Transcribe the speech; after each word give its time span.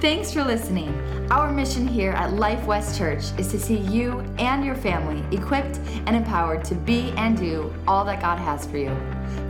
Thanks 0.00 0.30
for 0.30 0.44
listening. 0.44 0.92
Our 1.30 1.50
mission 1.50 1.88
here 1.88 2.12
at 2.12 2.34
Life 2.34 2.66
West 2.66 2.98
Church 2.98 3.24
is 3.38 3.50
to 3.50 3.58
see 3.58 3.78
you 3.78 4.20
and 4.38 4.62
your 4.62 4.74
family 4.74 5.24
equipped 5.34 5.80
and 6.04 6.14
empowered 6.14 6.66
to 6.66 6.74
be 6.74 7.12
and 7.12 7.34
do 7.34 7.72
all 7.88 8.04
that 8.04 8.20
God 8.20 8.38
has 8.38 8.66
for 8.66 8.76
you. 8.76 8.94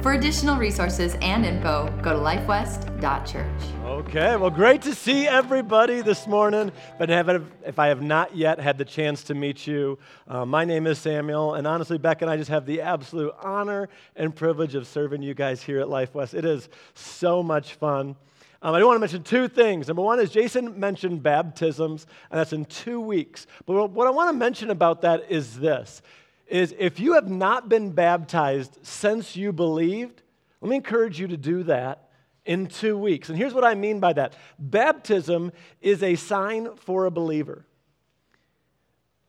For 0.03 0.13
additional 0.13 0.57
resources 0.57 1.17
and 1.21 1.45
info, 1.45 1.93
go 2.01 2.13
to 2.13 2.19
lifewest.church. 2.21 3.63
Okay, 3.85 4.37
well, 4.37 4.51
great 4.51 4.83
to 4.83 4.95
see 4.95 5.27
everybody 5.27 6.01
this 6.01 6.29
morning. 6.29 6.71
But 6.97 7.11
if 7.11 7.81
I 7.81 7.89
have 7.89 8.03
not 8.03 8.37
yet 8.37 8.61
had 8.61 8.79
the 8.79 8.85
chance 8.85 9.25
to 9.25 9.35
meet 9.35 9.67
you, 9.67 9.99
uh, 10.29 10.47
my 10.47 10.65
name 10.65 10.87
is 10.87 11.01
Samuel, 11.01 11.55
and 11.55 11.67
honestly, 11.67 11.99
Beck 11.99 12.23
and 12.23 12.31
I 12.31 12.37
just 12.37 12.51
have 12.51 12.67
the 12.67 12.83
absolute 12.83 13.35
honor 13.43 13.89
and 14.15 14.35
privilege 14.35 14.77
of 14.77 14.87
serving 14.87 15.23
you 15.23 15.35
guys 15.35 15.61
here 15.61 15.81
at 15.81 15.89
Life 15.89 16.15
West. 16.15 16.35
It 16.35 16.45
is 16.45 16.69
so 16.95 17.43
much 17.43 17.75
fun. 17.75 18.15
Um, 18.63 18.75
I 18.75 18.79
do 18.79 18.87
want 18.87 18.97
to 18.97 19.01
mention 19.01 19.23
two 19.23 19.49
things. 19.49 19.89
Number 19.89 20.03
one 20.03 20.19
is 20.19 20.31
Jason 20.31 20.79
mentioned 20.79 21.23
baptisms, 21.23 22.07
and 22.31 22.39
that's 22.39 22.53
in 22.53 22.65
two 22.65 23.01
weeks. 23.01 23.47
But 23.67 23.91
what 23.91 24.07
I 24.07 24.11
want 24.11 24.31
to 24.31 24.37
mention 24.37 24.71
about 24.71 25.03
that 25.03 25.31
is 25.31 25.59
this 25.59 26.03
is 26.47 26.75
if 26.79 27.01
you 27.01 27.15
have 27.15 27.29
not 27.29 27.69
been 27.69 27.91
baptized 27.91 28.79
since 28.83 29.35
you 29.35 29.53
believed, 29.53 30.23
let 30.61 30.71
me 30.71 30.77
encourage 30.77 31.19
you 31.19 31.27
to 31.27 31.37
do 31.37 31.65
that 31.65 32.09
in 32.45 32.69
two 32.69 32.97
weeks. 32.97 33.29
And 33.29 33.37
here's 33.37 33.53
what 33.53 33.65
I 33.65 33.75
mean 33.75 33.99
by 33.99 34.13
that 34.13 34.35
baptism 34.59 35.53
is 35.81 36.03
a 36.03 36.15
sign 36.15 36.77
for 36.77 37.07
a 37.07 37.11
believer. 37.11 37.67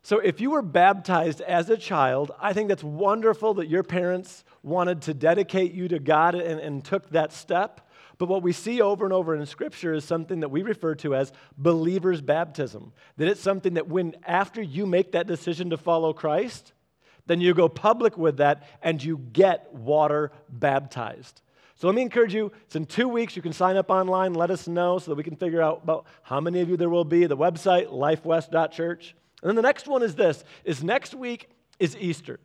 So 0.03 0.19
if 0.19 0.39
you 0.39 0.51
were 0.51 0.61
baptized 0.61 1.41
as 1.41 1.69
a 1.69 1.75
child, 1.75 2.31
I 2.39 2.53
think 2.53 2.69
that's 2.69 2.83
wonderful 2.83 3.55
that 3.55 3.67
your 3.67 3.83
parents 3.83 4.45
wanted 4.63 5.01
to 5.01 5.13
dedicate 5.13 5.73
you 5.73 5.89
to 5.89 5.99
God 5.99 6.33
and, 6.33 6.61
and 6.61 6.85
took 6.85 7.09
that 7.09 7.33
step. 7.33 7.86
But 8.17 8.29
what 8.29 8.41
we 8.41 8.51
see 8.51 8.81
over 8.81 9.05
and 9.05 9.13
over 9.13 9.35
in 9.35 9.45
Scripture 9.45 9.93
is 9.93 10.03
something 10.03 10.39
that 10.39 10.49
we 10.49 10.63
refer 10.63 10.95
to 10.95 11.15
as 11.15 11.31
believer's 11.57 12.21
baptism. 12.21 12.93
That 13.17 13.27
it's 13.27 13.41
something 13.41 13.75
that 13.75 13.87
when, 13.87 14.15
after 14.25 14.61
you 14.61 14.85
make 14.85 15.11
that 15.11 15.27
decision 15.27 15.69
to 15.69 15.77
follow 15.77 16.13
Christ, 16.13 16.73
then 17.27 17.41
you 17.41 17.53
go 17.53 17.69
public 17.69 18.17
with 18.17 18.37
that 18.37 18.67
and 18.81 19.03
you 19.03 19.19
get 19.33 19.71
water 19.73 20.31
baptized. 20.49 21.41
So 21.75 21.87
let 21.87 21.95
me 21.95 22.01
encourage 22.01 22.33
you, 22.33 22.51
it's 22.65 22.75
in 22.75 22.87
two 22.87 23.07
weeks. 23.07 23.35
You 23.35 23.43
can 23.43 23.53
sign 23.53 23.77
up 23.77 23.91
online, 23.91 24.33
let 24.33 24.49
us 24.49 24.67
know 24.67 24.97
so 24.97 25.11
that 25.11 25.15
we 25.15 25.23
can 25.23 25.35
figure 25.35 25.61
out 25.61 25.81
about 25.83 26.07
how 26.23 26.41
many 26.41 26.61
of 26.61 26.69
you 26.69 26.77
there 26.77 26.89
will 26.89 27.05
be. 27.05 27.27
The 27.27 27.37
website, 27.37 27.91
lifewest.church. 27.91 29.15
And 29.43 29.49
then 29.49 29.55
the 29.55 29.61
next 29.61 29.87
one 29.87 30.01
is 30.01 30.15
this, 30.15 30.43
is 30.63 30.83
next 30.83 31.13
week 31.13 31.49
is 31.77 31.95
Easter. 31.97 32.39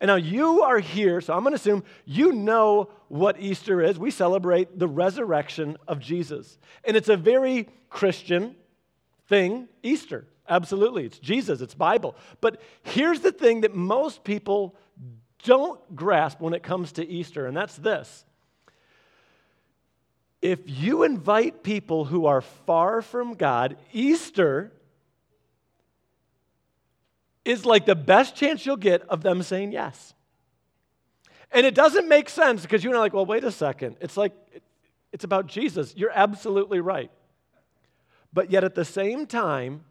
And 0.00 0.08
now 0.08 0.16
you 0.16 0.62
are 0.62 0.78
here, 0.78 1.20
so 1.20 1.34
I'm 1.34 1.42
going 1.42 1.52
to 1.52 1.56
assume 1.56 1.84
you 2.04 2.32
know 2.32 2.90
what 3.08 3.40
Easter 3.40 3.80
is. 3.82 3.98
We 3.98 4.10
celebrate 4.10 4.78
the 4.78 4.88
resurrection 4.88 5.76
of 5.86 6.00
Jesus. 6.00 6.58
And 6.84 6.96
it's 6.96 7.08
a 7.08 7.16
very 7.16 7.68
Christian 7.90 8.56
thing, 9.28 9.68
Easter. 9.82 10.26
Absolutely. 10.48 11.06
It's 11.06 11.18
Jesus, 11.18 11.60
it's 11.60 11.74
Bible. 11.74 12.16
But 12.40 12.60
here's 12.82 13.20
the 13.20 13.32
thing 13.32 13.62
that 13.62 13.74
most 13.74 14.24
people 14.24 14.74
don't 15.44 15.94
grasp 15.94 16.40
when 16.40 16.54
it 16.54 16.62
comes 16.62 16.92
to 16.92 17.06
Easter, 17.06 17.46
and 17.46 17.56
that's 17.56 17.76
this. 17.76 18.24
If 20.40 20.60
you 20.66 21.04
invite 21.04 21.62
people 21.62 22.04
who 22.04 22.26
are 22.26 22.40
far 22.40 23.02
from 23.02 23.34
God, 23.34 23.76
Easter 23.92 24.72
is 27.44 27.64
like 27.64 27.86
the 27.86 27.94
best 27.94 28.36
chance 28.36 28.64
you'll 28.64 28.76
get 28.76 29.02
of 29.02 29.22
them 29.22 29.42
saying 29.42 29.72
yes. 29.72 30.14
And 31.50 31.66
it 31.66 31.74
doesn't 31.74 32.08
make 32.08 32.28
sense 32.28 32.62
because 32.62 32.82
you're 32.82 32.98
like, 32.98 33.12
well, 33.12 33.26
wait 33.26 33.44
a 33.44 33.52
second. 33.52 33.96
It's 34.00 34.16
like, 34.16 34.32
it's 35.12 35.24
about 35.24 35.46
Jesus. 35.46 35.94
You're 35.96 36.12
absolutely 36.14 36.80
right. 36.80 37.10
But 38.32 38.50
yet 38.50 38.64
at 38.64 38.74
the 38.74 38.84
same 38.84 39.26
time, 39.26 39.84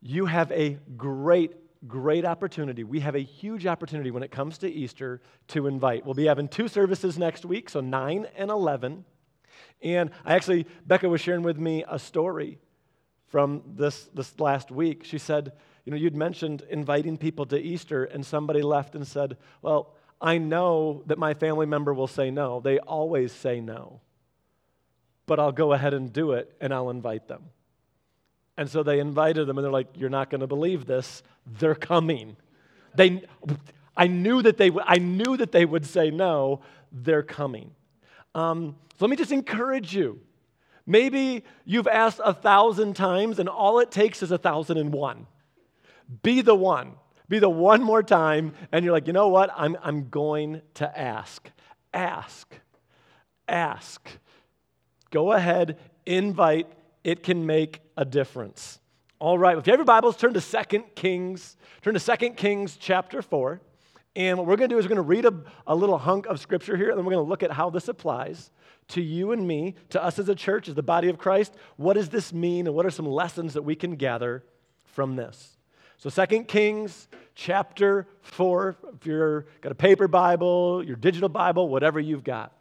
you 0.00 0.26
have 0.26 0.52
a 0.52 0.78
great, 0.96 1.52
great 1.88 2.24
opportunity. 2.24 2.84
We 2.84 3.00
have 3.00 3.16
a 3.16 3.20
huge 3.20 3.66
opportunity 3.66 4.12
when 4.12 4.22
it 4.22 4.30
comes 4.30 4.58
to 4.58 4.70
Easter 4.70 5.20
to 5.48 5.66
invite. 5.66 6.04
We'll 6.04 6.14
be 6.14 6.26
having 6.26 6.46
two 6.46 6.68
services 6.68 7.18
next 7.18 7.44
week, 7.44 7.68
so 7.68 7.80
9 7.80 8.26
and 8.36 8.50
11. 8.50 9.04
And 9.82 10.10
I 10.24 10.34
actually, 10.34 10.66
Becca 10.86 11.08
was 11.08 11.20
sharing 11.20 11.42
with 11.42 11.58
me 11.58 11.84
a 11.88 11.98
story 11.98 12.58
from 13.28 13.62
this, 13.66 14.08
this 14.14 14.38
last 14.38 14.70
week. 14.70 15.04
She 15.04 15.18
said, 15.18 15.52
You 15.84 15.90
know, 15.90 15.96
you'd 15.96 16.16
mentioned 16.16 16.62
inviting 16.70 17.16
people 17.16 17.46
to 17.46 17.60
Easter, 17.60 18.04
and 18.04 18.24
somebody 18.24 18.62
left 18.62 18.94
and 18.94 19.06
said, 19.06 19.36
Well, 19.62 19.94
I 20.20 20.38
know 20.38 21.02
that 21.06 21.18
my 21.18 21.34
family 21.34 21.66
member 21.66 21.92
will 21.92 22.06
say 22.06 22.30
no. 22.30 22.60
They 22.60 22.78
always 22.78 23.32
say 23.32 23.60
no. 23.60 24.00
But 25.26 25.40
I'll 25.40 25.52
go 25.52 25.72
ahead 25.72 25.92
and 25.92 26.12
do 26.12 26.32
it, 26.32 26.56
and 26.60 26.72
I'll 26.72 26.90
invite 26.90 27.28
them. 27.28 27.44
And 28.56 28.70
so 28.70 28.82
they 28.82 29.00
invited 29.00 29.46
them, 29.46 29.58
and 29.58 29.64
they're 29.64 29.72
like, 29.72 29.88
You're 29.94 30.10
not 30.10 30.30
going 30.30 30.40
to 30.40 30.46
believe 30.46 30.86
this. 30.86 31.22
They're 31.46 31.74
coming. 31.74 32.36
They, 32.94 33.22
I, 33.96 34.06
knew 34.06 34.40
that 34.42 34.56
they, 34.56 34.70
I 34.84 34.96
knew 34.96 35.36
that 35.36 35.52
they 35.52 35.64
would 35.64 35.84
say 35.84 36.10
no. 36.10 36.62
They're 36.90 37.22
coming. 37.22 37.72
Um, 38.34 38.76
so 38.98 39.04
let 39.04 39.10
me 39.10 39.16
just 39.16 39.32
encourage 39.32 39.94
you 39.94 40.20
Maybe 40.86 41.42
you've 41.64 41.88
asked 41.88 42.20
a 42.24 42.32
thousand 42.32 42.94
times 42.94 43.38
and 43.38 43.48
all 43.48 43.80
it 43.80 43.90
takes 43.90 44.22
is 44.22 44.30
a 44.30 44.38
thousand 44.38 44.78
and 44.78 44.92
one. 44.92 45.26
Be 46.22 46.40
the 46.40 46.54
one. 46.54 46.92
Be 47.28 47.40
the 47.40 47.50
one 47.50 47.82
more 47.82 48.04
time, 48.04 48.52
and 48.70 48.84
you're 48.84 48.92
like, 48.92 49.08
you 49.08 49.12
know 49.12 49.28
what? 49.28 49.50
I'm, 49.56 49.76
I'm 49.82 50.08
going 50.10 50.62
to 50.74 50.98
ask. 50.98 51.50
Ask. 51.92 52.54
Ask. 53.48 54.08
Go 55.10 55.32
ahead, 55.32 55.78
invite. 56.04 56.68
It 57.02 57.24
can 57.24 57.44
make 57.44 57.80
a 57.96 58.04
difference. 58.04 58.78
All 59.18 59.38
right, 59.38 59.58
if 59.58 59.66
you 59.66 59.72
have 59.72 59.78
your 59.80 59.86
Bibles, 59.86 60.16
turn 60.16 60.34
to 60.34 60.40
2 60.40 60.84
Kings. 60.94 61.56
Turn 61.82 61.94
to 61.94 62.16
2 62.16 62.30
Kings 62.30 62.76
chapter 62.76 63.22
4. 63.22 63.60
And 64.14 64.38
what 64.38 64.46
we're 64.46 64.56
going 64.56 64.70
to 64.70 64.74
do 64.74 64.78
is 64.78 64.84
we're 64.84 64.94
going 64.94 64.96
to 64.96 65.02
read 65.02 65.24
a, 65.24 65.34
a 65.66 65.74
little 65.74 65.98
hunk 65.98 66.26
of 66.26 66.38
scripture 66.38 66.76
here, 66.76 66.90
and 66.90 66.98
then 66.98 67.04
we're 67.04 67.12
going 67.12 67.24
to 67.24 67.28
look 67.28 67.42
at 67.42 67.50
how 67.50 67.70
this 67.70 67.88
applies 67.88 68.50
to 68.88 69.00
you 69.00 69.32
and 69.32 69.46
me, 69.46 69.74
to 69.90 70.02
us 70.02 70.18
as 70.18 70.28
a 70.28 70.34
church, 70.34 70.68
as 70.68 70.74
the 70.74 70.82
body 70.82 71.08
of 71.08 71.18
Christ. 71.18 71.54
What 71.76 71.94
does 71.94 72.08
this 72.08 72.32
mean, 72.32 72.66
and 72.66 72.76
what 72.76 72.86
are 72.86 72.90
some 72.90 73.06
lessons 73.06 73.54
that 73.54 73.62
we 73.62 73.74
can 73.74 73.96
gather 73.96 74.44
from 74.84 75.16
this? 75.16 75.56
So, 75.98 76.10
Second 76.10 76.46
Kings 76.46 77.08
chapter 77.34 78.06
4, 78.22 78.76
if 78.94 79.06
you've 79.06 79.44
got 79.60 79.72
a 79.72 79.76
paper 79.76 80.08
Bible, 80.08 80.84
your 80.84 80.96
digital 80.96 81.28
Bible, 81.28 81.68
whatever 81.68 81.98
you've 81.98 82.24
got. 82.24 82.52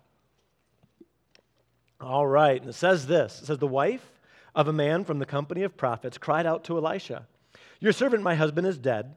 All 1.99 2.25
right, 2.25 2.59
and 2.59 2.69
it 2.69 2.73
says 2.73 3.07
this 3.07 3.41
it 3.41 3.45
says, 3.45 3.57
The 3.57 3.67
wife 3.67 4.05
of 4.55 4.67
a 4.67 4.73
man 4.73 5.03
from 5.03 5.19
the 5.19 5.25
company 5.25 5.63
of 5.63 5.77
prophets 5.77 6.17
cried 6.17 6.45
out 6.45 6.63
to 6.65 6.77
Elisha, 6.77 7.27
Your 7.79 7.91
servant, 7.91 8.23
my 8.23 8.35
husband, 8.35 8.65
is 8.67 8.77
dead, 8.77 9.15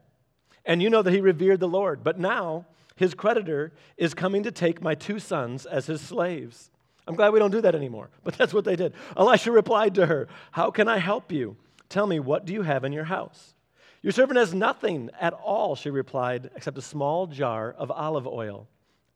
and 0.65 0.81
you 0.81 0.89
know 0.89 1.01
that 1.01 1.13
he 1.13 1.21
revered 1.21 1.59
the 1.59 1.67
Lord, 1.67 2.03
but 2.03 2.19
now 2.19 2.65
his 2.95 3.13
creditor 3.13 3.71
is 3.95 4.13
coming 4.13 4.43
to 4.43 4.51
take 4.51 4.81
my 4.81 4.93
two 4.95 5.19
sons 5.19 5.65
as 5.65 5.87
his 5.87 6.01
slaves. 6.01 6.69
I'm 7.09 7.15
glad 7.15 7.33
we 7.33 7.39
don't 7.39 7.49
do 7.49 7.61
that 7.61 7.73
anymore, 7.73 8.11
but 8.23 8.35
that's 8.35 8.53
what 8.53 8.63
they 8.65 8.75
did. 8.75 8.93
Elisha 9.17 9.51
replied 9.51 9.95
to 9.95 10.05
her, 10.05 10.27
How 10.51 10.69
can 10.69 10.87
I 10.87 10.99
help 10.99 11.31
you? 11.31 11.57
Tell 11.89 12.05
me, 12.05 12.19
what 12.19 12.45
do 12.45 12.53
you 12.53 12.61
have 12.61 12.83
in 12.83 12.93
your 12.93 13.05
house? 13.05 13.55
Your 14.03 14.13
servant 14.13 14.37
has 14.37 14.53
nothing 14.53 15.09
at 15.19 15.33
all, 15.33 15.75
she 15.75 15.89
replied, 15.89 16.51
except 16.55 16.77
a 16.77 16.83
small 16.83 17.25
jar 17.25 17.73
of 17.77 17.89
olive 17.89 18.27
oil. 18.27 18.67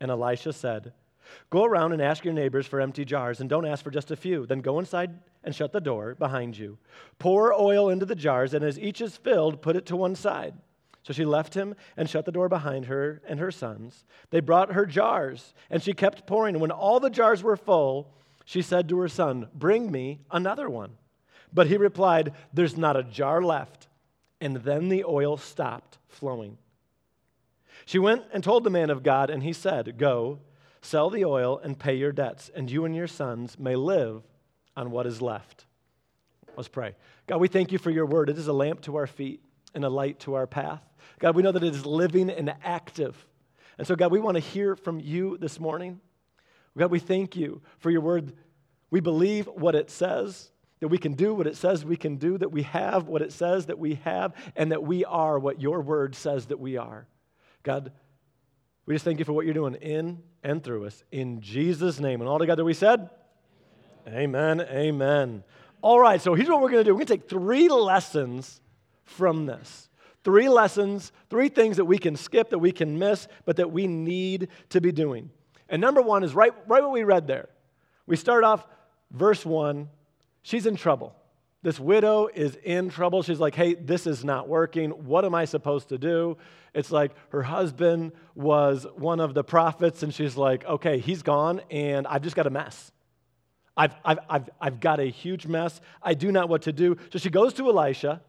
And 0.01 0.09
Elisha 0.09 0.51
said, 0.51 0.91
Go 1.51 1.63
around 1.65 1.93
and 1.93 2.01
ask 2.01 2.25
your 2.25 2.33
neighbors 2.33 2.65
for 2.65 2.81
empty 2.81 3.05
jars, 3.05 3.39
and 3.39 3.49
don't 3.49 3.65
ask 3.65 3.83
for 3.83 3.91
just 3.91 4.09
a 4.09 4.15
few. 4.15 4.47
Then 4.47 4.59
go 4.59 4.79
inside 4.79 5.19
and 5.43 5.53
shut 5.53 5.71
the 5.71 5.79
door 5.79 6.15
behind 6.15 6.57
you. 6.57 6.79
Pour 7.19 7.53
oil 7.53 7.89
into 7.89 8.07
the 8.07 8.15
jars, 8.15 8.55
and 8.55 8.65
as 8.65 8.79
each 8.79 9.01
is 9.01 9.17
filled, 9.17 9.61
put 9.61 9.75
it 9.75 9.85
to 9.85 9.95
one 9.95 10.15
side. 10.15 10.55
So 11.03 11.11
she 11.11 11.25
left 11.25 11.53
him 11.53 11.75
and 11.97 12.09
shut 12.09 12.25
the 12.25 12.31
door 12.31 12.47
behind 12.47 12.85
her 12.85 13.21
and 13.27 13.39
her 13.39 13.51
sons. 13.51 14.05
They 14.29 14.39
brought 14.39 14.71
her 14.71 14.85
jars, 14.85 15.53
and 15.69 15.83
she 15.83 15.93
kept 15.93 16.25
pouring. 16.25 16.59
When 16.59 16.71
all 16.71 17.01
the 17.01 17.09
jars 17.09 17.43
were 17.43 17.57
full, 17.57 18.13
she 18.45 18.61
said 18.61 18.87
to 18.89 18.99
her 18.99 19.09
son, 19.09 19.49
Bring 19.53 19.91
me 19.91 20.21
another 20.31 20.69
one. 20.69 20.91
But 21.51 21.67
he 21.67 21.75
replied, 21.75 22.33
There's 22.53 22.77
not 22.77 22.95
a 22.95 23.03
jar 23.03 23.41
left. 23.41 23.87
And 24.39 24.57
then 24.57 24.89
the 24.89 25.03
oil 25.03 25.37
stopped 25.37 25.97
flowing. 26.07 26.57
She 27.85 27.99
went 27.99 28.23
and 28.33 28.43
told 28.43 28.63
the 28.63 28.69
man 28.69 28.89
of 28.89 29.03
God, 29.03 29.29
and 29.29 29.43
he 29.43 29.53
said, 29.53 29.97
Go, 29.97 30.39
sell 30.81 31.09
the 31.09 31.25
oil 31.25 31.59
and 31.61 31.77
pay 31.77 31.95
your 31.95 32.13
debts, 32.13 32.49
and 32.55 32.71
you 32.71 32.85
and 32.85 32.95
your 32.95 33.07
sons 33.07 33.59
may 33.59 33.75
live 33.75 34.23
on 34.75 34.89
what 34.89 35.05
is 35.05 35.21
left. 35.21 35.65
Let's 36.55 36.69
pray. 36.69 36.95
God, 37.27 37.41
we 37.41 37.47
thank 37.49 37.71
you 37.73 37.77
for 37.77 37.89
your 37.89 38.05
word. 38.05 38.29
It 38.29 38.37
is 38.37 38.47
a 38.47 38.53
lamp 38.53 38.81
to 38.81 38.95
our 38.95 39.07
feet 39.07 39.41
and 39.73 39.83
a 39.83 39.89
light 39.89 40.19
to 40.21 40.35
our 40.35 40.47
path. 40.47 40.81
God, 41.19 41.35
we 41.35 41.43
know 41.43 41.51
that 41.51 41.63
it 41.63 41.75
is 41.75 41.85
living 41.85 42.29
and 42.29 42.53
active. 42.63 43.25
And 43.77 43.87
so, 43.87 43.95
God, 43.95 44.11
we 44.11 44.19
want 44.19 44.35
to 44.35 44.41
hear 44.41 44.75
from 44.75 44.99
you 44.99 45.37
this 45.37 45.59
morning. 45.59 45.99
God, 46.77 46.91
we 46.91 46.99
thank 46.99 47.35
you 47.35 47.61
for 47.79 47.89
your 47.89 48.01
word. 48.01 48.33
We 48.89 48.99
believe 48.99 49.47
what 49.47 49.75
it 49.75 49.89
says, 49.89 50.51
that 50.79 50.87
we 50.87 50.97
can 50.97 51.13
do 51.13 51.33
what 51.33 51.47
it 51.47 51.55
says 51.55 51.85
we 51.85 51.97
can 51.97 52.17
do, 52.17 52.37
that 52.37 52.51
we 52.51 52.63
have 52.63 53.07
what 53.07 53.21
it 53.21 53.31
says 53.31 53.67
that 53.67 53.79
we 53.79 53.95
have, 54.03 54.33
and 54.55 54.71
that 54.71 54.83
we 54.83 55.05
are 55.05 55.39
what 55.39 55.61
your 55.61 55.81
word 55.81 56.15
says 56.15 56.47
that 56.47 56.59
we 56.59 56.77
are. 56.77 57.07
God, 57.63 57.91
we 58.85 58.95
just 58.95 59.05
thank 59.05 59.19
you 59.19 59.25
for 59.25 59.33
what 59.33 59.45
you're 59.45 59.53
doing 59.53 59.75
in 59.75 60.21
and 60.43 60.63
through 60.63 60.85
us. 60.85 61.03
In 61.11 61.41
Jesus' 61.41 61.99
name. 61.99 62.21
And 62.21 62.29
all 62.29 62.39
together 62.39 62.65
we 62.65 62.73
said, 62.73 63.09
Amen. 64.07 64.61
Amen. 64.61 65.43
All 65.81 65.99
right, 65.99 66.21
so 66.21 66.33
here's 66.33 66.49
what 66.49 66.61
we're 66.61 66.69
going 66.69 66.83
to 66.83 66.89
do. 66.89 66.93
We're 66.93 67.05
going 67.05 67.07
to 67.07 67.17
take 67.17 67.29
three 67.29 67.69
lessons 67.69 68.61
from 69.05 69.45
this. 69.45 69.89
Three 70.23 70.47
lessons, 70.47 71.11
three 71.29 71.49
things 71.49 71.77
that 71.77 71.85
we 71.85 71.97
can 71.97 72.15
skip, 72.15 72.49
that 72.51 72.59
we 72.59 72.71
can 72.71 72.97
miss, 72.97 73.27
but 73.45 73.57
that 73.57 73.71
we 73.71 73.87
need 73.87 74.47
to 74.69 74.79
be 74.79 74.91
doing. 74.91 75.29
And 75.69 75.81
number 75.81 76.01
one 76.01 76.23
is 76.23 76.33
right, 76.33 76.53
right 76.67 76.81
what 76.81 76.91
we 76.91 77.03
read 77.03 77.27
there. 77.27 77.49
We 78.05 78.15
start 78.15 78.43
off 78.43 78.65
verse 79.11 79.45
one. 79.45 79.89
She's 80.41 80.65
in 80.65 80.75
trouble. 80.75 81.15
This 81.61 81.79
widow 81.79 82.27
is 82.33 82.57
in 82.63 82.89
trouble. 82.89 83.23
She's 83.23 83.39
like, 83.39 83.55
hey, 83.55 83.73
this 83.73 84.05
is 84.05 84.25
not 84.25 84.49
working. 84.49 84.91
What 84.91 85.23
am 85.23 85.33
I 85.33 85.45
supposed 85.45 85.89
to 85.89 85.97
do? 85.97 86.37
It's 86.73 86.91
like 86.91 87.13
her 87.29 87.41
husband 87.41 88.11
was 88.35 88.85
one 88.95 89.21
of 89.21 89.33
the 89.33 89.43
prophets, 89.45 90.03
and 90.03 90.13
she's 90.13 90.35
like, 90.35 90.65
okay, 90.65 90.99
he's 90.99 91.23
gone, 91.23 91.61
and 91.71 92.05
I've 92.07 92.21
just 92.21 92.35
got 92.35 92.47
a 92.47 92.49
mess. 92.49 92.91
I've, 93.77 93.95
I've, 94.03 94.19
I've, 94.29 94.49
I've 94.59 94.79
got 94.81 94.99
a 94.99 95.09
huge 95.09 95.47
mess. 95.47 95.79
I 96.01 96.13
do 96.13 96.31
not 96.33 96.49
what 96.49 96.63
to 96.63 96.73
do. 96.73 96.97
So 97.11 97.19
she 97.19 97.29
goes 97.29 97.53
to 97.53 97.69
Elisha, 97.69 98.21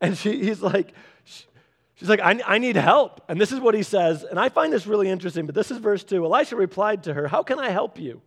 and 0.00 0.16
she, 0.16 0.44
he's 0.44 0.60
like, 0.60 0.92
she's 1.24 2.08
like, 2.08 2.20
I, 2.20 2.40
I 2.46 2.58
need 2.58 2.76
help. 2.76 3.20
And 3.28 3.40
this 3.40 3.52
is 3.52 3.60
what 3.60 3.74
he 3.74 3.82
says. 3.82 4.24
And 4.24 4.38
I 4.38 4.48
find 4.48 4.72
this 4.72 4.86
really 4.86 5.08
interesting, 5.08 5.46
but 5.46 5.54
this 5.54 5.70
is 5.70 5.78
verse 5.78 6.04
2. 6.04 6.24
Elisha 6.24 6.56
replied 6.56 7.04
to 7.04 7.14
her, 7.14 7.28
How 7.28 7.42
can 7.42 7.58
I 7.58 7.70
help 7.70 7.98
you? 7.98 8.22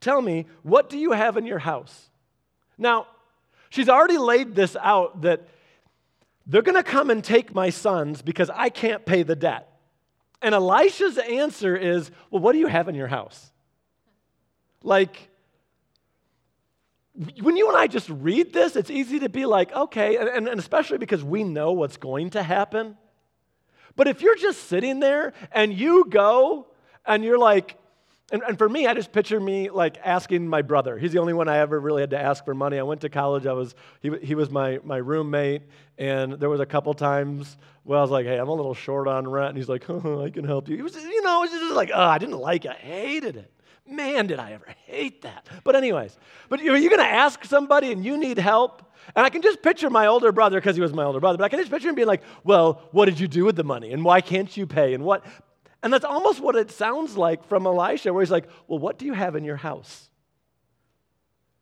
Tell 0.00 0.20
me, 0.20 0.46
what 0.62 0.88
do 0.90 0.98
you 0.98 1.12
have 1.12 1.36
in 1.36 1.46
your 1.46 1.60
house? 1.60 2.08
Now, 2.76 3.06
She's 3.72 3.88
already 3.88 4.18
laid 4.18 4.54
this 4.54 4.76
out 4.78 5.22
that 5.22 5.48
they're 6.46 6.60
going 6.60 6.76
to 6.76 6.82
come 6.82 7.08
and 7.08 7.24
take 7.24 7.54
my 7.54 7.70
sons 7.70 8.20
because 8.20 8.50
I 8.50 8.68
can't 8.68 9.06
pay 9.06 9.22
the 9.22 9.34
debt. 9.34 9.66
And 10.42 10.54
Elisha's 10.54 11.16
answer 11.16 11.74
is, 11.74 12.10
Well, 12.30 12.42
what 12.42 12.52
do 12.52 12.58
you 12.58 12.66
have 12.66 12.90
in 12.90 12.94
your 12.94 13.06
house? 13.06 13.50
Like, 14.82 15.30
when 17.40 17.56
you 17.56 17.68
and 17.68 17.76
I 17.76 17.86
just 17.86 18.08
read 18.08 18.52
this, 18.52 18.76
it's 18.76 18.90
easy 18.90 19.20
to 19.20 19.28
be 19.28 19.46
like, 19.46 19.72
okay, 19.72 20.16
and, 20.16 20.48
and, 20.48 20.58
especially 20.58 20.98
because 20.98 21.22
we 21.22 21.44
know 21.44 21.72
what's 21.72 21.96
going 21.96 22.30
to 22.30 22.42
happen. 22.42 22.96
But 23.96 24.08
if 24.08 24.22
you're 24.22 24.36
just 24.36 24.68
sitting 24.68 25.00
there 25.00 25.32
and 25.52 25.72
you 25.72 26.06
go 26.08 26.68
and 27.04 27.24
you're 27.24 27.38
like, 27.38 27.76
and, 28.30 28.42
and, 28.48 28.56
for 28.56 28.66
me, 28.66 28.86
I 28.86 28.94
just 28.94 29.12
picture 29.12 29.38
me 29.38 29.68
like 29.68 29.98
asking 30.02 30.48
my 30.48 30.62
brother. 30.62 30.96
He's 30.96 31.12
the 31.12 31.18
only 31.18 31.34
one 31.34 31.50
I 31.50 31.58
ever 31.58 31.78
really 31.78 32.00
had 32.00 32.10
to 32.10 32.18
ask 32.18 32.42
for 32.46 32.54
money. 32.54 32.78
I 32.78 32.82
went 32.82 33.02
to 33.02 33.10
college. 33.10 33.44
I 33.44 33.52
was 33.52 33.74
he, 34.00 34.10
he 34.22 34.34
was 34.34 34.48
my, 34.48 34.80
my 34.84 34.96
roommate, 34.96 35.62
and 35.98 36.32
there 36.34 36.48
was 36.48 36.60
a 36.60 36.64
couple 36.64 36.94
times 36.94 37.58
where 37.82 37.98
I 37.98 38.00
was 38.00 38.10
like, 38.10 38.24
"Hey, 38.24 38.38
I'm 38.38 38.48
a 38.48 38.54
little 38.54 38.72
short 38.72 39.06
on 39.06 39.28
rent," 39.28 39.50
and 39.50 39.58
he's 39.58 39.68
like, 39.68 39.84
oh, 39.90 40.22
"I 40.24 40.30
can 40.30 40.44
help 40.44 40.70
you." 40.70 40.76
He 40.76 40.82
was, 40.82 40.94
you 40.96 41.20
know, 41.20 41.42
it 41.42 41.50
was 41.50 41.60
just 41.60 41.74
like, 41.74 41.90
"Oh, 41.92 42.00
I 42.00 42.16
didn't 42.16 42.38
like 42.38 42.64
it. 42.64 42.70
I 42.70 42.74
hated 42.74 43.36
it." 43.36 43.52
Man, 43.86 44.26
did 44.26 44.38
I 44.38 44.52
ever 44.52 44.66
hate 44.86 45.22
that. 45.22 45.46
But 45.64 45.76
anyways, 45.76 46.16
but 46.48 46.60
are 46.60 46.76
you 46.76 46.88
going 46.88 47.02
to 47.02 47.06
ask 47.06 47.44
somebody 47.44 47.92
and 47.92 48.04
you 48.04 48.16
need 48.16 48.38
help? 48.38 48.82
And 49.16 49.26
I 49.26 49.30
can 49.30 49.42
just 49.42 49.62
picture 49.62 49.90
my 49.90 50.06
older 50.06 50.30
brother 50.32 50.60
because 50.60 50.76
he 50.76 50.82
was 50.82 50.92
my 50.92 51.04
older 51.04 51.20
brother. 51.20 51.36
But 51.36 51.44
I 51.44 51.48
can 51.48 51.58
just 51.58 51.70
picture 51.70 51.88
him 51.88 51.96
being 51.96 52.06
like, 52.06 52.22
"Well, 52.44 52.88
what 52.92 53.06
did 53.06 53.18
you 53.18 53.26
do 53.26 53.44
with 53.44 53.56
the 53.56 53.64
money? 53.64 53.92
And 53.92 54.04
why 54.04 54.20
can't 54.20 54.56
you 54.56 54.66
pay? 54.66 54.94
And 54.94 55.04
what?" 55.04 55.24
And 55.82 55.92
that's 55.92 56.04
almost 56.04 56.40
what 56.40 56.54
it 56.54 56.70
sounds 56.70 57.16
like 57.16 57.44
from 57.44 57.66
Elisha, 57.66 58.12
where 58.12 58.22
he's 58.22 58.30
like, 58.30 58.48
Well, 58.68 58.78
what 58.78 58.98
do 58.98 59.06
you 59.06 59.14
have 59.14 59.34
in 59.34 59.44
your 59.44 59.56
house? 59.56 60.08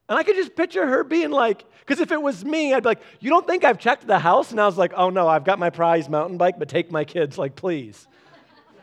And 0.09 0.19
I 0.19 0.23
could 0.25 0.37
just 0.37 0.57
picture 0.57 0.87
her 0.87 1.05
being 1.05 1.31
like, 1.31 1.65
because 1.81 2.01
if 2.01 2.11
it 2.11 2.21
was 2.21 2.45
me, 2.45 2.75
I'd 2.75 2.83
be 2.83 2.91
like, 2.91 3.03
You 3.21 3.31
don't 3.31 3.47
think 3.47 3.65
I've 3.65 3.79
checked 3.79 4.07
the 4.07 4.19
house? 4.19 4.51
And 4.51 4.61
I 4.61 4.67
was 4.67 4.77
like, 4.77 4.93
Oh 4.95 5.09
no, 5.09 5.27
I've 5.27 5.45
got 5.45 5.59
my 5.59 5.71
prize 5.71 6.09
mountain 6.09 6.37
bike, 6.37 6.59
but 6.59 6.69
take 6.69 6.91
my 6.91 7.05
kids, 7.05 7.39
like, 7.39 7.57
please. 7.57 8.07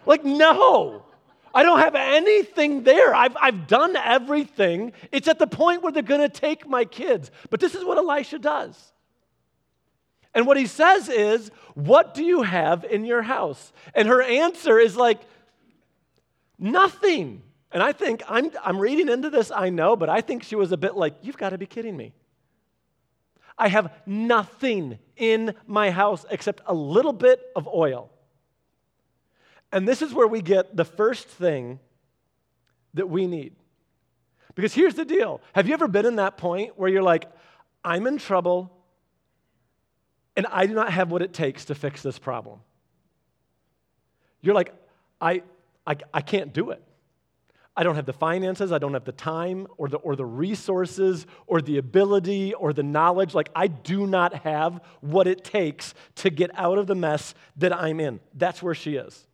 like, 0.06 0.26
no, 0.26 1.06
I 1.58 1.64
don't 1.64 1.80
have 1.80 1.96
anything 1.96 2.84
there. 2.84 3.16
I've, 3.16 3.36
I've 3.36 3.66
done 3.66 3.96
everything. 3.96 4.94
It's 5.12 5.28
at 5.28 5.40
the 5.40 5.48
point 5.48 5.82
where 5.82 5.92
they're 5.92 6.04
going 6.04 6.22
to 6.22 6.30
take 6.30 6.70
my 6.70 6.86
kids. 6.86 7.32
But 7.50 7.60
this 7.60 7.74
is 7.74 7.84
what 7.84 7.98
Elisha 7.98 8.38
does. 8.38 8.94
And 10.36 10.46
what 10.46 10.56
he 10.56 10.68
says 10.68 11.10
is, 11.10 11.50
What 11.74 12.14
do 12.14 12.24
you 12.24 12.44
have 12.44 12.84
in 12.84 13.06
your 13.06 13.24
house? 13.24 13.74
And 13.96 14.08
her 14.08 14.22
answer 14.22 14.78
is 14.78 14.96
like, 14.96 15.20
Nothing. 16.60 17.42
And 17.72 17.82
I 17.82 17.92
think, 17.92 18.22
I'm, 18.30 18.52
I'm 18.64 18.78
reading 18.78 19.10
into 19.10 19.32
this, 19.32 19.50
I 19.50 19.72
know, 19.72 19.96
but 19.96 20.10
I 20.10 20.22
think 20.22 20.44
she 20.44 20.56
was 20.56 20.72
a 20.72 20.78
bit 20.78 20.96
like, 20.96 21.16
You've 21.24 21.40
got 21.40 21.50
to 21.50 21.58
be 21.58 21.66
kidding 21.66 21.98
me. 21.98 22.14
I 23.58 23.70
have 23.70 23.92
nothing 24.06 25.00
in 25.16 25.56
my 25.66 25.90
house 25.90 26.24
except 26.30 26.62
a 26.68 26.74
little 26.76 27.14
bit 27.14 27.42
of 27.56 27.68
oil. 27.68 28.12
And 29.72 29.88
this 29.88 30.02
is 30.02 30.14
where 30.14 30.28
we 30.28 30.42
get 30.42 30.76
the 30.76 30.86
first 30.86 31.28
thing 31.28 31.80
that 32.94 33.10
we 33.10 33.28
need. 33.28 33.54
Because 34.56 34.74
here's 34.74 34.96
the 34.96 35.06
deal 35.06 35.42
Have 35.54 35.68
you 35.68 35.74
ever 35.74 35.88
been 35.88 36.06
in 36.06 36.16
that 36.18 36.38
point 36.38 36.78
where 36.78 36.90
you're 36.90 37.04
like, 37.04 37.30
I'm 37.84 38.08
in 38.08 38.18
trouble, 38.18 38.72
and 40.36 40.46
I 40.52 40.66
do 40.66 40.74
not 40.74 40.92
have 40.92 41.12
what 41.12 41.22
it 41.22 41.34
takes 41.34 41.66
to 41.66 41.76
fix 41.76 42.02
this 42.02 42.20
problem. 42.20 42.60
You're 44.42 44.56
like, 44.56 44.74
I, 45.20 45.42
I, 45.86 45.96
I 46.14 46.22
can't 46.22 46.54
do 46.54 46.72
it. 46.72 46.82
I 47.76 47.84
don't 47.84 47.96
have 47.96 48.08
the 48.08 48.14
finances, 48.14 48.72
I 48.72 48.80
don't 48.80 48.94
have 48.94 49.06
the 49.06 49.12
time 49.12 49.68
or 49.78 49.88
the, 49.88 49.98
or 49.98 50.16
the 50.16 50.26
resources 50.26 51.28
or 51.46 51.62
the 51.62 51.78
ability 51.78 52.56
or 52.56 52.74
the 52.74 52.82
knowledge. 52.82 53.36
Like, 53.36 53.50
I 53.56 53.68
do 53.68 54.08
not 54.08 54.34
have 54.34 54.82
what 55.02 55.28
it 55.28 55.44
takes 55.44 55.94
to 56.16 56.32
get 56.32 56.50
out 56.56 56.80
of 56.80 56.88
the 56.88 56.96
mess 56.96 57.36
that 57.58 57.72
I'm 57.72 58.00
in. 58.00 58.20
That's 58.34 58.64
where 58.64 58.74
she 58.74 58.96
is. 58.96 59.28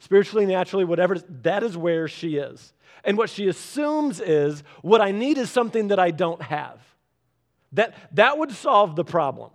Spiritually, 0.00 0.46
naturally, 0.46 0.84
whatever, 0.84 1.18
that 1.42 1.62
is 1.62 1.76
where 1.76 2.08
she 2.08 2.36
is. 2.36 2.72
And 3.04 3.16
what 3.16 3.30
she 3.30 3.48
assumes 3.48 4.20
is 4.20 4.62
what 4.82 5.00
I 5.00 5.12
need 5.12 5.38
is 5.38 5.50
something 5.50 5.88
that 5.88 5.98
I 5.98 6.10
don't 6.10 6.42
have. 6.42 6.80
That, 7.72 7.94
that 8.14 8.36
would 8.36 8.50
solve 8.50 8.96
the 8.96 9.04
problem. 9.04 9.50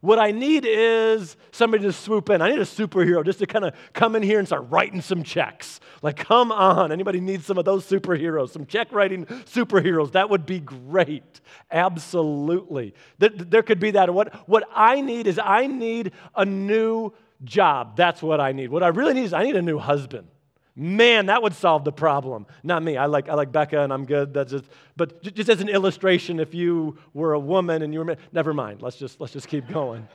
What 0.00 0.18
I 0.18 0.30
need 0.30 0.64
is 0.66 1.36
somebody 1.52 1.84
to 1.84 1.92
swoop 1.92 2.30
in. 2.30 2.40
I 2.40 2.50
need 2.50 2.58
a 2.58 2.62
superhero 2.62 3.22
just 3.22 3.38
to 3.40 3.46
kind 3.46 3.66
of 3.66 3.74
come 3.92 4.16
in 4.16 4.22
here 4.22 4.38
and 4.38 4.48
start 4.48 4.66
writing 4.70 5.02
some 5.02 5.22
checks. 5.22 5.78
Like, 6.00 6.16
come 6.16 6.50
on. 6.50 6.90
Anybody 6.90 7.20
needs 7.20 7.44
some 7.44 7.58
of 7.58 7.66
those 7.66 7.86
superheroes, 7.86 8.50
some 8.50 8.64
check 8.64 8.92
writing 8.92 9.26
superheroes? 9.26 10.12
That 10.12 10.30
would 10.30 10.46
be 10.46 10.60
great. 10.60 11.42
Absolutely. 11.70 12.94
There 13.18 13.62
could 13.62 13.80
be 13.80 13.90
that. 13.90 14.12
What, 14.12 14.48
what 14.48 14.64
I 14.74 15.02
need 15.02 15.26
is 15.26 15.38
I 15.42 15.66
need 15.66 16.12
a 16.34 16.46
new 16.46 17.12
job. 17.44 17.96
That's 17.96 18.22
what 18.22 18.40
I 18.40 18.52
need. 18.52 18.70
What 18.70 18.82
I 18.82 18.88
really 18.88 19.14
need 19.14 19.24
is 19.24 19.32
I 19.32 19.42
need 19.42 19.56
a 19.56 19.62
new 19.62 19.78
husband. 19.78 20.28
Man, 20.76 21.26
that 21.26 21.42
would 21.42 21.54
solve 21.54 21.84
the 21.84 21.92
problem. 21.92 22.46
Not 22.62 22.82
me. 22.82 22.96
I 22.96 23.06
like, 23.06 23.28
I 23.28 23.34
like 23.34 23.52
Becca 23.52 23.80
and 23.80 23.92
I'm 23.92 24.06
good. 24.06 24.32
That's 24.32 24.52
just, 24.52 24.64
but 24.96 25.22
just 25.22 25.48
as 25.48 25.60
an 25.60 25.68
illustration, 25.68 26.40
if 26.40 26.54
you 26.54 26.96
were 27.12 27.32
a 27.32 27.38
woman 27.38 27.82
and 27.82 27.92
you 27.92 28.02
were, 28.02 28.16
never 28.32 28.54
mind. 28.54 28.80
Let's 28.80 28.96
just, 28.96 29.20
let's 29.20 29.32
just 29.32 29.48
keep 29.48 29.68
going. 29.68 30.06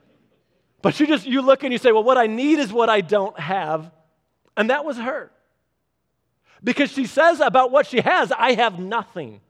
but 0.82 0.98
you 0.98 1.06
just, 1.06 1.26
you 1.26 1.42
look 1.42 1.62
and 1.62 1.72
you 1.72 1.78
say, 1.78 1.92
well, 1.92 2.02
what 2.02 2.18
I 2.18 2.26
need 2.26 2.58
is 2.58 2.72
what 2.72 2.90
I 2.90 3.00
don't 3.00 3.38
have. 3.38 3.90
And 4.56 4.70
that 4.70 4.84
was 4.84 4.96
her. 4.98 5.30
Because 6.62 6.90
she 6.90 7.06
says 7.06 7.40
about 7.40 7.70
what 7.70 7.86
she 7.86 8.00
has, 8.00 8.32
I 8.32 8.54
have 8.54 8.78
nothing. 8.78 9.40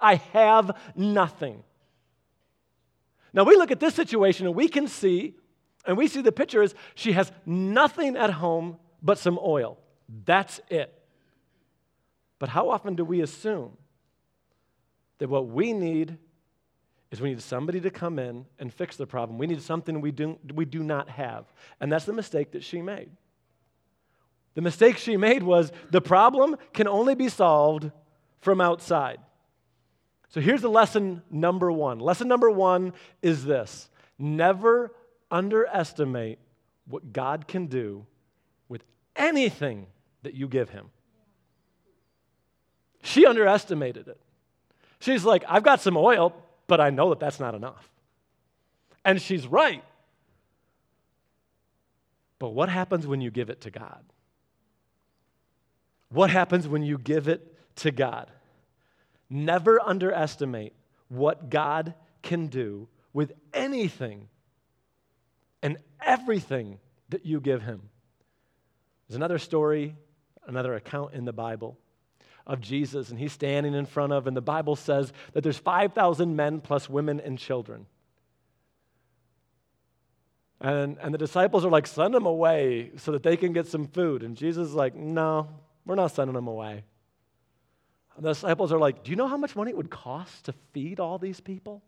I 0.00 0.16
have 0.32 0.70
nothing. 0.94 1.64
Now 3.32 3.44
we 3.44 3.56
look 3.56 3.70
at 3.70 3.80
this 3.80 3.94
situation 3.94 4.46
and 4.46 4.54
we 4.54 4.68
can 4.68 4.86
see, 4.86 5.34
and 5.86 5.96
we 5.96 6.08
see 6.08 6.22
the 6.22 6.32
picture 6.32 6.62
is 6.62 6.74
she 6.94 7.12
has 7.12 7.30
nothing 7.44 8.16
at 8.16 8.30
home 8.30 8.78
but 9.02 9.18
some 9.18 9.38
oil. 9.42 9.78
That's 10.24 10.60
it. 10.68 10.92
But 12.38 12.48
how 12.50 12.70
often 12.70 12.94
do 12.94 13.04
we 13.04 13.20
assume 13.20 13.76
that 15.18 15.28
what 15.28 15.48
we 15.48 15.72
need 15.72 16.18
is 17.10 17.20
we 17.20 17.30
need 17.30 17.40
somebody 17.40 17.80
to 17.80 17.90
come 17.90 18.18
in 18.18 18.46
and 18.58 18.72
fix 18.72 18.96
the 18.96 19.06
problem? 19.06 19.38
We 19.38 19.46
need 19.46 19.62
something 19.62 20.00
we 20.00 20.10
do, 20.10 20.38
we 20.54 20.64
do 20.64 20.82
not 20.82 21.08
have. 21.08 21.46
And 21.80 21.90
that's 21.90 22.04
the 22.04 22.12
mistake 22.12 22.52
that 22.52 22.62
she 22.62 22.82
made. 22.82 23.10
The 24.54 24.62
mistake 24.62 24.96
she 24.96 25.16
made 25.16 25.42
was 25.42 25.70
the 25.90 26.00
problem 26.00 26.56
can 26.72 26.88
only 26.88 27.14
be 27.14 27.28
solved 27.28 27.90
from 28.40 28.60
outside. 28.60 29.18
So 30.28 30.40
here's 30.40 30.62
the 30.62 30.70
lesson 30.70 31.22
number 31.30 31.70
one. 31.70 31.98
Lesson 31.98 32.28
number 32.28 32.50
one 32.50 32.92
is 33.22 33.44
this 33.44 33.88
never 34.18 34.92
underestimate 35.30 36.38
what 36.86 37.12
God 37.12 37.48
can 37.48 37.66
do 37.66 38.06
with 38.68 38.84
anything 39.14 39.86
that 40.22 40.34
you 40.34 40.48
give 40.48 40.70
him. 40.70 40.90
She 43.02 43.26
underestimated 43.26 44.08
it. 44.08 44.20
She's 44.98 45.24
like, 45.24 45.44
I've 45.48 45.62
got 45.62 45.80
some 45.80 45.96
oil, 45.96 46.34
but 46.66 46.80
I 46.80 46.90
know 46.90 47.10
that 47.10 47.20
that's 47.20 47.38
not 47.38 47.54
enough. 47.54 47.90
And 49.04 49.20
she's 49.20 49.46
right. 49.46 49.84
But 52.38 52.50
what 52.50 52.68
happens 52.68 53.06
when 53.06 53.20
you 53.20 53.30
give 53.30 53.50
it 53.50 53.60
to 53.62 53.70
God? 53.70 54.04
What 56.08 56.30
happens 56.30 56.66
when 56.68 56.82
you 56.82 56.98
give 56.98 57.28
it 57.28 57.56
to 57.76 57.90
God? 57.90 58.30
Never 59.28 59.80
underestimate 59.80 60.72
what 61.08 61.50
God 61.50 61.94
can 62.22 62.48
do 62.48 62.88
with 63.12 63.32
anything 63.54 64.28
and 65.66 65.78
everything 66.00 66.78
that 67.08 67.26
you 67.26 67.40
give 67.40 67.60
Him. 67.60 67.82
There's 69.08 69.16
another 69.16 69.40
story, 69.40 69.96
another 70.46 70.76
account 70.76 71.14
in 71.14 71.24
the 71.24 71.32
Bible 71.32 71.76
of 72.46 72.60
Jesus, 72.60 73.10
and 73.10 73.18
he's 73.18 73.32
standing 73.32 73.74
in 73.74 73.84
front 73.84 74.12
of, 74.12 74.28
and 74.28 74.36
the 74.36 74.40
Bible 74.40 74.76
says 74.76 75.12
that 75.32 75.42
there's 75.42 75.58
5,000 75.58 76.36
men 76.36 76.60
plus 76.60 76.88
women 76.88 77.18
and 77.18 77.36
children. 77.36 77.86
And, 80.60 80.98
and 81.02 81.12
the 81.12 81.18
disciples 81.18 81.64
are 81.64 81.70
like, 81.70 81.88
send 81.88 82.14
them 82.14 82.26
away 82.26 82.92
so 82.98 83.10
that 83.10 83.24
they 83.24 83.36
can 83.36 83.52
get 83.52 83.66
some 83.66 83.88
food. 83.88 84.22
And 84.22 84.36
Jesus 84.36 84.68
is 84.68 84.74
like, 84.74 84.94
no, 84.94 85.48
we're 85.84 85.96
not 85.96 86.12
sending 86.12 86.34
them 86.34 86.46
away. 86.46 86.84
And 88.16 88.24
the 88.24 88.30
disciples 88.30 88.72
are 88.72 88.78
like, 88.78 89.02
do 89.02 89.10
you 89.10 89.16
know 89.16 89.26
how 89.26 89.36
much 89.36 89.56
money 89.56 89.72
it 89.72 89.76
would 89.76 89.90
cost 89.90 90.44
to 90.44 90.54
feed 90.72 91.00
all 91.00 91.18
these 91.18 91.40
people? 91.40 91.82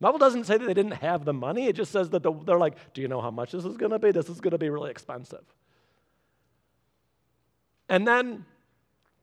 Bible 0.00 0.18
doesn't 0.18 0.44
say 0.44 0.56
that 0.56 0.66
they 0.66 0.74
didn't 0.74 0.92
have 0.92 1.24
the 1.24 1.34
money. 1.34 1.66
It 1.66 1.76
just 1.76 1.92
says 1.92 2.10
that 2.10 2.22
the, 2.22 2.32
they're 2.32 2.58
like, 2.58 2.94
do 2.94 3.02
you 3.02 3.08
know 3.08 3.20
how 3.20 3.30
much 3.30 3.52
this 3.52 3.64
is 3.64 3.76
going 3.76 3.92
to 3.92 3.98
be? 3.98 4.12
This 4.12 4.28
is 4.28 4.40
going 4.40 4.52
to 4.52 4.58
be 4.58 4.70
really 4.70 4.90
expensive. 4.90 5.44
And 7.88 8.06
then 8.06 8.46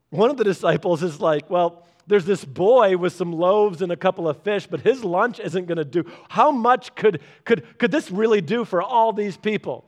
one 0.10 0.30
of 0.30 0.38
the 0.38 0.44
disciples 0.44 1.02
is 1.02 1.20
like, 1.20 1.50
well, 1.50 1.88
there's 2.06 2.26
this 2.26 2.46
boy 2.46 2.96
with 2.96 3.14
some 3.14 3.34
loaves 3.34 3.82
and 3.82 3.92
a 3.92 3.98
couple 3.98 4.30
of 4.30 4.42
fish, 4.44 4.68
but 4.68 4.82
his 4.82 5.04
lunch 5.04 5.40
isn't 5.40 5.66
going 5.66 5.78
to 5.78 5.86
do. 5.86 6.06
How 6.30 6.52
much 6.52 6.96
could, 6.96 7.22
could, 7.44 7.78
could 7.78 7.92
this 7.92 8.10
really 8.12 8.40
do 8.40 8.64
for 8.64 8.82
all 8.82 9.12
these 9.12 9.36
people? 9.36 9.84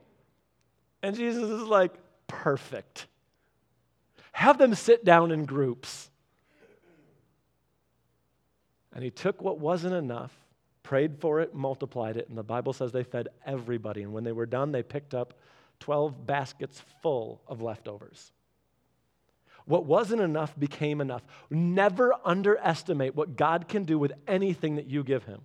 And 1.02 1.16
Jesus 1.16 1.44
is 1.44 1.64
like, 1.64 1.94
perfect. 2.28 3.08
Have 4.32 4.58
them 4.58 4.76
sit 4.76 5.06
down 5.06 5.32
in 5.32 5.46
groups. 5.46 6.10
And 8.94 9.04
he 9.04 9.12
took 9.12 9.42
what 9.42 9.60
wasn't 9.60 9.94
enough, 9.94 10.34
prayed 10.90 11.20
for 11.20 11.40
it, 11.40 11.54
multiplied 11.54 12.18
it, 12.18 12.28
and 12.30 12.36
the 12.36 12.42
Bible 12.42 12.74
says 12.74 12.92
they 12.92 13.04
fed 13.04 13.28
everybody. 13.46 14.02
And 14.02 14.12
when 14.12 14.24
they 14.24 14.32
were 14.32 14.48
done, 14.48 14.72
they 14.72 14.82
picked 14.82 15.14
up 15.14 15.36
12 15.82 16.26
baskets 16.26 16.82
full 17.04 17.44
of 17.48 17.62
leftovers. 17.62 18.32
What 19.66 19.86
wasn't 19.86 20.24
enough 20.24 20.58
became 20.58 21.00
enough. 21.00 21.22
Never 21.52 22.16
underestimate 22.26 23.14
what 23.14 23.36
God 23.36 23.68
can 23.68 23.84
do 23.84 24.00
with 24.00 24.14
anything 24.28 24.78
that 24.78 24.88
you 24.88 25.04
give 25.04 25.26
Him. 25.26 25.42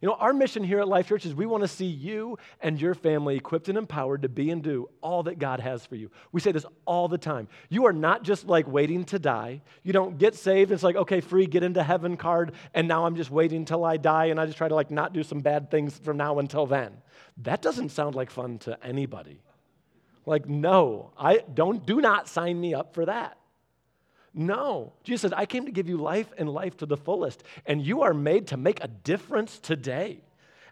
You 0.00 0.08
know, 0.08 0.14
our 0.14 0.32
mission 0.32 0.64
here 0.64 0.80
at 0.80 0.88
Life 0.88 1.08
Church 1.08 1.24
is 1.24 1.34
we 1.34 1.46
want 1.46 1.62
to 1.62 1.68
see 1.68 1.86
you 1.86 2.38
and 2.60 2.80
your 2.80 2.94
family 2.94 3.36
equipped 3.36 3.68
and 3.68 3.78
empowered 3.78 4.22
to 4.22 4.28
be 4.28 4.50
and 4.50 4.62
do 4.62 4.88
all 5.00 5.22
that 5.24 5.38
God 5.38 5.60
has 5.60 5.86
for 5.86 5.96
you. 5.96 6.10
We 6.32 6.40
say 6.40 6.52
this 6.52 6.66
all 6.84 7.08
the 7.08 7.18
time. 7.18 7.48
You 7.68 7.86
are 7.86 7.92
not 7.92 8.22
just 8.22 8.46
like 8.46 8.66
waiting 8.66 9.04
to 9.06 9.18
die. 9.18 9.62
You 9.82 9.92
don't 9.92 10.18
get 10.18 10.34
saved. 10.34 10.72
It's 10.72 10.82
like, 10.82 10.96
okay, 10.96 11.20
free, 11.20 11.46
get 11.46 11.62
into 11.62 11.82
heaven 11.82 12.16
card, 12.16 12.52
and 12.74 12.88
now 12.88 13.06
I'm 13.06 13.16
just 13.16 13.30
waiting 13.30 13.64
till 13.64 13.84
I 13.84 13.96
die 13.96 14.26
and 14.26 14.40
I 14.40 14.46
just 14.46 14.58
try 14.58 14.68
to 14.68 14.74
like 14.74 14.90
not 14.90 15.12
do 15.12 15.22
some 15.22 15.40
bad 15.40 15.70
things 15.70 15.96
from 15.98 16.16
now 16.16 16.38
until 16.38 16.66
then. 16.66 16.92
That 17.38 17.62
doesn't 17.62 17.90
sound 17.90 18.14
like 18.14 18.30
fun 18.30 18.58
to 18.60 18.78
anybody. 18.84 19.40
Like, 20.26 20.48
no, 20.48 21.12
I 21.18 21.42
don't 21.52 21.84
do 21.84 22.00
not 22.00 22.28
sign 22.28 22.60
me 22.60 22.74
up 22.74 22.94
for 22.94 23.06
that. 23.06 23.38
No. 24.34 24.92
Jesus 25.04 25.22
says, 25.22 25.32
I 25.32 25.46
came 25.46 25.64
to 25.66 25.72
give 25.72 25.88
you 25.88 25.96
life 25.96 26.32
and 26.36 26.48
life 26.48 26.76
to 26.78 26.86
the 26.86 26.96
fullest. 26.96 27.44
And 27.66 27.84
you 27.84 28.02
are 28.02 28.12
made 28.12 28.48
to 28.48 28.56
make 28.56 28.82
a 28.82 28.88
difference 28.88 29.58
today. 29.58 30.20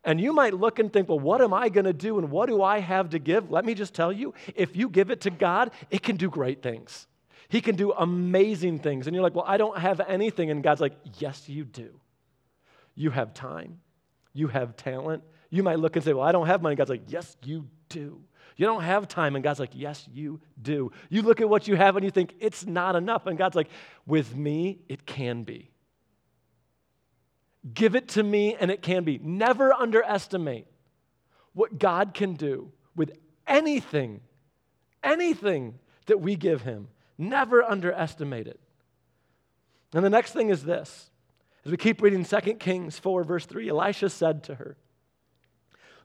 And 0.04 0.21
you 0.21 0.33
might 0.33 0.54
look 0.54 0.81
and 0.81 0.92
think, 0.92 1.09
well, 1.09 1.21
what 1.21 1.40
am 1.40 1.54
I 1.54 1.69
going 1.69 1.85
to 1.85 1.92
do 1.92 2.19
and 2.19 2.31
what 2.31 2.49
do 2.49 2.61
I 2.61 2.81
have 2.81 3.11
to 3.11 3.21
give? 3.21 3.52
Let 3.52 3.64
me 3.64 3.75
just 3.75 3.95
tell 3.95 4.12
you 4.12 4.35
if 4.57 4.75
you 4.76 4.88
give 4.88 5.11
it 5.11 5.21
to 5.23 5.31
God, 5.31 5.71
it 5.90 6.02
can 6.02 6.16
do 6.16 6.28
great 6.28 6.61
things. 6.61 7.07
He 7.49 7.61
can 7.61 7.76
do 7.76 7.92
amazing 7.92 8.81
things. 8.81 9.07
And 9.07 9.14
you're 9.14 9.23
like, 9.23 9.35
well, 9.35 9.45
I 9.47 9.59
don't 9.59 9.78
have 9.78 10.00
anything. 10.00 10.50
And 10.50 10.62
God's 10.62 10.81
like, 10.81 10.95
yes, 11.19 11.49
you 11.49 11.64
do. 11.64 11.90
You 12.95 13.11
have 13.11 13.33
time, 13.33 13.81
you 14.33 14.49
have 14.49 14.76
talent. 14.76 15.23
You 15.50 15.62
might 15.62 15.78
look 15.78 15.97
and 15.97 16.04
say, 16.04 16.14
well, 16.14 16.26
I 16.26 16.33
don't 16.33 16.47
have 16.47 16.62
money. 16.62 16.76
God's 16.76 16.90
like, 16.90 17.04
yes, 17.09 17.37
you 17.45 17.69
do. 17.88 18.21
You 18.62 18.69
don't 18.69 18.85
have 18.85 19.09
time. 19.09 19.35
And 19.35 19.42
God's 19.42 19.59
like, 19.59 19.73
Yes, 19.73 20.07
you 20.12 20.40
do. 20.62 20.92
You 21.11 21.23
look 21.23 21.40
at 21.40 21.49
what 21.49 21.66
you 21.66 21.75
have 21.75 21.97
and 21.97 22.04
you 22.04 22.12
think, 22.12 22.37
It's 22.38 22.64
not 22.64 22.95
enough. 22.95 23.26
And 23.26 23.37
God's 23.37 23.57
like, 23.57 23.69
With 24.07 24.37
me, 24.37 24.78
it 24.88 25.04
can 25.04 25.42
be. 25.42 25.73
Give 27.75 27.97
it 27.97 28.07
to 28.11 28.23
me 28.23 28.54
and 28.54 28.71
it 28.71 28.81
can 28.81 29.02
be. 29.02 29.19
Never 29.19 29.73
underestimate 29.73 30.69
what 31.54 31.76
God 31.81 32.14
can 32.14 32.35
do 32.35 32.71
with 32.95 33.11
anything, 33.49 34.21
anything 35.02 35.81
that 36.07 36.21
we 36.21 36.37
give 36.37 36.62
Him. 36.62 36.87
Never 37.19 37.64
underestimate 37.64 38.47
it. 38.47 38.61
And 39.92 40.04
the 40.04 40.11
next 40.11 40.35
thing 40.35 40.50
is 40.50 40.62
this. 40.62 41.11
As 41.64 41.73
we 41.73 41.76
keep 41.76 42.00
reading 42.00 42.25
2 42.25 42.37
Kings 42.61 42.97
4, 42.97 43.25
verse 43.25 43.45
3, 43.45 43.71
Elisha 43.71 44.09
said 44.09 44.45
to 44.45 44.54
her, 44.54 44.76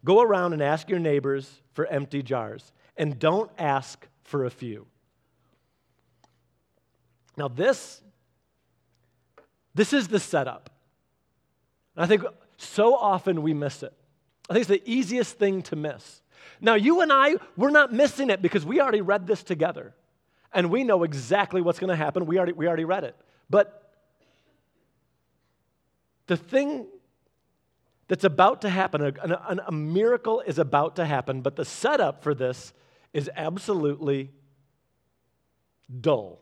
Go 0.04 0.22
around 0.22 0.54
and 0.54 0.62
ask 0.62 0.90
your 0.90 1.00
neighbors 1.00 1.62
for 1.74 1.86
empty 1.88 2.24
jars, 2.24 2.72
and 2.96 3.20
don't 3.20 3.52
ask 3.58 4.08
for 4.24 4.46
a 4.46 4.50
few. 4.50 4.88
Now, 7.38 7.48
this, 7.48 8.02
this 9.76 9.94
is 9.94 10.08
the 10.08 10.20
setup. 10.20 10.70
And 11.96 12.04
I 12.04 12.08
think 12.08 12.24
so 12.58 12.96
often 12.96 13.44
we 13.44 13.54
miss 13.54 13.84
it. 13.84 13.94
I 14.50 14.54
think 14.54 14.62
it's 14.62 14.84
the 14.84 14.92
easiest 14.92 15.38
thing 15.38 15.62
to 15.64 15.76
miss. 15.76 16.22
Now, 16.62 16.76
you 16.76 17.02
and 17.02 17.12
I, 17.12 17.36
we're 17.56 17.70
not 17.70 17.94
missing 17.94 18.30
it 18.30 18.42
because 18.42 18.66
we 18.66 18.82
already 18.82 19.02
read 19.02 19.28
this 19.28 19.44
together. 19.44 19.94
And 20.54 20.72
we 20.72 20.84
know 20.84 21.04
exactly 21.04 21.62
what's 21.62 21.78
going 21.78 21.90
to 21.90 21.96
happen. 21.96 22.26
We 22.26 22.38
already, 22.38 22.54
we 22.54 22.68
already 22.68 22.86
read 22.86 23.04
it. 23.04 23.16
But 23.50 23.94
the 26.28 26.38
thing 26.38 26.88
that's 28.08 28.24
about 28.24 28.62
to 28.62 28.70
happen. 28.70 29.02
A, 29.02 29.08
a, 29.08 29.58
a, 29.68 29.72
miracle 29.72 30.42
is 30.42 30.60
about 30.60 30.96
to 30.96 31.06
happen, 31.06 31.42
but 31.42 31.56
the 31.56 31.66
setup 31.66 32.24
for 32.24 32.34
this 32.34 32.74
is 33.14 33.30
absolutely 33.36 34.32
dull. 36.02 36.40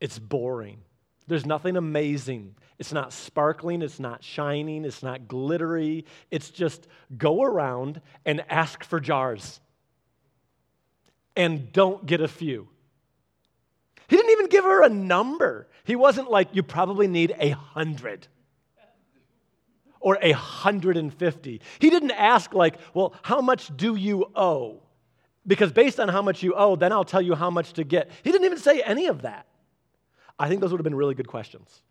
It's 0.00 0.18
boring. 0.18 0.78
There's 1.26 1.46
nothing 1.46 1.76
amazing. 1.76 2.54
It's 2.78 2.92
not 2.92 3.12
sparkling, 3.12 3.82
it's 3.82 3.98
not 3.98 4.22
shining, 4.22 4.84
it's 4.84 5.02
not 5.02 5.26
glittery. 5.26 6.04
It's 6.30 6.50
just 6.50 6.86
go 7.16 7.42
around 7.42 8.00
and 8.24 8.44
ask 8.48 8.84
for 8.84 9.00
jars. 9.00 9.60
And 11.34 11.72
don't 11.72 12.06
get 12.06 12.20
a 12.20 12.28
few. 12.28 12.68
He 14.08 14.16
didn't 14.16 14.30
even 14.30 14.46
give 14.46 14.64
her 14.64 14.84
a 14.84 14.88
number. 14.88 15.68
He 15.82 15.96
wasn't 15.96 16.30
like, 16.30 16.50
you 16.52 16.62
probably 16.62 17.08
need 17.08 17.34
a 17.38 17.50
hundred 17.50 18.28
or 20.00 20.18
a 20.22 20.32
150. 20.32 21.60
He 21.78 21.90
didn't 21.90 22.12
ask, 22.12 22.54
like, 22.54 22.78
well, 22.94 23.14
how 23.22 23.40
much 23.40 23.76
do 23.76 23.96
you 23.96 24.26
owe? 24.34 24.82
Because 25.46 25.72
based 25.72 26.00
on 26.00 26.08
how 26.08 26.22
much 26.22 26.42
you 26.42 26.54
owe, 26.54 26.76
then 26.76 26.92
I'll 26.92 27.04
tell 27.04 27.22
you 27.22 27.34
how 27.34 27.50
much 27.50 27.74
to 27.74 27.84
get. 27.84 28.10
He 28.22 28.32
didn't 28.32 28.46
even 28.46 28.58
say 28.58 28.82
any 28.82 29.06
of 29.06 29.22
that. 29.22 29.46
I 30.38 30.48
think 30.48 30.60
those 30.60 30.70
would 30.70 30.78
have 30.78 30.84
been 30.84 30.94
really 30.94 31.14
good 31.14 31.28
questions. 31.28 31.82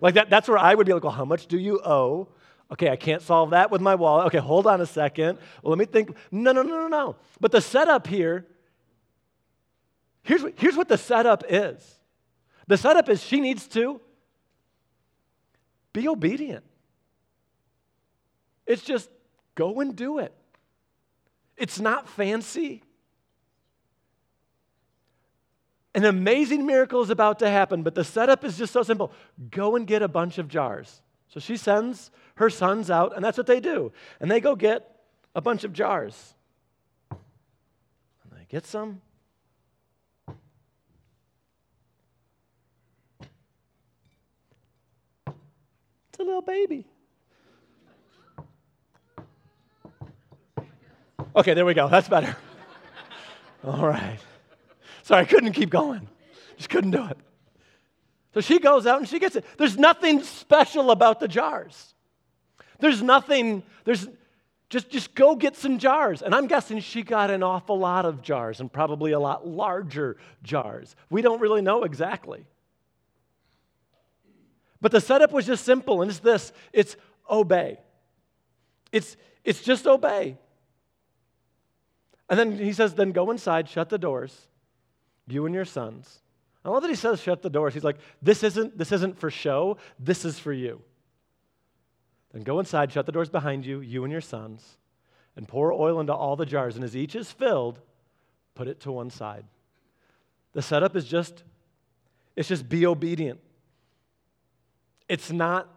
Like 0.00 0.14
that, 0.14 0.30
that's 0.30 0.48
where 0.48 0.58
I 0.58 0.74
would 0.74 0.86
be 0.86 0.92
like, 0.92 1.04
well, 1.04 1.12
how 1.12 1.24
much 1.24 1.46
do 1.46 1.58
you 1.58 1.80
owe? 1.80 2.28
Okay, 2.72 2.90
I 2.90 2.96
can't 2.96 3.22
solve 3.22 3.50
that 3.50 3.70
with 3.70 3.80
my 3.80 3.94
wallet. 3.94 4.26
Okay, 4.26 4.38
hold 4.38 4.66
on 4.66 4.80
a 4.80 4.86
second. 4.86 5.38
Well, 5.62 5.70
let 5.70 5.78
me 5.78 5.84
think. 5.84 6.14
No, 6.30 6.52
no, 6.52 6.62
no, 6.62 6.80
no, 6.80 6.88
no. 6.88 7.16
But 7.40 7.52
the 7.52 7.60
setup 7.60 8.06
here, 8.06 8.46
here's 10.22 10.42
what, 10.42 10.54
here's 10.56 10.76
what 10.76 10.88
the 10.88 10.98
setup 10.98 11.44
is. 11.48 12.00
The 12.66 12.76
setup 12.76 13.08
is 13.08 13.22
she 13.22 13.40
needs 13.40 13.66
to 13.68 14.00
be 15.92 16.08
obedient. 16.08 16.64
It's 18.66 18.82
just 18.82 19.10
go 19.54 19.80
and 19.80 19.94
do 19.96 20.18
it. 20.18 20.32
It's 21.56 21.80
not 21.80 22.08
fancy. 22.08 22.82
An 25.94 26.04
amazing 26.04 26.64
miracle 26.64 27.02
is 27.02 27.10
about 27.10 27.38
to 27.40 27.50
happen, 27.50 27.82
but 27.82 27.94
the 27.94 28.04
setup 28.04 28.44
is 28.44 28.56
just 28.56 28.72
so 28.72 28.82
simple. 28.82 29.12
Go 29.50 29.76
and 29.76 29.86
get 29.86 30.02
a 30.02 30.08
bunch 30.08 30.38
of 30.38 30.48
jars. 30.48 31.02
So 31.28 31.38
she 31.38 31.56
sends 31.56 32.10
her 32.36 32.48
sons 32.48 32.90
out, 32.90 33.14
and 33.14 33.24
that's 33.24 33.36
what 33.36 33.46
they 33.46 33.60
do. 33.60 33.92
And 34.20 34.30
they 34.30 34.40
go 34.40 34.56
get 34.56 34.88
a 35.34 35.40
bunch 35.40 35.64
of 35.64 35.72
jars. 35.72 36.34
And 37.10 37.20
they 38.32 38.46
get 38.48 38.66
some. 38.66 39.02
It's 45.26 46.18
a 46.18 46.22
little 46.22 46.42
baby. 46.42 46.86
Okay, 51.34 51.54
there 51.54 51.64
we 51.64 51.74
go. 51.74 51.88
That's 51.88 52.08
better. 52.08 52.36
All 53.64 53.86
right. 53.86 54.18
Sorry, 55.02 55.22
I 55.22 55.24
couldn't 55.24 55.52
keep 55.52 55.70
going. 55.70 56.08
Just 56.56 56.68
couldn't 56.68 56.90
do 56.90 57.06
it. 57.06 57.16
So 58.34 58.40
she 58.40 58.58
goes 58.58 58.86
out 58.86 58.98
and 58.98 59.08
she 59.08 59.18
gets 59.18 59.36
it. 59.36 59.44
There's 59.58 59.76
nothing 59.76 60.22
special 60.22 60.90
about 60.90 61.20
the 61.20 61.28
jars. 61.28 61.94
There's 62.80 63.02
nothing, 63.02 63.62
there's 63.84 64.08
just, 64.70 64.90
just 64.90 65.14
go 65.14 65.36
get 65.36 65.56
some 65.56 65.78
jars. 65.78 66.22
And 66.22 66.34
I'm 66.34 66.46
guessing 66.46 66.80
she 66.80 67.02
got 67.02 67.30
an 67.30 67.42
awful 67.42 67.78
lot 67.78 68.04
of 68.04 68.22
jars 68.22 68.60
and 68.60 68.72
probably 68.72 69.12
a 69.12 69.20
lot 69.20 69.46
larger 69.46 70.16
jars. 70.42 70.96
We 71.10 71.22
don't 71.22 71.40
really 71.40 71.62
know 71.62 71.84
exactly. 71.84 72.46
But 74.80 74.92
the 74.92 75.00
setup 75.00 75.30
was 75.30 75.46
just 75.46 75.64
simple, 75.64 76.02
and 76.02 76.10
it's 76.10 76.18
this 76.20 76.52
it's 76.72 76.96
obey. 77.30 77.78
It's, 78.90 79.16
it's 79.44 79.62
just 79.62 79.86
obey. 79.86 80.36
And 82.32 82.38
then 82.38 82.58
he 82.58 82.72
says, 82.72 82.94
then 82.94 83.12
go 83.12 83.30
inside, 83.30 83.68
shut 83.68 83.90
the 83.90 83.98
doors, 83.98 84.48
you 85.28 85.44
and 85.44 85.54
your 85.54 85.66
sons. 85.66 86.22
I 86.64 86.70
love 86.70 86.80
that 86.80 86.88
he 86.88 86.94
says 86.94 87.20
shut 87.20 87.42
the 87.42 87.50
doors. 87.50 87.74
He's 87.74 87.84
like, 87.84 87.98
this 88.22 88.42
isn't, 88.42 88.78
this 88.78 88.90
isn't 88.90 89.18
for 89.18 89.30
show, 89.30 89.76
this 89.98 90.24
is 90.24 90.38
for 90.38 90.50
you. 90.50 90.80
Then 92.32 92.42
go 92.42 92.58
inside, 92.58 92.90
shut 92.90 93.04
the 93.04 93.12
doors 93.12 93.28
behind 93.28 93.66
you, 93.66 93.82
you 93.82 94.02
and 94.04 94.10
your 94.10 94.22
sons, 94.22 94.78
and 95.36 95.46
pour 95.46 95.74
oil 95.74 96.00
into 96.00 96.14
all 96.14 96.34
the 96.34 96.46
jars. 96.46 96.74
And 96.74 96.82
as 96.82 96.96
each 96.96 97.14
is 97.14 97.30
filled, 97.30 97.80
put 98.54 98.66
it 98.66 98.80
to 98.80 98.92
one 98.92 99.10
side. 99.10 99.44
The 100.54 100.62
setup 100.62 100.96
is 100.96 101.04
just, 101.04 101.42
it's 102.34 102.48
just 102.48 102.66
be 102.66 102.86
obedient. 102.86 103.40
It's 105.06 105.30
not 105.30 105.68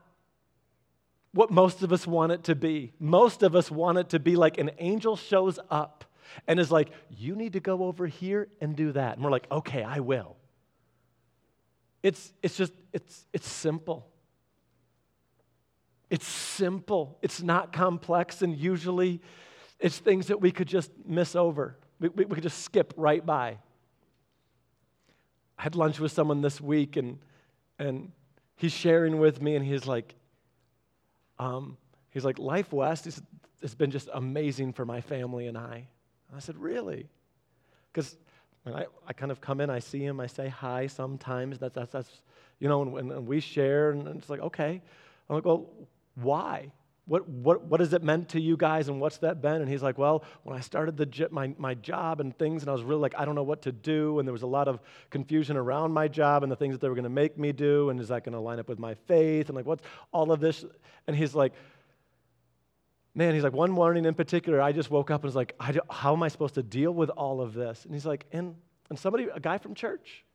what 1.33 1.51
most 1.51 1.83
of 1.83 1.91
us 1.91 2.07
want 2.07 2.31
it 2.31 2.45
to 2.45 2.55
be. 2.55 2.93
Most 2.97 3.43
of 3.43 3.57
us 3.57 3.69
want 3.69 3.97
it 3.97 4.07
to 4.11 4.19
be 4.19 4.37
like 4.37 4.57
an 4.57 4.71
angel 4.79 5.17
shows 5.17 5.59
up 5.69 6.05
and 6.47 6.59
is 6.59 6.71
like, 6.71 6.89
you 7.09 7.35
need 7.35 7.53
to 7.53 7.59
go 7.59 7.83
over 7.83 8.07
here 8.07 8.47
and 8.61 8.75
do 8.75 8.91
that. 8.91 9.15
And 9.15 9.23
we're 9.23 9.31
like, 9.31 9.47
okay, 9.51 9.83
I 9.83 9.99
will. 9.99 10.35
It's, 12.03 12.33
it's 12.43 12.55
just, 12.55 12.73
it's, 12.93 13.25
it's 13.33 13.47
simple. 13.47 14.07
It's 16.09 16.27
simple. 16.27 17.17
It's 17.21 17.41
not 17.41 17.73
complex, 17.73 18.41
and 18.41 18.55
usually 18.55 19.21
it's 19.79 19.97
things 19.97 20.27
that 20.27 20.39
we 20.39 20.51
could 20.51 20.67
just 20.67 20.91
miss 21.05 21.35
over. 21.35 21.77
We, 21.99 22.09
we, 22.09 22.25
we 22.25 22.35
could 22.35 22.43
just 22.43 22.63
skip 22.63 22.93
right 22.95 23.25
by. 23.25 23.57
I 25.57 25.63
had 25.63 25.75
lunch 25.75 25.99
with 25.99 26.11
someone 26.11 26.41
this 26.41 26.61
week, 26.61 26.95
and, 26.95 27.17
and 27.79 28.11
he's 28.55 28.71
sharing 28.71 29.19
with 29.19 29.41
me, 29.41 29.55
and 29.55 29.65
he's 29.65 29.87
like, 29.87 30.13
um, 31.39 31.77
he's 32.11 32.23
like, 32.23 32.37
Life 32.37 32.71
West 32.71 33.05
has 33.05 33.75
been 33.75 33.89
just 33.89 34.09
amazing 34.13 34.73
for 34.73 34.85
my 34.85 35.01
family 35.01 35.47
and 35.47 35.57
I. 35.57 35.87
I 36.33 36.39
said, 36.39 36.57
Really? 36.57 37.07
Because 37.91 38.17
I, 38.73 38.85
I 39.07 39.13
kind 39.13 39.31
of 39.31 39.41
come 39.41 39.61
in, 39.61 39.69
I 39.69 39.79
see 39.79 40.03
him, 40.03 40.19
I 40.19 40.27
say 40.27 40.47
hi 40.47 40.87
sometimes. 40.87 41.59
That's, 41.59 41.75
that's, 41.75 41.91
that's 41.91 42.21
you 42.59 42.67
know, 42.67 42.81
and, 42.97 43.11
and 43.11 43.27
we 43.27 43.39
share, 43.39 43.91
and 43.91 44.07
it's 44.07 44.29
like, 44.29 44.39
okay. 44.39 44.81
I'm 45.29 45.35
like, 45.35 45.45
well, 45.45 45.69
why? 46.15 46.71
What, 47.07 47.29
what, 47.29 47.63
what 47.65 47.79
has 47.81 47.93
it 47.93 48.01
meant 48.01 48.29
to 48.29 48.41
you 48.41 48.57
guys, 48.57 48.87
and 48.87 48.99
what's 48.99 49.17
that 49.19 49.39
been? 49.39 49.61
And 49.61 49.69
he's 49.69 49.83
like, 49.83 49.99
well, 49.99 50.23
when 50.43 50.57
I 50.57 50.61
started 50.61 50.97
the, 50.97 51.27
my, 51.29 51.53
my 51.59 51.75
job 51.75 52.19
and 52.19 52.35
things, 52.35 52.63
and 52.63 52.69
I 52.69 52.73
was 52.73 52.81
really 52.81 53.01
like, 53.01 53.13
I 53.15 53.25
don't 53.25 53.35
know 53.35 53.43
what 53.43 53.61
to 53.63 53.71
do, 53.71 54.17
and 54.17 54.27
there 54.27 54.33
was 54.33 54.41
a 54.41 54.47
lot 54.47 54.67
of 54.67 54.79
confusion 55.11 55.57
around 55.57 55.91
my 55.91 56.07
job 56.07 56.41
and 56.41 56.51
the 56.51 56.55
things 56.55 56.73
that 56.73 56.81
they 56.81 56.89
were 56.89 56.95
going 56.95 57.03
to 57.03 57.09
make 57.09 57.37
me 57.37 57.51
do, 57.51 57.91
and 57.91 57.99
is 57.99 58.07
that 58.07 58.23
going 58.23 58.33
to 58.33 58.39
line 58.39 58.59
up 58.59 58.67
with 58.67 58.79
my 58.79 58.95
faith, 59.05 59.49
and 59.49 59.55
like, 59.55 59.67
what's 59.67 59.83
all 60.11 60.31
of 60.31 60.39
this? 60.39 60.65
And 61.05 61.15
he's 61.15 61.35
like, 61.35 61.53
man, 63.15 63.33
he's 63.33 63.43
like, 63.43 63.53
one 63.53 63.71
morning 63.71 64.05
in 64.05 64.13
particular, 64.13 64.61
I 64.61 64.73
just 64.73 64.91
woke 64.91 65.09
up 65.09 65.21
and 65.21 65.29
was 65.29 65.35
like, 65.35 65.55
how 65.89 66.13
am 66.13 66.21
I 66.21 66.27
supposed 66.27 66.55
to 66.55 66.63
deal 66.63 66.91
with 66.91 67.09
all 67.09 67.41
of 67.41 67.53
this? 67.53 67.85
And 67.85 67.93
he's 67.93 68.05
like, 68.05 68.25
and, 68.33 68.55
and 68.89 68.99
somebody, 68.99 69.27
a 69.33 69.39
guy 69.39 69.57
from 69.57 69.73
church, 69.73 70.25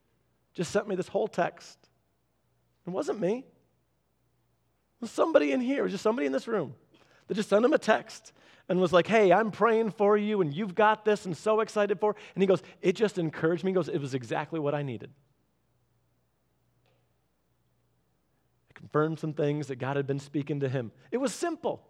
just 0.54 0.72
sent 0.72 0.88
me 0.88 0.96
this 0.96 1.06
whole 1.06 1.28
text. 1.28 1.78
It 2.86 2.90
wasn't 2.90 3.20
me. 3.20 3.38
It 3.38 5.02
was 5.02 5.10
somebody 5.10 5.52
in 5.52 5.60
here, 5.60 5.80
it 5.80 5.82
was 5.82 5.92
just 5.92 6.02
somebody 6.02 6.26
in 6.26 6.32
this 6.32 6.48
room 6.48 6.74
that 7.28 7.34
just 7.34 7.50
sent 7.50 7.64
him 7.64 7.72
a 7.74 7.78
text 7.78 8.32
and 8.68 8.80
was 8.80 8.92
like, 8.92 9.06
hey, 9.06 9.32
I'm 9.32 9.50
praying 9.50 9.90
for 9.90 10.16
you 10.16 10.40
and 10.40 10.54
you've 10.54 10.74
got 10.74 11.04
this 11.04 11.26
and 11.26 11.36
so 11.36 11.60
excited 11.60 12.00
for. 12.00 12.16
And 12.34 12.42
he 12.42 12.46
goes, 12.46 12.62
it 12.80 12.96
just 12.96 13.18
encouraged 13.18 13.62
me. 13.62 13.72
He 13.72 13.74
goes, 13.74 13.88
it 13.88 14.00
was 14.00 14.14
exactly 14.14 14.58
what 14.58 14.74
I 14.74 14.82
needed. 14.82 15.10
It 18.70 18.74
confirmed 18.74 19.18
some 19.18 19.32
things 19.32 19.66
that 19.66 19.76
God 19.76 19.96
had 19.96 20.06
been 20.06 20.18
speaking 20.18 20.60
to 20.60 20.68
him. 20.68 20.92
It 21.10 21.18
was 21.18 21.34
simple. 21.34 21.89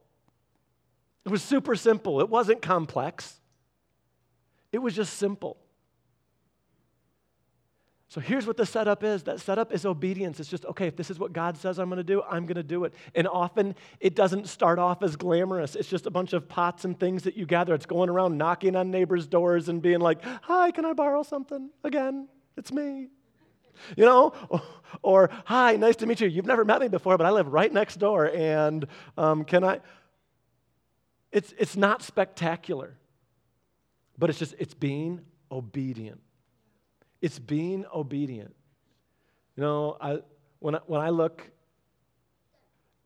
It 1.24 1.30
was 1.30 1.42
super 1.42 1.76
simple. 1.76 2.20
It 2.20 2.28
wasn't 2.28 2.62
complex, 2.62 3.40
it 4.72 4.78
was 4.78 4.94
just 4.94 5.14
simple. 5.14 5.56
So 8.10 8.20
here's 8.20 8.44
what 8.44 8.56
the 8.56 8.66
setup 8.66 9.04
is 9.04 9.22
that 9.22 9.38
setup 9.38 9.72
is 9.72 9.86
obedience. 9.86 10.40
It's 10.40 10.48
just, 10.48 10.64
okay, 10.64 10.88
if 10.88 10.96
this 10.96 11.12
is 11.12 11.20
what 11.20 11.32
God 11.32 11.56
says 11.56 11.78
I'm 11.78 11.88
going 11.88 11.98
to 11.98 12.02
do, 12.02 12.24
I'm 12.28 12.44
going 12.44 12.56
to 12.56 12.64
do 12.64 12.82
it. 12.82 12.92
And 13.14 13.28
often 13.28 13.76
it 14.00 14.16
doesn't 14.16 14.48
start 14.48 14.80
off 14.80 15.04
as 15.04 15.14
glamorous. 15.14 15.76
It's 15.76 15.88
just 15.88 16.06
a 16.06 16.10
bunch 16.10 16.32
of 16.32 16.48
pots 16.48 16.84
and 16.84 16.98
things 16.98 17.22
that 17.22 17.36
you 17.36 17.46
gather. 17.46 17.72
It's 17.72 17.86
going 17.86 18.10
around 18.10 18.36
knocking 18.36 18.74
on 18.74 18.90
neighbors' 18.90 19.28
doors 19.28 19.68
and 19.68 19.80
being 19.80 20.00
like, 20.00 20.24
hi, 20.42 20.72
can 20.72 20.84
I 20.84 20.92
borrow 20.92 21.22
something? 21.22 21.70
Again, 21.84 22.26
it's 22.56 22.72
me. 22.72 23.10
You 23.96 24.06
know? 24.06 24.32
Or, 25.02 25.30
hi, 25.44 25.76
nice 25.76 25.94
to 25.96 26.06
meet 26.06 26.20
you. 26.20 26.26
You've 26.26 26.46
never 26.46 26.64
met 26.64 26.80
me 26.80 26.88
before, 26.88 27.16
but 27.16 27.28
I 27.28 27.30
live 27.30 27.46
right 27.46 27.72
next 27.72 28.00
door. 28.00 28.28
And 28.34 28.88
um, 29.16 29.44
can 29.44 29.62
I? 29.62 29.80
It's, 31.32 31.54
it's 31.58 31.76
not 31.76 32.02
spectacular, 32.02 32.96
but 34.18 34.30
it's 34.30 34.38
just, 34.38 34.54
it's 34.58 34.74
being 34.74 35.20
obedient. 35.50 36.20
It's 37.20 37.38
being 37.38 37.84
obedient. 37.94 38.54
You 39.56 39.62
know, 39.62 39.96
I, 40.00 40.18
when, 40.58 40.74
I, 40.74 40.80
when 40.86 41.00
I 41.00 41.10
look 41.10 41.50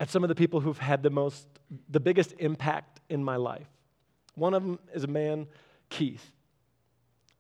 at 0.01 0.11
some 0.11 0.25
of 0.25 0.29
the 0.29 0.35
people 0.35 0.61
who've 0.61 0.79
had 0.79 1.03
the 1.03 1.11
most, 1.11 1.47
the 1.89 2.01
biggest 2.01 2.35
impact 2.39 3.01
in 3.09 3.23
my 3.23 3.37
life, 3.37 3.67
one 4.35 4.55
of 4.55 4.63
them 4.63 4.79
is 4.95 5.05
a 5.05 5.09
man, 5.09 5.47
Keith. 5.89 6.33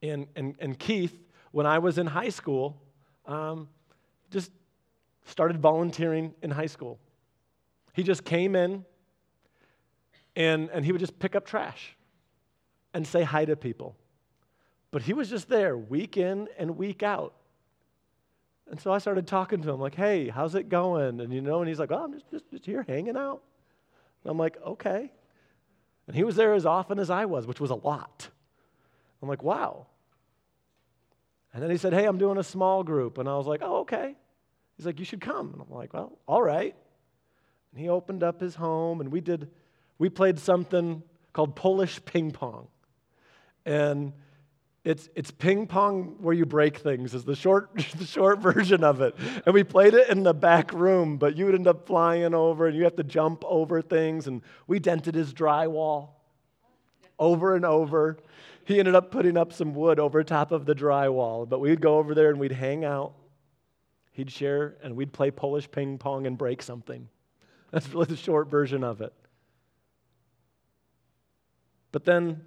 And, 0.03 0.27
and, 0.37 0.55
and 0.59 0.79
Keith, 0.79 1.16
when 1.51 1.66
I 1.66 1.79
was 1.79 1.99
in 1.99 2.07
high 2.07 2.29
school, 2.29 2.81
um, 3.27 3.68
just 4.31 4.51
started 5.25 5.59
volunteering 5.59 6.35
in 6.42 6.51
high 6.51 6.66
school. 6.66 6.99
He 7.94 8.03
just 8.03 8.25
came 8.25 8.55
in 8.55 8.85
and, 10.37 10.70
and 10.70 10.85
he 10.85 10.92
would 10.92 11.01
just 11.01 11.18
pick 11.18 11.37
up 11.37 11.47
trash 11.47 11.97
and 12.92 13.07
say 13.07 13.23
hi 13.23 13.44
to 13.44 13.57
people. 13.57 13.97
But 14.90 15.03
he 15.03 15.12
was 15.12 15.29
just 15.29 15.49
there 15.49 15.77
week 15.77 16.16
in 16.16 16.49
and 16.59 16.77
week 16.77 17.03
out. 17.03 17.35
And 18.70 18.81
so 18.81 18.92
I 18.92 18.99
started 18.99 19.27
talking 19.27 19.61
to 19.62 19.70
him, 19.70 19.81
like, 19.81 19.94
hey, 19.94 20.29
how's 20.29 20.55
it 20.55 20.68
going? 20.68 21.20
And 21.20 21.33
you 21.33 21.40
know, 21.40 21.61
and 21.61 21.68
he's 21.68 21.79
like, 21.79 21.92
oh, 21.92 22.05
I'm 22.05 22.12
just, 22.12 22.31
just, 22.31 22.51
just 22.51 22.64
here 22.66 22.85
hanging 22.87 23.16
out. 23.16 23.42
And 24.23 24.31
I'm 24.31 24.38
like, 24.38 24.57
okay. 24.64 25.12
And 26.07 26.16
he 26.16 26.25
was 26.25 26.37
there 26.37 26.55
as 26.55 26.64
often 26.64 26.99
as 26.99 27.11
I 27.11 27.25
was, 27.25 27.47
which 27.47 27.61
was 27.61 27.70
a 27.70 27.75
lot. 27.75 28.29
I'm 29.20 29.29
like, 29.29 29.42
wow. 29.42 29.87
And 31.53 31.62
then 31.62 31.70
he 31.70 31.77
said, 31.77 31.92
hey, 31.92 32.05
I'm 32.05 32.18
doing 32.18 32.38
a 32.38 32.42
small 32.42 32.83
group. 32.83 33.18
And 33.18 33.29
I 33.29 33.37
was 33.37 33.47
like, 33.47 33.61
oh, 33.62 33.81
okay. 33.81 34.14
He's 34.77 34.87
like, 34.87 34.99
you 34.99 35.05
should 35.05 35.20
come. 35.20 35.53
And 35.53 35.62
I'm 35.62 35.75
like, 35.75 35.92
well, 35.92 36.18
all 36.27 36.42
right. 36.42 36.75
And 37.73 37.81
he 37.81 37.88
opened 37.88 38.23
up 38.23 38.40
his 38.40 38.55
home, 38.55 39.01
and 39.01 39.11
we 39.11 39.20
did 39.20 39.51
we 39.98 40.09
played 40.09 40.38
something 40.38 41.02
called 41.33 41.57
Polish 41.57 42.04
ping 42.04 42.30
pong. 42.30 42.68
And 43.66 44.12
it's, 44.85 45.09
it's 45.14 45.30
ping 45.30 45.66
pong 45.66 46.16
where 46.20 46.35
you 46.35 46.44
break 46.44 46.78
things, 46.78 47.14
is 47.14 47.24
the 47.24 47.35
short, 47.35 47.70
the 47.96 48.04
short 48.04 48.40
version 48.40 48.85
of 48.85 49.00
it. 49.00 49.14
And 49.46 49.54
we 49.54 49.64
played 49.64 49.94
it 49.94 50.11
in 50.11 50.22
the 50.22 50.35
back 50.35 50.72
room, 50.72 51.16
but 51.16 51.37
you 51.37 51.46
would 51.46 51.54
end 51.54 51.66
up 51.66 51.87
flying 51.87 52.35
over 52.35 52.66
and 52.66 52.76
you 52.76 52.85
have 52.85 52.96
to 52.96 53.04
jump 53.04 53.44
over 53.46 53.80
things. 53.80 54.26
And 54.26 54.42
we 54.66 54.78
dented 54.78 55.14
his 55.14 55.33
drywall 55.33 56.11
over 57.18 57.57
and 57.57 57.64
over. 57.64 58.18
He 58.66 58.78
ended 58.78 58.94
up 58.94 59.11
putting 59.11 59.37
up 59.37 59.52
some 59.52 59.74
wood 59.74 59.98
over 59.98 60.22
top 60.22 60.52
of 60.52 60.66
the 60.66 60.74
drywall, 60.74 61.48
but 61.48 61.61
we'd 61.61 61.80
go 61.80 61.98
over 61.98 62.14
there 62.14 62.30
and 62.30 62.38
we'd 62.38 62.52
hang 62.52 62.85
out. 62.85 63.14
He'd 64.12 64.30
share 64.30 64.76
and 64.83 64.96
we'd 64.96 65.12
play 65.12 65.30
Polish 65.30 65.70
ping 65.70 65.98
pong 65.98 66.26
and 66.26 66.37
break 66.38 66.62
something. 66.62 67.09
That's 67.70 67.88
really 67.88 68.07
the 68.07 68.16
short 68.16 68.48
version 68.48 68.85
of 68.85 69.00
it. 69.00 69.12
But 71.94 72.04
then 72.04 72.40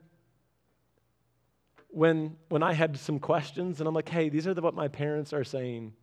when, 1.88 2.36
when 2.50 2.62
I 2.62 2.74
had 2.74 2.98
some 2.98 3.18
questions 3.18 3.80
and 3.80 3.88
I'm 3.88 3.96
like, 3.96 4.10
hey, 4.10 4.28
these 4.28 4.46
are 4.46 4.54
the, 4.54 4.62
what 4.62 4.74
my 4.74 4.90
parents 4.90 5.32
are 5.32 5.46
saying, 5.46 5.94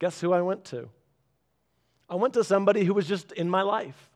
guess 0.00 0.20
who 0.20 0.32
I 0.32 0.40
went 0.42 0.64
to? 0.64 0.88
I 2.10 2.16
went 2.16 2.34
to 2.34 2.42
somebody 2.42 2.82
who 2.82 2.92
was 2.92 3.06
just 3.06 3.30
in 3.30 3.48
my 3.48 3.62
life. 3.62 4.10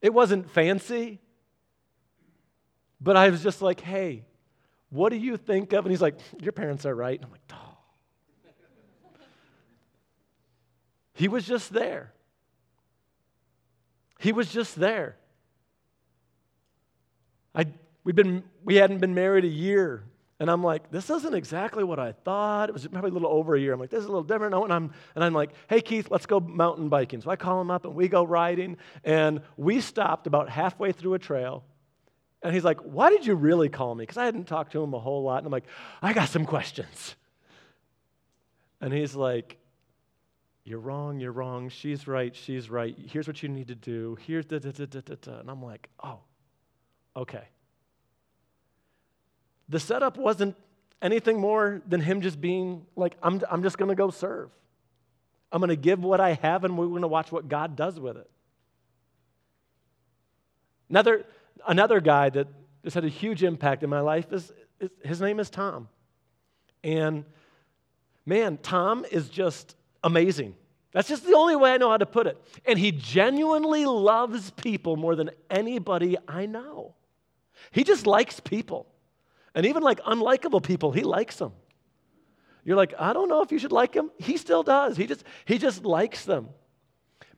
It 0.00 0.14
wasn't 0.14 0.48
fancy, 0.48 1.18
but 3.00 3.16
I 3.16 3.28
was 3.28 3.42
just 3.42 3.60
like, 3.60 3.80
hey, 3.80 4.24
what 4.90 5.08
do 5.08 5.16
you 5.16 5.36
think 5.36 5.72
of? 5.72 5.84
And 5.84 5.90
he's 5.90 6.00
like, 6.00 6.16
your 6.38 6.52
parents 6.52 6.86
are 6.86 6.94
right. 6.94 7.18
And 7.18 7.24
I'm 7.24 7.32
like, 7.32 7.40
oh. 7.54 7.76
he 11.12 11.26
was 11.26 11.44
just 11.44 11.72
there. 11.72 12.12
He 14.20 14.30
was 14.30 14.48
just 14.48 14.76
there. 14.76 15.16
I, 17.58 17.66
we'd 18.04 18.16
been, 18.16 18.44
we 18.64 18.76
hadn't 18.76 18.98
been 18.98 19.14
married 19.14 19.44
a 19.44 19.48
year. 19.48 20.04
And 20.40 20.48
I'm 20.48 20.62
like, 20.62 20.92
this 20.92 21.10
isn't 21.10 21.34
exactly 21.34 21.82
what 21.82 21.98
I 21.98 22.12
thought. 22.12 22.68
It 22.68 22.72
was 22.72 22.86
probably 22.86 23.10
a 23.10 23.12
little 23.12 23.28
over 23.28 23.56
a 23.56 23.60
year. 23.60 23.72
I'm 23.72 23.80
like, 23.80 23.90
this 23.90 23.98
is 23.98 24.06
a 24.06 24.08
little 24.08 24.22
different. 24.22 24.54
And 24.54 24.72
I'm, 24.72 24.92
and 25.16 25.24
I'm 25.24 25.34
like, 25.34 25.50
hey, 25.68 25.80
Keith, 25.80 26.08
let's 26.10 26.26
go 26.26 26.38
mountain 26.38 26.88
biking. 26.88 27.20
So 27.20 27.30
I 27.30 27.34
call 27.34 27.60
him 27.60 27.72
up 27.72 27.84
and 27.84 27.94
we 27.94 28.06
go 28.06 28.22
riding. 28.22 28.76
And 29.02 29.40
we 29.56 29.80
stopped 29.80 30.28
about 30.28 30.48
halfway 30.48 30.92
through 30.92 31.14
a 31.14 31.18
trail. 31.18 31.64
And 32.40 32.54
he's 32.54 32.62
like, 32.62 32.78
why 32.82 33.10
did 33.10 33.26
you 33.26 33.34
really 33.34 33.68
call 33.68 33.96
me? 33.96 34.02
Because 34.02 34.16
I 34.16 34.26
hadn't 34.26 34.46
talked 34.46 34.70
to 34.72 34.82
him 34.82 34.94
a 34.94 35.00
whole 35.00 35.24
lot. 35.24 35.38
And 35.38 35.46
I'm 35.46 35.52
like, 35.52 35.66
I 36.00 36.12
got 36.12 36.28
some 36.28 36.46
questions. 36.46 37.16
And 38.80 38.92
he's 38.92 39.16
like, 39.16 39.58
you're 40.62 40.78
wrong, 40.78 41.18
you're 41.18 41.32
wrong. 41.32 41.68
She's 41.68 42.06
right, 42.06 42.36
she's 42.36 42.70
right. 42.70 42.96
Here's 42.96 43.26
what 43.26 43.42
you 43.42 43.48
need 43.48 43.68
to 43.68 43.74
do. 43.74 44.16
Here's 44.24 44.44
da 44.44 44.60
da 44.60 44.70
da 44.70 44.86
da 44.86 45.00
da 45.00 45.14
da. 45.20 45.40
And 45.40 45.50
I'm 45.50 45.64
like, 45.64 45.88
oh, 46.04 46.20
Okay. 47.18 47.42
The 49.68 49.80
setup 49.80 50.16
wasn't 50.16 50.56
anything 51.02 51.40
more 51.40 51.82
than 51.86 52.00
him 52.00 52.20
just 52.20 52.40
being 52.40 52.86
like, 52.94 53.16
I'm, 53.22 53.42
I'm 53.50 53.62
just 53.64 53.76
going 53.76 53.88
to 53.88 53.96
go 53.96 54.10
serve. 54.10 54.50
I'm 55.50 55.60
going 55.60 55.70
to 55.70 55.76
give 55.76 56.02
what 56.02 56.20
I 56.20 56.34
have 56.34 56.64
and 56.64 56.78
we're 56.78 56.86
going 56.86 57.02
to 57.02 57.08
watch 57.08 57.32
what 57.32 57.48
God 57.48 57.74
does 57.74 57.98
with 57.98 58.16
it. 58.16 58.30
Another, 60.88 61.26
another 61.66 62.00
guy 62.00 62.30
that 62.30 62.46
has 62.84 62.94
had 62.94 63.04
a 63.04 63.08
huge 63.08 63.42
impact 63.42 63.82
in 63.82 63.90
my 63.90 64.00
life 64.00 64.32
is, 64.32 64.52
is 64.78 64.90
his 65.04 65.20
name 65.20 65.40
is 65.40 65.50
Tom. 65.50 65.88
And 66.84 67.24
man, 68.24 68.58
Tom 68.62 69.04
is 69.10 69.28
just 69.28 69.74
amazing. 70.04 70.54
That's 70.92 71.08
just 71.08 71.26
the 71.26 71.34
only 71.34 71.56
way 71.56 71.72
I 71.72 71.76
know 71.78 71.90
how 71.90 71.96
to 71.96 72.06
put 72.06 72.28
it. 72.28 72.40
And 72.64 72.78
he 72.78 72.92
genuinely 72.92 73.84
loves 73.84 74.50
people 74.52 74.96
more 74.96 75.16
than 75.16 75.30
anybody 75.50 76.16
I 76.26 76.46
know. 76.46 76.94
He 77.70 77.84
just 77.84 78.06
likes 78.06 78.40
people. 78.40 78.86
And 79.54 79.66
even 79.66 79.82
like 79.82 80.00
unlikable 80.00 80.62
people, 80.62 80.92
he 80.92 81.02
likes 81.02 81.36
them. 81.36 81.52
You're 82.64 82.76
like, 82.76 82.94
I 82.98 83.12
don't 83.12 83.28
know 83.28 83.42
if 83.42 83.50
you 83.50 83.58
should 83.58 83.72
like 83.72 83.94
him. 83.94 84.10
He 84.18 84.36
still 84.36 84.62
does. 84.62 84.96
He 84.96 85.06
just, 85.06 85.24
he 85.46 85.58
just 85.58 85.84
likes 85.84 86.24
them. 86.24 86.48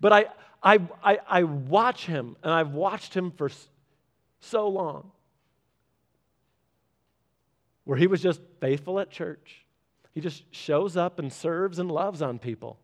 But 0.00 0.12
I, 0.12 0.24
I, 0.62 0.80
I, 1.02 1.18
I 1.28 1.42
watch 1.44 2.06
him, 2.06 2.36
and 2.42 2.52
I've 2.52 2.72
watched 2.72 3.14
him 3.14 3.30
for 3.30 3.50
so 4.40 4.68
long, 4.68 5.12
where 7.84 7.96
he 7.96 8.06
was 8.06 8.20
just 8.20 8.40
faithful 8.60 8.98
at 8.98 9.10
church. 9.10 9.64
He 10.12 10.20
just 10.20 10.42
shows 10.54 10.96
up 10.96 11.18
and 11.18 11.32
serves 11.32 11.78
and 11.78 11.90
loves 11.90 12.22
on 12.22 12.38
people. 12.38 12.78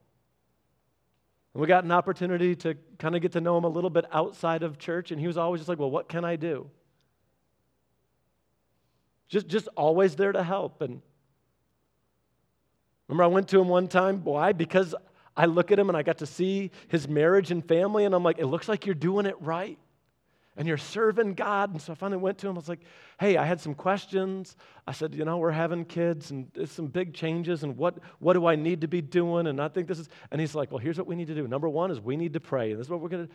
And 1.52 1.60
we 1.60 1.66
got 1.66 1.84
an 1.84 1.92
opportunity 1.92 2.54
to 2.56 2.76
kind 2.98 3.16
of 3.16 3.22
get 3.22 3.32
to 3.32 3.40
know 3.40 3.58
him 3.58 3.64
a 3.64 3.68
little 3.68 3.90
bit 3.90 4.04
outside 4.12 4.62
of 4.62 4.78
church, 4.78 5.10
and 5.10 5.20
he 5.20 5.26
was 5.26 5.36
always 5.36 5.60
just 5.60 5.68
like, 5.68 5.78
Well, 5.78 5.90
what 5.90 6.08
can 6.08 6.24
I 6.24 6.36
do? 6.36 6.70
Just, 9.28 9.48
just 9.48 9.68
always 9.76 10.16
there 10.16 10.32
to 10.32 10.42
help. 10.42 10.82
And 10.82 11.02
remember, 13.08 13.24
I 13.24 13.28
went 13.28 13.48
to 13.48 13.60
him 13.60 13.68
one 13.68 13.88
time. 13.88 14.22
Why? 14.24 14.52
Because 14.52 14.94
I 15.36 15.46
look 15.46 15.72
at 15.72 15.78
him 15.78 15.88
and 15.88 15.96
I 15.96 16.02
got 16.02 16.18
to 16.18 16.26
see 16.26 16.70
his 16.88 17.08
marriage 17.08 17.50
and 17.50 17.66
family, 17.66 18.04
and 18.04 18.14
I'm 18.14 18.22
like, 18.22 18.38
It 18.38 18.46
looks 18.46 18.68
like 18.68 18.86
you're 18.86 18.94
doing 18.94 19.26
it 19.26 19.36
right 19.40 19.78
and 20.56 20.66
you're 20.66 20.78
serving 20.78 21.34
God. 21.34 21.72
And 21.72 21.80
so 21.80 21.92
I 21.92 21.94
finally 21.94 22.20
went 22.20 22.38
to 22.38 22.48
him. 22.48 22.54
I 22.54 22.58
was 22.58 22.68
like, 22.68 22.80
hey, 23.20 23.36
I 23.36 23.44
had 23.44 23.60
some 23.60 23.74
questions. 23.74 24.56
I 24.86 24.92
said, 24.92 25.14
you 25.14 25.24
know, 25.24 25.38
we're 25.38 25.50
having 25.50 25.84
kids 25.84 26.30
and 26.30 26.50
there's 26.54 26.70
some 26.70 26.86
big 26.86 27.12
changes 27.12 27.62
and 27.62 27.76
what, 27.76 27.98
what 28.20 28.32
do 28.32 28.46
I 28.46 28.56
need 28.56 28.80
to 28.80 28.88
be 28.88 29.02
doing? 29.02 29.46
And 29.46 29.60
I 29.60 29.68
think 29.68 29.86
this 29.86 29.98
is, 29.98 30.08
and 30.30 30.40
he's 30.40 30.54
like, 30.54 30.70
well, 30.70 30.78
here's 30.78 30.98
what 30.98 31.06
we 31.06 31.14
need 31.14 31.26
to 31.28 31.34
do. 31.34 31.46
Number 31.46 31.68
one 31.68 31.90
is 31.90 32.00
we 32.00 32.16
need 32.16 32.32
to 32.32 32.40
pray. 32.40 32.70
And 32.70 32.80
this 32.80 32.86
is 32.86 32.90
what 32.90 33.00
we're 33.00 33.08
going 33.08 33.28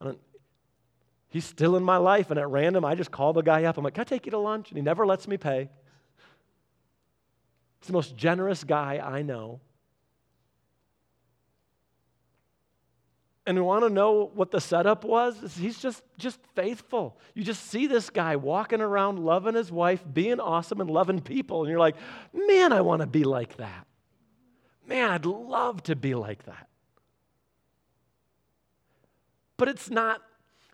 to, 0.00 0.16
he's 1.28 1.44
still 1.44 1.76
in 1.76 1.82
my 1.82 1.96
life. 1.96 2.30
And 2.30 2.38
at 2.38 2.48
random, 2.48 2.84
I 2.84 2.94
just 2.94 3.10
call 3.10 3.32
the 3.32 3.42
guy 3.42 3.64
up. 3.64 3.78
I'm 3.78 3.84
like, 3.84 3.94
can 3.94 4.02
I 4.02 4.04
take 4.04 4.26
you 4.26 4.30
to 4.30 4.38
lunch? 4.38 4.70
And 4.70 4.76
he 4.76 4.82
never 4.82 5.06
lets 5.06 5.28
me 5.28 5.36
pay. 5.36 5.68
He's 7.80 7.86
the 7.86 7.92
most 7.92 8.16
generous 8.16 8.64
guy 8.64 9.00
I 9.02 9.22
know. 9.22 9.60
and 13.48 13.56
we 13.56 13.62
want 13.62 13.82
to 13.82 13.88
know 13.88 14.30
what 14.34 14.50
the 14.50 14.60
setup 14.60 15.04
was 15.04 15.56
he's 15.56 15.78
just 15.78 16.02
just 16.18 16.38
faithful 16.54 17.18
you 17.34 17.42
just 17.42 17.64
see 17.64 17.86
this 17.86 18.10
guy 18.10 18.36
walking 18.36 18.82
around 18.82 19.18
loving 19.18 19.54
his 19.54 19.72
wife 19.72 20.04
being 20.12 20.38
awesome 20.38 20.82
and 20.82 20.90
loving 20.90 21.18
people 21.18 21.62
and 21.62 21.70
you're 21.70 21.78
like 21.78 21.96
man 22.32 22.72
i 22.74 22.80
want 22.82 23.00
to 23.00 23.06
be 23.06 23.24
like 23.24 23.56
that 23.56 23.86
man 24.86 25.10
i'd 25.10 25.24
love 25.24 25.82
to 25.82 25.96
be 25.96 26.14
like 26.14 26.44
that 26.44 26.68
but 29.56 29.66
it's 29.66 29.88
not 29.88 30.20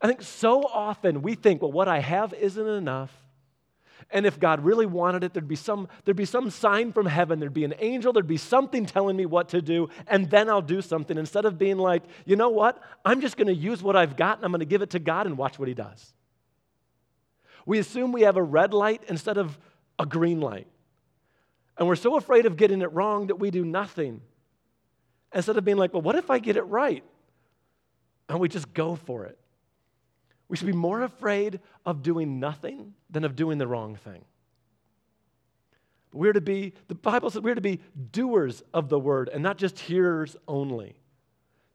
i 0.05 0.07
think 0.07 0.23
so 0.23 0.63
often 0.63 1.21
we 1.23 1.35
think 1.35 1.61
well 1.61 1.73
what 1.73 1.89
i 1.89 1.99
have 1.99 2.33
isn't 2.35 2.69
enough 2.69 3.25
and 4.11 4.27
if 4.27 4.39
God 4.39 4.65
really 4.65 4.87
wanted 4.87 5.25
it, 5.25 5.33
there'd 5.33 5.49
be 5.49 5.57
some 5.57 5.89
there'd 6.05 6.17
be 6.17 6.25
some 6.25 6.51
sign 6.51 6.93
from 6.93 7.07
heaven, 7.07 7.41
there'd 7.41 7.55
be 7.55 7.65
an 7.65 7.75
angel, 7.79 8.13
there'd 8.13 8.27
be 8.27 8.37
something 8.37 8.87
telling 8.87 9.17
me 9.17 9.27
what 9.27 9.49
to 9.51 9.63
do, 9.63 9.89
and 10.07 10.31
then 10.31 10.49
I'll 10.49 10.63
do 10.63 10.83
something 10.83 11.17
instead 11.17 11.45
of 11.45 11.59
being 11.59 11.79
like, 11.79 12.03
you 12.25 12.37
know 12.37 12.51
what? 12.51 12.83
I'm 13.05 13.21
just 13.21 13.37
going 13.37 13.49
to 13.49 13.55
use 13.55 13.83
what 13.83 13.97
I've 13.97 14.17
got 14.17 14.39
and 14.39 14.45
I'm 14.45 14.53
going 14.53 14.61
to 14.61 14.67
give 14.67 14.83
it 14.83 14.91
to 14.91 14.99
God 14.99 15.27
and 15.27 15.39
watch 15.39 15.59
what 15.59 15.69
he 15.69 15.75
does. 15.75 16.13
We 17.67 17.79
assume 17.79 18.13
we 18.13 18.23
have 18.23 18.37
a 18.37 18.43
red 18.43 18.75
light 18.75 19.03
instead 19.09 19.39
of 19.39 19.59
a 19.99 20.05
green 20.05 20.41
light. 20.41 20.67
And 21.79 21.89
we're 21.89 21.97
so 21.97 22.17
afraid 22.17 22.47
of 22.47 22.57
getting 22.57 22.83
it 22.83 22.93
wrong 22.93 23.29
that 23.29 23.37
we 23.37 23.51
do 23.51 23.65
nothing. 23.65 24.21
Instead 25.33 25.57
of 25.57 25.65
being 25.65 25.79
like, 25.79 25.93
well, 25.93 26.03
what 26.03 26.15
if 26.15 26.31
I 26.31 26.39
get 26.39 26.57
it 26.57 26.63
right? 26.63 27.03
And 28.29 28.39
we 28.39 28.49
just 28.49 28.73
go 28.75 28.95
for 28.95 29.25
it. 29.25 29.39
We 30.49 30.57
should 30.57 30.67
be 30.67 30.73
more 30.73 31.03
afraid 31.03 31.61
of 31.87 32.03
doing 32.03 32.39
nothing 32.39 32.95
than 33.11 33.25
of 33.25 33.37
doing 33.37 33.59
the 33.59 33.67
wrong 33.67 33.97
thing. 33.97 34.25
We're 36.13 36.33
to 36.33 36.41
be, 36.41 36.75
the 36.87 36.95
Bible 36.95 37.31
says 37.31 37.43
we're 37.43 37.57
to 37.57 37.61
be 37.61 37.81
doers 38.13 38.63
of 38.73 38.89
the 38.89 38.99
word 38.99 39.29
and 39.33 39.43
not 39.43 39.59
just 39.59 39.79
hearers 39.79 40.37
only. 40.47 40.97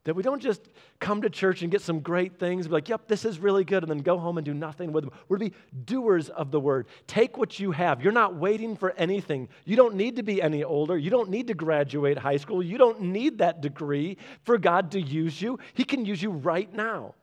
That 0.04 0.16
we 0.16 0.22
don't 0.22 0.40
just 0.40 0.62
come 0.98 1.20
to 1.22 1.28
church 1.30 1.60
and 1.60 1.70
get 1.70 1.82
some 1.82 2.00
great 2.00 2.38
things, 2.38 2.66
be 2.66 2.72
like, 2.72 2.88
yep, 2.88 3.06
this 3.06 3.26
is 3.26 3.38
really 3.38 3.64
good, 3.64 3.82
and 3.82 3.90
then 3.90 3.98
go 3.98 4.16
home 4.18 4.38
and 4.38 4.44
do 4.46 4.54
nothing 4.54 4.92
with 4.92 5.04
them. 5.04 5.12
We're 5.28 5.36
to 5.36 5.50
be 5.50 5.56
doers 5.84 6.30
of 6.30 6.50
the 6.50 6.58
word. 6.58 6.86
Take 7.06 7.36
what 7.36 7.60
you 7.60 7.72
have. 7.72 8.02
You're 8.02 8.12
not 8.12 8.34
waiting 8.34 8.76
for 8.76 8.92
anything. 8.92 9.50
You 9.66 9.76
don't 9.76 9.96
need 9.96 10.16
to 10.16 10.22
be 10.22 10.40
any 10.40 10.64
older. 10.64 10.96
You 10.96 11.10
don't 11.10 11.28
need 11.28 11.48
to 11.48 11.54
graduate 11.54 12.16
high 12.16 12.38
school. 12.38 12.62
You 12.62 12.78
don't 12.78 13.02
need 13.02 13.38
that 13.38 13.60
degree 13.60 14.16
for 14.44 14.56
God 14.56 14.92
to 14.92 15.00
use 15.00 15.42
you. 15.42 15.58
He 15.74 15.84
can 15.84 16.06
use 16.06 16.22
you 16.22 16.30
right 16.30 16.72
now. 16.72 17.14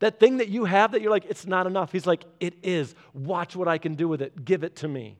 That 0.00 0.18
thing 0.18 0.38
that 0.38 0.48
you 0.48 0.64
have 0.64 0.92
that 0.92 1.02
you're 1.02 1.10
like, 1.10 1.26
it's 1.26 1.46
not 1.46 1.66
enough. 1.66 1.92
He's 1.92 2.06
like, 2.06 2.24
it 2.40 2.54
is. 2.62 2.94
Watch 3.12 3.54
what 3.54 3.68
I 3.68 3.78
can 3.78 3.94
do 3.94 4.08
with 4.08 4.22
it. 4.22 4.44
Give 4.44 4.64
it 4.64 4.76
to 4.76 4.88
me. 4.88 5.18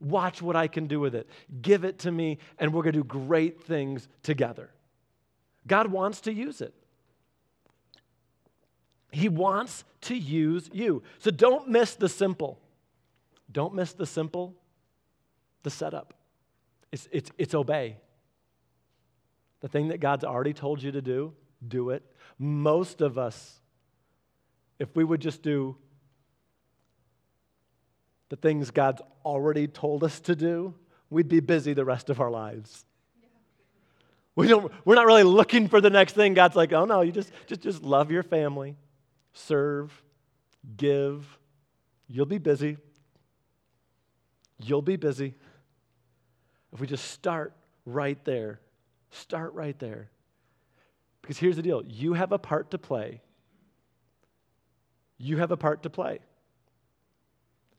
Watch 0.00 0.42
what 0.42 0.56
I 0.56 0.66
can 0.66 0.86
do 0.86 0.98
with 0.98 1.14
it. 1.14 1.28
Give 1.60 1.84
it 1.84 2.00
to 2.00 2.10
me, 2.10 2.38
and 2.58 2.72
we're 2.72 2.82
going 2.82 2.94
to 2.94 3.00
do 3.00 3.04
great 3.04 3.62
things 3.62 4.08
together. 4.22 4.70
God 5.66 5.88
wants 5.88 6.22
to 6.22 6.32
use 6.32 6.60
it. 6.60 6.74
He 9.12 9.28
wants 9.28 9.84
to 10.02 10.16
use 10.16 10.70
you. 10.72 11.02
So 11.18 11.30
don't 11.30 11.68
miss 11.68 11.94
the 11.94 12.08
simple. 12.08 12.58
Don't 13.52 13.74
miss 13.74 13.92
the 13.92 14.06
simple, 14.06 14.54
the 15.62 15.70
setup. 15.70 16.14
It's, 16.90 17.08
it's, 17.12 17.30
it's 17.36 17.54
obey. 17.54 17.98
The 19.60 19.68
thing 19.68 19.88
that 19.88 20.00
God's 20.00 20.24
already 20.24 20.54
told 20.54 20.82
you 20.82 20.90
to 20.92 21.02
do, 21.02 21.34
do 21.66 21.90
it. 21.90 22.02
Most 22.38 23.00
of 23.02 23.18
us 23.18 23.61
if 24.82 24.96
we 24.96 25.04
would 25.04 25.20
just 25.20 25.42
do 25.42 25.76
the 28.30 28.36
things 28.36 28.72
God's 28.72 29.00
already 29.24 29.68
told 29.68 30.02
us 30.02 30.18
to 30.20 30.34
do, 30.34 30.74
we'd 31.08 31.28
be 31.28 31.38
busy 31.38 31.72
the 31.72 31.84
rest 31.84 32.10
of 32.10 32.20
our 32.20 32.32
lives. 32.32 32.84
We 34.34 34.48
don't, 34.48 34.72
we're 34.84 34.96
not 34.96 35.06
really 35.06 35.22
looking 35.22 35.68
for 35.68 35.80
the 35.80 35.90
next 35.90 36.14
thing. 36.14 36.34
God's 36.34 36.56
like, 36.56 36.72
oh 36.72 36.84
no, 36.84 37.02
you 37.02 37.12
just, 37.12 37.30
just, 37.46 37.60
just 37.60 37.82
love 37.84 38.10
your 38.10 38.24
family, 38.24 38.76
serve, 39.34 39.92
give. 40.76 41.38
You'll 42.08 42.26
be 42.26 42.38
busy. 42.38 42.76
You'll 44.58 44.82
be 44.82 44.96
busy. 44.96 45.34
If 46.72 46.80
we 46.80 46.88
just 46.88 47.08
start 47.12 47.54
right 47.86 48.22
there, 48.24 48.58
start 49.10 49.54
right 49.54 49.78
there. 49.78 50.10
Because 51.20 51.38
here's 51.38 51.54
the 51.54 51.62
deal 51.62 51.84
you 51.86 52.14
have 52.14 52.32
a 52.32 52.38
part 52.38 52.72
to 52.72 52.78
play 52.78 53.20
you 55.22 55.36
have 55.36 55.52
a 55.52 55.56
part 55.56 55.84
to 55.84 55.90
play. 55.90 56.18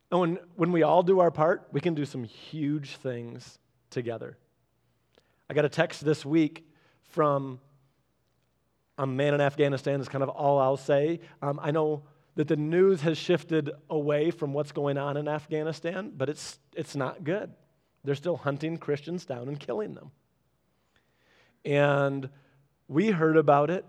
And 0.10 0.20
when, 0.20 0.40
when 0.56 0.72
we 0.72 0.84
all 0.84 1.04
do 1.04 1.20
our 1.20 1.30
part, 1.30 1.68
we 1.74 1.82
can 1.82 1.94
do 1.94 2.06
some 2.06 2.24
huge 2.24 2.96
things 2.96 3.60
together. 3.90 4.38
I 5.50 5.54
got 5.54 5.66
a 5.66 5.70
text 5.70 6.06
this 6.06 6.26
week 6.26 6.66
from 7.10 7.60
a 8.98 9.06
man 9.06 9.34
in 9.34 9.42
Afghanistan, 9.42 10.00
is 10.00 10.08
kind 10.08 10.24
of 10.24 10.30
all 10.30 10.58
I'll 10.58 10.78
say. 10.78 11.20
Um, 11.42 11.60
I 11.62 11.72
know 11.72 12.04
that 12.36 12.48
the 12.48 12.56
news 12.56 13.02
has 13.02 13.18
shifted 13.18 13.72
away 13.90 14.32
from 14.32 14.54
what's 14.54 14.72
going 14.72 14.98
on 14.98 15.18
in 15.18 15.28
Afghanistan, 15.28 16.14
but 16.16 16.30
it's, 16.30 16.60
it's 16.76 16.96
not 16.96 17.26
good. 17.26 17.52
They're 18.06 18.16
still 18.16 18.38
hunting 18.38 18.78
Christians 18.78 19.26
down 19.26 19.50
and 19.50 19.60
killing 19.60 19.96
them. 19.96 20.12
And 21.66 22.30
we 22.88 23.12
heard 23.12 23.36
about 23.36 23.70
it 23.70 23.86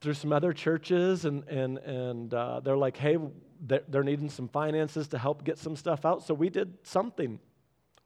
through 0.00 0.14
some 0.14 0.32
other 0.32 0.52
churches, 0.52 1.24
and, 1.24 1.46
and, 1.48 1.78
and 1.78 2.32
uh, 2.32 2.60
they're 2.60 2.76
like, 2.76 2.96
hey, 2.96 3.18
they're, 3.66 3.82
they're 3.88 4.02
needing 4.02 4.30
some 4.30 4.48
finances 4.48 5.08
to 5.08 5.18
help 5.18 5.44
get 5.44 5.58
some 5.58 5.76
stuff 5.76 6.04
out. 6.04 6.26
So 6.26 6.32
we 6.32 6.48
did 6.48 6.72
something. 6.82 7.38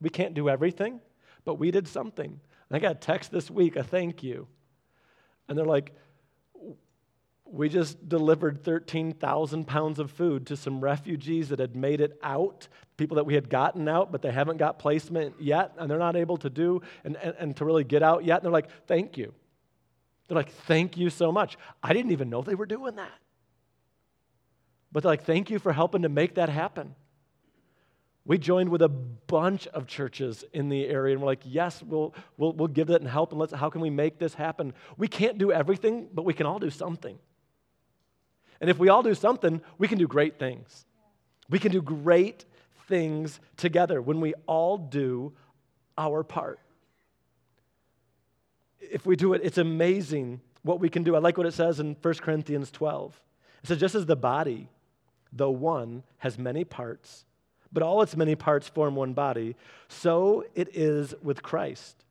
We 0.01 0.09
can't 0.09 0.33
do 0.33 0.49
everything, 0.49 0.99
but 1.45 1.55
we 1.55 1.71
did 1.71 1.87
something. 1.87 2.39
And 2.69 2.75
I 2.75 2.79
got 2.79 2.91
a 2.91 2.99
text 2.99 3.31
this 3.31 3.49
week, 3.49 3.75
a 3.75 3.83
thank 3.83 4.23
you. 4.23 4.47
And 5.47 5.57
they're 5.57 5.65
like, 5.65 5.93
we 7.45 7.69
just 7.69 8.09
delivered 8.09 8.63
13,000 8.63 9.65
pounds 9.65 9.99
of 9.99 10.11
food 10.11 10.47
to 10.47 10.57
some 10.57 10.81
refugees 10.81 11.49
that 11.49 11.59
had 11.59 11.75
made 11.75 12.01
it 12.01 12.19
out, 12.23 12.67
people 12.97 13.15
that 13.15 13.25
we 13.25 13.35
had 13.35 13.49
gotten 13.49 13.87
out, 13.87 14.11
but 14.11 14.21
they 14.21 14.31
haven't 14.31 14.57
got 14.57 14.79
placement 14.79 15.35
yet, 15.39 15.71
and 15.77 15.89
they're 15.89 15.99
not 15.99 16.15
able 16.15 16.37
to 16.37 16.49
do 16.49 16.81
and, 17.03 17.15
and, 17.17 17.35
and 17.39 17.55
to 17.55 17.63
really 17.63 17.83
get 17.83 18.03
out 18.03 18.25
yet. 18.25 18.37
And 18.37 18.45
they're 18.45 18.51
like, 18.51 18.69
thank 18.87 19.17
you. 19.17 19.33
They're 20.27 20.35
like, 20.35 20.51
thank 20.51 20.97
you 20.97 21.09
so 21.09 21.31
much. 21.31 21.57
I 21.83 21.93
didn't 21.93 22.11
even 22.11 22.29
know 22.29 22.41
they 22.41 22.55
were 22.55 22.65
doing 22.65 22.95
that. 22.95 23.11
But 24.91 25.03
they're 25.03 25.11
like, 25.11 25.25
thank 25.25 25.49
you 25.49 25.59
for 25.59 25.73
helping 25.73 26.03
to 26.03 26.09
make 26.09 26.35
that 26.35 26.49
happen. 26.49 26.95
We 28.27 28.39
joined 28.39 28.69
with 28.69 28.81
a 28.81 28.89
bunch 28.89 29.67
of 29.67 29.85
churches 29.85 30.43
in 30.51 30.69
the 30.69 30.87
area, 30.87 31.13
and 31.13 31.21
we're 31.21 31.27
like, 31.27 31.43
yes, 31.43 31.83
we'll, 31.83 32.15
we'll, 32.37 32.53
we'll 32.53 32.67
give 32.69 32.89
it 32.89 33.01
and 33.01 33.09
help, 33.09 33.31
and 33.31 33.39
let's, 33.39 33.53
how 33.53 33.69
can 33.69 33.81
we 33.81 33.91
make 33.91 34.17
this 34.17 34.33
happen? 34.33 34.73
We 34.97 35.07
can't 35.07 35.37
do 35.37 35.51
everything, 35.51 36.07
but 36.11 36.25
we 36.25 36.33
can 36.33 36.47
all 36.47 36.57
do 36.57 36.71
something. 36.71 37.19
And 38.59 38.69
if 38.69 38.79
we 38.79 38.89
all 38.89 39.03
do 39.03 39.13
something, 39.13 39.61
we 39.77 39.87
can 39.87 39.99
do 39.99 40.07
great 40.07 40.39
things. 40.39 40.85
We 41.49 41.59
can 41.59 41.71
do 41.71 41.83
great 41.83 42.45
things 42.87 43.39
together 43.57 44.01
when 44.01 44.21
we 44.21 44.33
all 44.47 44.77
do 44.77 45.33
our 45.97 46.23
part. 46.23 46.59
If 48.91 49.05
we 49.05 49.15
do 49.15 49.33
it, 49.33 49.41
it's 49.43 49.57
amazing 49.57 50.41
what 50.63 50.79
we 50.79 50.89
can 50.89 51.03
do. 51.03 51.15
I 51.15 51.19
like 51.19 51.37
what 51.37 51.45
it 51.45 51.53
says 51.53 51.79
in 51.79 51.95
1 52.01 52.13
Corinthians 52.15 52.71
12. 52.71 53.21
It 53.63 53.67
says, 53.67 53.79
just 53.79 53.95
as 53.95 54.05
the 54.05 54.15
body, 54.15 54.69
though 55.31 55.51
one, 55.51 56.03
has 56.19 56.37
many 56.37 56.63
parts, 56.63 57.25
but 57.71 57.83
all 57.83 58.01
its 58.01 58.15
many 58.15 58.35
parts 58.35 58.67
form 58.67 58.95
one 58.95 59.13
body, 59.13 59.55
so 59.87 60.45
it 60.55 60.69
is 60.75 61.13
with 61.21 61.43
Christ. 61.43 62.05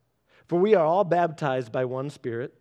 For 0.47 0.59
we 0.59 0.75
are 0.75 0.85
all 0.85 1.05
baptized 1.05 1.73
by 1.73 1.85
one 1.85 2.11
Spirit, 2.11 2.55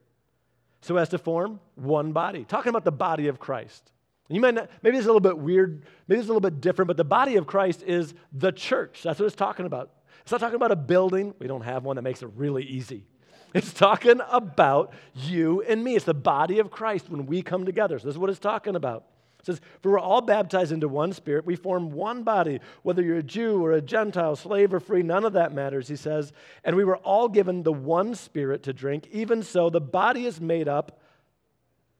so 0.82 0.98
as 0.98 1.10
to 1.10 1.18
form 1.18 1.60
one 1.76 2.12
body. 2.12 2.46
Talking 2.46 2.70
about 2.70 2.86
the 2.86 2.92
body 2.92 3.28
of 3.28 3.40
Christ. 3.40 3.92
You 4.30 4.40
might 4.40 4.56
not, 4.56 4.70
maybe 4.82 4.98
it's 4.98 5.06
a 5.06 5.10
little 5.10 5.20
bit 5.20 5.38
weird, 5.38 5.84
maybe 6.08 6.20
it's 6.20 6.28
a 6.28 6.34
little 6.34 6.42
bit 6.42 6.62
different, 6.62 6.88
but 6.88 6.98
the 6.98 7.04
body 7.04 7.36
of 7.36 7.46
Christ 7.46 7.84
is 7.86 8.14
the 8.32 8.52
church. 8.52 9.02
That's 9.04 9.20
what 9.20 9.26
it's 9.26 9.36
talking 9.36 9.66
about. 9.66 9.92
It's 10.22 10.32
not 10.32 10.40
talking 10.40 10.56
about 10.56 10.72
a 10.72 10.78
building. 10.78 11.34
We 11.40 11.48
don't 11.48 11.62
have 11.62 11.84
one 11.84 11.98
that 11.98 12.02
makes 12.02 12.24
it 12.24 12.30
really 12.36 12.64
easy. 12.64 13.06
It's 13.54 13.72
talking 13.72 14.20
about 14.32 14.94
you 15.14 15.62
and 15.62 15.84
me. 15.84 15.96
It's 15.96 16.06
the 16.06 16.14
body 16.14 16.60
of 16.60 16.72
Christ 16.72 17.10
when 17.10 17.26
we 17.26 17.42
come 17.42 17.66
together. 17.66 18.00
So 18.00 18.08
this 18.08 18.16
is 18.16 18.20
what 18.20 18.30
it's 18.30 18.40
talking 18.40 18.76
about. 18.76 19.06
It 19.40 19.46
says, 19.46 19.62
For 19.82 19.92
we're 19.92 20.00
all 20.00 20.22
baptized 20.22 20.72
into 20.72 20.88
one 20.88 21.14
spirit. 21.14 21.46
We 21.46 21.56
form 21.56 21.92
one 21.92 22.24
body, 22.24 22.62
whether 22.82 23.02
you're 23.02 23.18
a 23.18 23.24
Jew 23.24 23.64
or 23.64 23.74
a 23.74 23.82
Gentile, 23.82 24.36
slave 24.36 24.74
or 24.74 24.80
free, 24.80 25.04
none 25.04 25.26
of 25.26 25.34
that 25.34 25.54
matters, 25.54 25.88
he 25.88 25.98
says. 25.98 26.32
And 26.64 26.76
we 26.76 26.86
were 26.86 26.98
all 26.98 27.28
given 27.28 27.62
the 27.62 27.74
one 27.74 28.16
spirit 28.16 28.64
to 28.64 28.74
drink. 28.74 29.08
Even 29.12 29.44
so, 29.44 29.70
the 29.70 29.82
body 29.82 30.26
is 30.26 30.40
made 30.40 30.68
up 30.68 31.00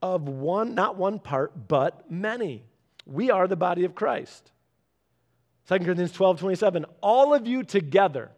of 0.02 0.28
one, 0.28 0.74
not 0.74 0.96
one 0.96 1.20
part, 1.20 1.68
but 1.68 2.10
many. 2.10 2.64
We 3.06 3.30
are 3.30 3.48
the 3.48 3.56
body 3.56 3.84
of 3.84 3.94
Christ. 3.94 4.52
2 5.68 5.80
Corinthians 5.80 6.12
12, 6.14 6.40
27. 6.40 6.86
All 7.02 7.34
of 7.34 7.48
you 7.48 7.64
together 7.64 8.32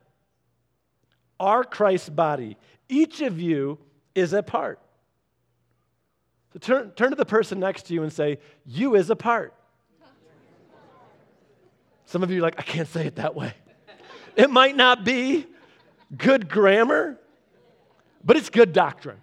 are 1.39 1.63
Christ's 1.63 2.09
body. 2.09 2.57
Each 2.87 3.21
of 3.21 3.39
you 3.39 3.79
is 4.13 4.33
a 4.33 4.43
part. 4.43 4.79
So 6.53 6.59
turn, 6.59 6.91
turn 6.91 7.09
to 7.09 7.15
the 7.15 7.25
person 7.25 7.59
next 7.59 7.83
to 7.87 7.93
you 7.93 8.03
and 8.03 8.11
say, 8.13 8.39
You 8.65 8.95
is 8.95 9.09
a 9.09 9.15
part. 9.15 9.53
Some 12.05 12.23
of 12.23 12.31
you 12.31 12.39
are 12.39 12.41
like, 12.41 12.59
I 12.59 12.61
can't 12.61 12.87
say 12.87 13.07
it 13.07 13.15
that 13.15 13.35
way. 13.35 13.53
It 14.35 14.49
might 14.49 14.75
not 14.75 15.03
be 15.03 15.47
good 16.15 16.49
grammar, 16.49 17.17
but 18.23 18.37
it's 18.37 18.49
good 18.49 18.73
doctrine. 18.73 19.17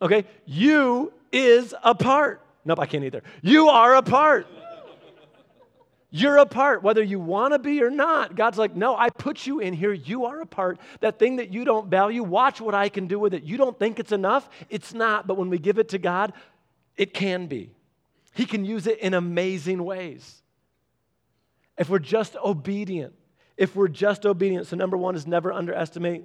Okay? 0.00 0.24
You 0.46 1.12
is 1.32 1.74
a 1.82 1.94
part. 1.94 2.40
Nope, 2.64 2.80
I 2.80 2.86
can't 2.86 3.04
either. 3.04 3.22
You 3.42 3.68
are 3.68 3.96
a 3.96 4.02
part. 4.02 4.46
You're 6.16 6.36
a 6.36 6.46
part, 6.46 6.84
whether 6.84 7.02
you 7.02 7.18
want 7.18 7.54
to 7.54 7.58
be 7.58 7.82
or 7.82 7.90
not. 7.90 8.36
God's 8.36 8.56
like, 8.56 8.76
no, 8.76 8.96
I 8.96 9.10
put 9.10 9.48
you 9.48 9.58
in 9.58 9.74
here. 9.74 9.92
You 9.92 10.26
are 10.26 10.40
a 10.42 10.46
part. 10.46 10.78
That 11.00 11.18
thing 11.18 11.36
that 11.36 11.52
you 11.52 11.64
don't 11.64 11.90
value, 11.90 12.22
watch 12.22 12.60
what 12.60 12.72
I 12.72 12.88
can 12.88 13.08
do 13.08 13.18
with 13.18 13.34
it. 13.34 13.42
You 13.42 13.56
don't 13.56 13.76
think 13.76 13.98
it's 13.98 14.12
enough? 14.12 14.48
It's 14.70 14.94
not. 14.94 15.26
But 15.26 15.38
when 15.38 15.50
we 15.50 15.58
give 15.58 15.80
it 15.80 15.88
to 15.88 15.98
God, 15.98 16.32
it 16.96 17.14
can 17.14 17.48
be. 17.48 17.72
He 18.32 18.46
can 18.46 18.64
use 18.64 18.86
it 18.86 19.00
in 19.00 19.12
amazing 19.12 19.82
ways. 19.82 20.40
If 21.76 21.90
we're 21.90 21.98
just 21.98 22.36
obedient, 22.36 23.14
if 23.56 23.74
we're 23.74 23.88
just 23.88 24.24
obedient. 24.24 24.68
So, 24.68 24.76
number 24.76 24.96
one 24.96 25.16
is 25.16 25.26
never 25.26 25.52
underestimate 25.52 26.22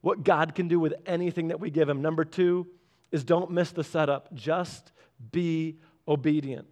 what 0.00 0.24
God 0.24 0.54
can 0.54 0.68
do 0.68 0.80
with 0.80 0.94
anything 1.04 1.48
that 1.48 1.60
we 1.60 1.68
give 1.68 1.86
Him. 1.86 2.00
Number 2.00 2.24
two 2.24 2.66
is 3.12 3.24
don't 3.24 3.50
miss 3.50 3.72
the 3.72 3.84
setup. 3.84 4.32
Just 4.32 4.92
be 5.32 5.76
obedient. 6.08 6.66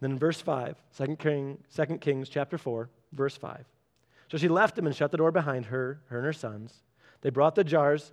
Then 0.00 0.12
in 0.12 0.18
verse 0.18 0.40
5, 0.40 0.76
2 0.96 1.16
King, 1.16 1.58
2 1.74 1.98
Kings 1.98 2.28
chapter 2.28 2.56
4, 2.58 2.88
verse 3.12 3.36
5. 3.36 3.64
So 4.30 4.38
she 4.38 4.48
left 4.48 4.78
him 4.78 4.86
and 4.86 4.94
shut 4.94 5.10
the 5.10 5.16
door 5.16 5.32
behind 5.32 5.66
her, 5.66 6.00
her 6.08 6.18
and 6.18 6.26
her 6.26 6.32
sons. 6.32 6.82
They 7.22 7.30
brought 7.30 7.54
the 7.54 7.64
jars 7.64 8.12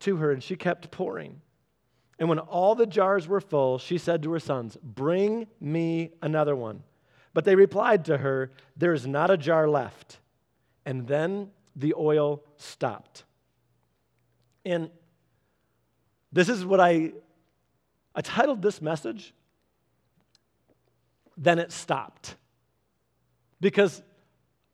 to 0.00 0.16
her, 0.16 0.32
and 0.32 0.42
she 0.42 0.56
kept 0.56 0.90
pouring. 0.90 1.40
And 2.18 2.28
when 2.28 2.38
all 2.38 2.74
the 2.74 2.86
jars 2.86 3.28
were 3.28 3.40
full, 3.40 3.78
she 3.78 3.98
said 3.98 4.22
to 4.22 4.32
her 4.32 4.40
sons, 4.40 4.76
Bring 4.82 5.46
me 5.60 6.12
another 6.22 6.56
one. 6.56 6.82
But 7.34 7.44
they 7.44 7.54
replied 7.54 8.04
to 8.06 8.18
her, 8.18 8.50
There 8.76 8.92
is 8.92 9.06
not 9.06 9.30
a 9.30 9.36
jar 9.36 9.68
left. 9.68 10.18
And 10.86 11.06
then 11.06 11.50
the 11.76 11.94
oil 11.94 12.42
stopped. 12.56 13.24
And 14.64 14.90
this 16.32 16.48
is 16.48 16.64
what 16.64 16.80
I, 16.80 17.12
I 18.14 18.20
titled 18.20 18.62
this 18.62 18.80
message 18.80 19.34
then 21.38 21.58
it 21.58 21.72
stopped. 21.72 22.34
Because 23.60 24.02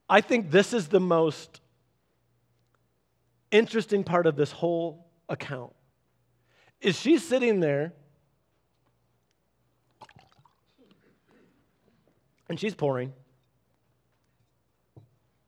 I 0.08 0.20
think 0.20 0.50
this 0.50 0.72
is 0.72 0.88
the 0.88 1.00
most 1.00 1.60
interesting 3.50 4.02
part 4.02 4.26
of 4.26 4.34
this 4.34 4.50
whole 4.50 5.06
account. 5.28 5.72
Is 6.80 6.98
she 6.98 7.18
sitting 7.18 7.60
there 7.60 7.92
and 12.48 12.60
she's 12.60 12.74
pouring. 12.74 13.12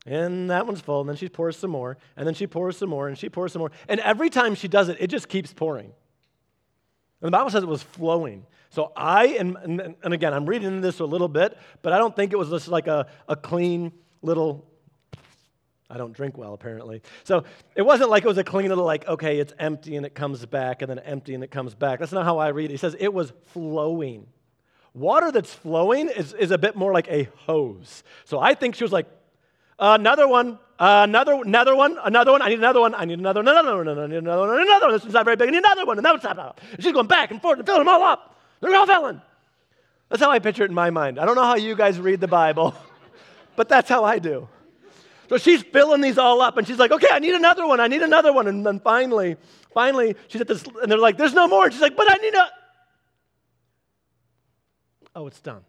And 0.07 0.51
that 0.51 0.67
one's 0.67 0.81
full, 0.81 1.01
and 1.01 1.09
then 1.09 1.17
she 1.17 1.29
pours 1.29 1.57
some 1.57 1.71
more, 1.71 1.99
and 2.17 2.27
then 2.27 2.35
she 2.35 2.47
pours 2.47 2.77
some 2.77 2.89
more, 2.89 3.09
and 3.09 3.19
she 3.19 3.29
pours 3.29 3.53
some 3.53 3.61
more. 3.61 3.73
And 3.89 3.99
every 4.01 4.31
time 4.31 4.55
she 4.55 4.69
does 4.69 4.89
it, 4.89 4.97
it 5.01 5.09
just 5.09 5.29
keeps 5.29 5.53
pouring. 5.53 5.93
And 7.21 7.29
the 7.29 7.31
Bible 7.31 7.51
says 7.51 7.65
it 7.65 7.69
was 7.69 7.83
flowing. 7.83 8.47
So 8.71 8.93
I, 8.97 9.29
and, 9.39 9.57
and, 10.03 10.15
again, 10.15 10.35
I'm 10.35 10.47
reading 10.47 10.81
this 10.81 11.01
a 11.01 11.05
little 11.05 11.29
bit, 11.29 11.57
but 11.83 11.93
I 11.93 11.99
don't 11.99 12.15
think 12.15 12.33
it 12.33 12.37
was 12.37 12.51
just 12.51 12.69
like 12.69 12.89
a, 12.89 13.07
a 13.29 13.37
clean 13.37 13.93
little, 14.23 14.67
I 15.89 15.97
don't 15.97 16.13
drink 16.13 16.37
well 16.37 16.53
apparently. 16.53 17.03
So 17.25 17.45
it 17.75 17.83
wasn't 17.83 18.11
like 18.11 18.25
it 18.25 18.29
was 18.29 18.39
a 18.39 18.45
clean 18.45 18.69
little, 18.69 18.85
like, 18.85 19.07
okay, 19.07 19.39
it's 19.39 19.53
empty 19.59 19.97
and 19.97 20.05
it 20.05 20.15
comes 20.15 20.45
back, 20.45 20.83
and 20.83 20.91
then 20.91 20.99
empty 21.01 21.35
and 21.35 21.45
it 21.45 21.51
comes 21.51 21.75
back. 21.75 22.01
That's 22.01 22.13
not 22.13 22.25
how 22.25 22.39
I 22.39 22.49
read 22.49 22.67
it. 22.67 22.73
He 22.73 22.77
says 22.77 22.97
it 22.99 23.13
was 23.15 23.33
flowing. 23.47 24.27
Water 24.95 25.31
that's 25.31 25.53
flowing 25.53 26.09
is, 26.09 26.33
is 26.33 26.51
a 26.51 26.59
bit 26.59 26.75
more 26.75 26.93
like 26.93 27.09
a 27.09 27.29
hose. 27.47 28.03
So 28.25 28.41
I 28.41 28.55
think 28.55 28.75
she 28.75 28.85
was 28.85 28.93
like, 28.93 29.07
another 29.79 30.27
one, 30.27 30.59
another, 30.79 31.35
another 31.35 31.77
one, 31.77 31.99
another 32.03 32.33
one. 32.33 32.43
I 32.43 32.49
need 32.49 32.59
another 32.59 32.81
one. 32.81 32.95
I 32.95 33.05
need 33.05 33.19
another 33.19 33.41
one. 33.41 33.49
Another 33.49 33.77
one. 33.77 33.89
I 33.99 34.07
need 34.07 34.17
another 34.17 34.41
one. 34.41 34.61
Another 34.61 34.87
one. 34.87 34.95
This 34.95 35.03
one's 35.03 35.15
not 35.15 35.25
very 35.25 35.37
big. 35.37 35.49
I 35.49 35.51
need 35.51 35.59
another 35.59 35.85
one. 35.85 35.99
And 35.99 36.05
that 36.05 36.13
one's 36.13 36.25
not. 36.25 36.61
She's 36.81 36.93
going 36.93 37.07
back 37.07 37.31
and 37.31 37.43
forth 37.43 37.59
and 37.59 37.67
filling 37.67 37.83
them 37.83 37.89
all 37.89 38.03
up. 38.03 38.36
They're 38.61 38.75
all 38.75 38.87
filling. 38.87 39.21
That's 40.09 40.23
how 40.23 40.31
I 40.31 40.39
picture 40.39 40.65
it 40.65 40.71
in 40.71 40.75
my 40.75 40.91
mind. 40.91 41.19
I 41.19 41.25
don't 41.25 41.35
know 41.35 41.45
how 41.45 41.57
you 41.57 41.75
guys 41.75 41.99
read 41.99 42.21
the 42.21 42.29
Bible, 42.29 42.75
but 43.57 43.69
that's 43.69 43.89
how 43.89 44.05
I 44.05 44.19
do. 44.19 44.49
So 45.29 45.39
she's 45.39 45.63
filling 45.63 46.01
these 46.01 46.19
all 46.19 46.41
up, 46.41 46.57
and 46.57 46.67
she's 46.67 46.79
like, 46.79 46.93
okay, 46.93 47.09
I 47.11 47.19
need 47.19 47.35
another 47.35 47.67
one. 47.67 47.81
I 47.81 47.89
need 47.89 48.03
another 48.03 48.33
one. 48.33 48.47
And 48.47 48.65
then 48.65 48.79
finally, 48.79 49.37
finally, 49.75 50.15
she's 50.29 50.41
at 50.41 50.47
this, 50.47 50.65
and 50.81 50.91
they're 50.91 50.99
like, 50.99 51.19
there's 51.19 51.35
no 51.35 51.49
more. 51.49 51.65
And 51.65 51.73
she's 51.73 51.83
like, 51.83 51.97
but 51.97 52.11
I 52.11 52.15
need 52.17 52.35
a. 52.35 52.51
Oh, 55.17 55.27
it's 55.27 55.41
done. 55.41 55.65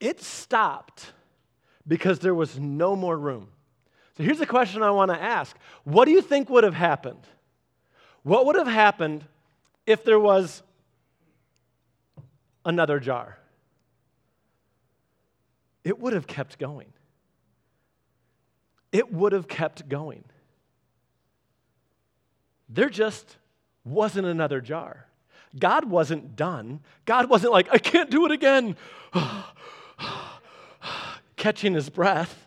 It 0.00 0.20
stopped 0.22 1.12
because 1.86 2.18
there 2.18 2.34
was 2.34 2.58
no 2.58 2.96
more 2.96 3.16
room. 3.16 3.48
So 4.16 4.24
here's 4.24 4.40
a 4.40 4.46
question 4.46 4.82
I 4.82 4.90
want 4.90 5.10
to 5.10 5.20
ask 5.20 5.56
What 5.84 6.06
do 6.06 6.10
you 6.10 6.22
think 6.22 6.50
would 6.50 6.64
have 6.64 6.74
happened? 6.74 7.22
What 8.22 8.46
would 8.46 8.56
have 8.56 8.66
happened 8.66 9.24
if 9.90 10.04
there 10.04 10.20
was 10.20 10.62
another 12.64 13.00
jar? 13.00 13.38
It 15.82 15.98
would 15.98 16.12
have 16.12 16.28
kept 16.28 16.58
going. 16.58 16.92
It 18.92 19.12
would 19.12 19.32
have 19.32 19.48
kept 19.48 19.88
going. 19.88 20.24
There 22.68 22.88
just 22.88 23.36
wasn't 23.84 24.28
another 24.28 24.60
jar. 24.60 25.06
God 25.58 25.90
wasn't 25.90 26.36
done. 26.36 26.80
God 27.04 27.28
wasn't 27.28 27.52
like, 27.52 27.66
I 27.72 27.78
can't 27.78 28.10
do 28.10 28.24
it 28.26 28.30
again, 28.30 28.76
catching 31.36 31.74
his 31.74 31.90
breath. 31.90 32.46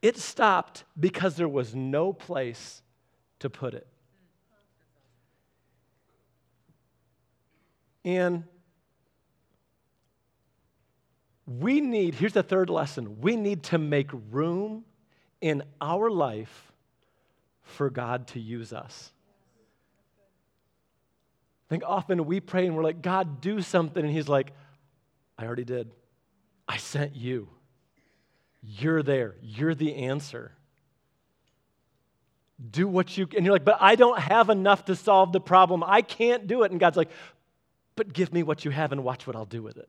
It 0.00 0.16
stopped 0.16 0.84
because 0.98 1.36
there 1.36 1.48
was 1.48 1.74
no 1.74 2.14
place 2.14 2.80
to 3.40 3.50
put 3.50 3.74
it. 3.74 3.86
And 8.04 8.44
we 11.46 11.80
need, 11.80 12.14
here's 12.14 12.32
the 12.32 12.42
third 12.42 12.70
lesson 12.70 13.20
we 13.20 13.36
need 13.36 13.64
to 13.64 13.78
make 13.78 14.10
room 14.30 14.84
in 15.40 15.62
our 15.80 16.10
life 16.10 16.72
for 17.62 17.90
God 17.90 18.28
to 18.28 18.40
use 18.40 18.72
us. 18.72 19.12
I 21.66 21.68
think 21.70 21.82
often 21.86 22.26
we 22.26 22.40
pray 22.40 22.66
and 22.66 22.76
we're 22.76 22.82
like, 22.82 23.00
God, 23.00 23.40
do 23.40 23.62
something. 23.62 24.04
And 24.04 24.12
He's 24.12 24.28
like, 24.28 24.52
I 25.38 25.46
already 25.46 25.64
did. 25.64 25.90
I 26.68 26.76
sent 26.76 27.16
you. 27.16 27.48
You're 28.62 29.02
there. 29.02 29.36
You're 29.40 29.74
the 29.74 29.94
answer. 29.94 30.52
Do 32.70 32.86
what 32.86 33.16
you 33.16 33.26
and 33.36 33.46
you're 33.46 33.54
like, 33.54 33.64
but 33.64 33.78
I 33.80 33.94
don't 33.94 34.18
have 34.18 34.50
enough 34.50 34.84
to 34.86 34.96
solve 34.96 35.32
the 35.32 35.40
problem. 35.40 35.82
I 35.82 36.02
can't 36.02 36.46
do 36.46 36.62
it. 36.62 36.70
And 36.70 36.78
God's 36.78 36.96
like, 36.96 37.10
but 37.96 38.12
give 38.12 38.32
me 38.32 38.42
what 38.42 38.64
you 38.64 38.70
have 38.70 38.92
and 38.92 39.04
watch 39.04 39.26
what 39.26 39.36
I'll 39.36 39.44
do 39.44 39.62
with 39.62 39.76
it. 39.76 39.88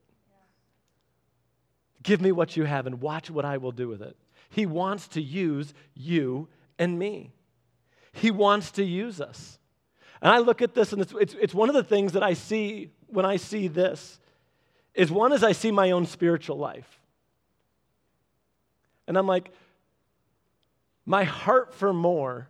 Give 2.03 2.21
me 2.21 2.31
what 2.31 2.57
you 2.57 2.63
have 2.63 2.87
and 2.87 2.99
watch 3.01 3.29
what 3.29 3.45
I 3.45 3.57
will 3.57 3.71
do 3.71 3.87
with 3.87 4.01
it. 4.01 4.17
He 4.49 4.65
wants 4.65 5.07
to 5.09 5.21
use 5.21 5.73
you 5.93 6.47
and 6.79 6.97
me. 6.97 7.31
He 8.11 8.31
wants 8.31 8.71
to 8.71 8.83
use 8.83 9.21
us. 9.21 9.59
And 10.21 10.31
I 10.31 10.39
look 10.39 10.61
at 10.61 10.73
this, 10.73 10.93
and 10.93 11.01
it's, 11.01 11.13
it's, 11.19 11.35
it's 11.39 11.53
one 11.53 11.69
of 11.69 11.75
the 11.75 11.83
things 11.83 12.13
that 12.13 12.23
I 12.23 12.33
see 12.33 12.91
when 13.07 13.25
I 13.25 13.37
see 13.37 13.67
this 13.67 14.19
is 14.93 15.11
one 15.11 15.31
is 15.31 15.43
I 15.43 15.53
see 15.53 15.71
my 15.71 15.91
own 15.91 16.05
spiritual 16.05 16.57
life. 16.57 16.99
And 19.07 19.17
I'm 19.17 19.27
like, 19.27 19.51
my 21.05 21.23
heart 21.23 21.73
for 21.73 21.93
more 21.93 22.47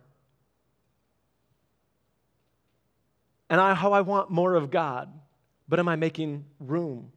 and 3.52 3.60
I, 3.60 3.74
how 3.74 3.92
I 3.92 4.00
want 4.00 4.30
more 4.30 4.54
of 4.54 4.70
God, 4.70 5.12
but 5.72 5.78
am 5.78 5.88
I 5.88 5.96
making 5.96 6.44
room 6.60 7.12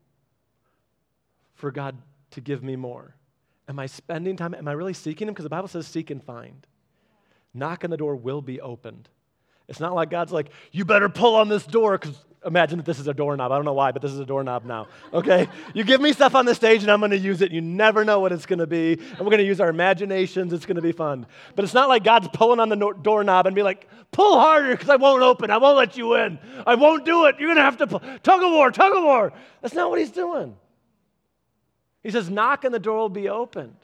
for 1.55 1.71
God 1.71 1.97
to 2.31 2.39
give 2.39 2.63
me 2.63 2.77
more? 2.77 3.13
Am 3.67 3.77
I 3.79 3.85
spending 3.85 4.37
time? 4.37 4.53
Am 4.53 4.65
I 4.65 4.71
really 4.71 4.93
seeking 4.93 5.27
Him? 5.27 5.33
Because 5.33 5.43
the 5.43 5.49
Bible 5.49 5.67
says, 5.67 5.85
seek 5.85 6.09
and 6.09 6.23
find. 6.23 6.65
Knock 7.53 7.83
on 7.83 7.89
the 7.89 7.97
door 7.97 8.15
will 8.15 8.41
be 8.41 8.61
opened. 8.61 9.09
It's 9.67 9.81
not 9.81 9.93
like 9.93 10.09
God's 10.09 10.31
like, 10.31 10.51
you 10.71 10.85
better 10.85 11.09
pull 11.09 11.35
on 11.35 11.49
this 11.49 11.65
door 11.65 11.97
because 11.97 12.15
imagine 12.45 12.77
that 12.77 12.85
this 12.85 12.99
is 12.99 13.07
a 13.07 13.13
doorknob. 13.13 13.51
I 13.51 13.55
don't 13.55 13.65
know 13.65 13.73
why, 13.73 13.91
but 13.91 14.01
this 14.01 14.11
is 14.11 14.19
a 14.19 14.25
doorknob 14.25 14.65
now. 14.65 14.87
Okay? 15.13 15.47
you 15.73 15.83
give 15.83 15.99
me 15.99 16.13
stuff 16.13 16.35
on 16.35 16.45
the 16.45 16.55
stage 16.55 16.83
and 16.83 16.91
I'm 16.91 16.99
going 16.99 17.11
to 17.11 17.17
use 17.17 17.41
it. 17.41 17.51
You 17.51 17.61
never 17.61 18.05
know 18.05 18.19
what 18.19 18.31
it's 18.31 18.45
going 18.45 18.59
to 18.59 18.67
be. 18.67 18.93
And 18.93 19.19
we're 19.19 19.25
going 19.25 19.39
to 19.39 19.45
use 19.45 19.59
our 19.59 19.69
imaginations. 19.69 20.53
It's 20.53 20.65
going 20.65 20.75
to 20.75 20.81
be 20.81 20.91
fun. 20.91 21.25
But 21.55 21.65
it's 21.65 21.73
not 21.73 21.89
like 21.89 22.03
God's 22.03 22.27
pulling 22.33 22.59
on 22.59 22.69
the 22.69 22.75
no- 22.75 22.93
doorknob 22.93 23.47
and 23.47 23.55
be 23.55 23.63
like, 23.63 23.89
pull 24.11 24.39
harder 24.39 24.71
because 24.71 24.89
I 24.89 24.95
won't 24.95 25.23
open. 25.23 25.51
I 25.51 25.57
won't 25.57 25.77
let 25.77 25.97
you 25.97 26.15
in. 26.15 26.39
I 26.65 26.75
won't 26.75 27.05
do 27.05 27.25
it. 27.25 27.35
You're 27.39 27.47
going 27.47 27.57
to 27.57 27.63
have 27.63 27.77
to 27.77 27.87
pull. 27.87 28.01
Tug 28.23 28.43
of 28.43 28.51
war, 28.51 28.71
tug 28.71 28.95
of 28.95 29.03
war. 29.03 29.33
That's 29.61 29.73
not 29.73 29.89
what 29.89 29.99
he's 29.99 30.11
doing. 30.11 30.55
He 32.03 32.11
says, 32.11 32.29
knock 32.29 32.63
and 32.63 32.73
the 32.73 32.79
door 32.79 32.97
will 32.97 33.09
be 33.09 33.29
opened. 33.29 33.75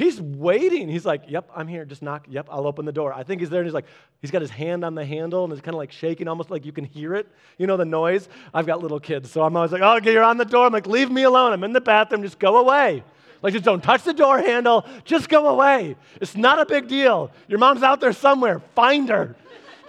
He's 0.00 0.18
waiting. 0.18 0.88
He's 0.88 1.04
like, 1.04 1.24
Yep, 1.28 1.50
I'm 1.54 1.68
here. 1.68 1.84
Just 1.84 2.00
knock. 2.00 2.24
Yep, 2.26 2.48
I'll 2.50 2.66
open 2.66 2.86
the 2.86 2.92
door. 2.92 3.12
I 3.12 3.22
think 3.22 3.42
he's 3.42 3.50
there 3.50 3.60
and 3.60 3.66
he's 3.66 3.74
like, 3.74 3.84
he's 4.22 4.30
got 4.30 4.40
his 4.40 4.48
hand 4.48 4.82
on 4.82 4.94
the 4.94 5.04
handle 5.04 5.44
and 5.44 5.52
it's 5.52 5.60
kind 5.60 5.74
of 5.74 5.78
like 5.78 5.92
shaking, 5.92 6.26
almost 6.26 6.50
like 6.50 6.64
you 6.64 6.72
can 6.72 6.84
hear 6.84 7.14
it. 7.14 7.28
You 7.58 7.66
know, 7.66 7.76
the 7.76 7.84
noise. 7.84 8.26
I've 8.54 8.64
got 8.64 8.80
little 8.80 8.98
kids, 8.98 9.30
so 9.30 9.42
I'm 9.42 9.54
always 9.54 9.72
like, 9.72 9.82
Oh, 9.82 9.98
okay, 9.98 10.14
you're 10.14 10.24
on 10.24 10.38
the 10.38 10.46
door. 10.46 10.64
I'm 10.64 10.72
like, 10.72 10.86
Leave 10.86 11.10
me 11.10 11.24
alone. 11.24 11.52
I'm 11.52 11.62
in 11.64 11.74
the 11.74 11.82
bathroom. 11.82 12.22
Just 12.22 12.38
go 12.38 12.56
away. 12.56 13.04
Like, 13.42 13.52
just 13.52 13.66
don't 13.66 13.82
touch 13.82 14.02
the 14.02 14.14
door 14.14 14.38
handle. 14.38 14.86
Just 15.04 15.28
go 15.28 15.48
away. 15.48 15.96
It's 16.18 16.34
not 16.34 16.58
a 16.58 16.64
big 16.64 16.88
deal. 16.88 17.30
Your 17.46 17.58
mom's 17.58 17.82
out 17.82 18.00
there 18.00 18.14
somewhere. 18.14 18.60
Find 18.74 19.06
her. 19.10 19.36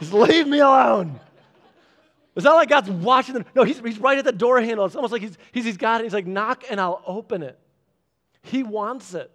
Just 0.02 0.12
leave 0.12 0.46
me 0.46 0.60
alone. 0.60 1.22
It's 2.36 2.44
not 2.44 2.56
like 2.56 2.68
God's 2.68 2.90
watching 2.90 3.36
them. 3.36 3.46
No, 3.56 3.64
he's, 3.64 3.80
he's 3.80 3.98
right 3.98 4.18
at 4.18 4.26
the 4.26 4.34
door 4.34 4.60
handle. 4.60 4.86
It's 4.86 4.96
almost 4.96 5.14
like 5.14 5.22
he's, 5.22 5.38
he's, 5.54 5.64
he's 5.64 5.78
got 5.78 6.02
it. 6.02 6.04
He's 6.04 6.14
like, 6.14 6.28
knock 6.28 6.66
and 6.70 6.82
I'll 6.82 7.02
open 7.08 7.44
it. 7.44 7.58
He 8.42 8.64
wants 8.64 9.14
it. 9.14 9.32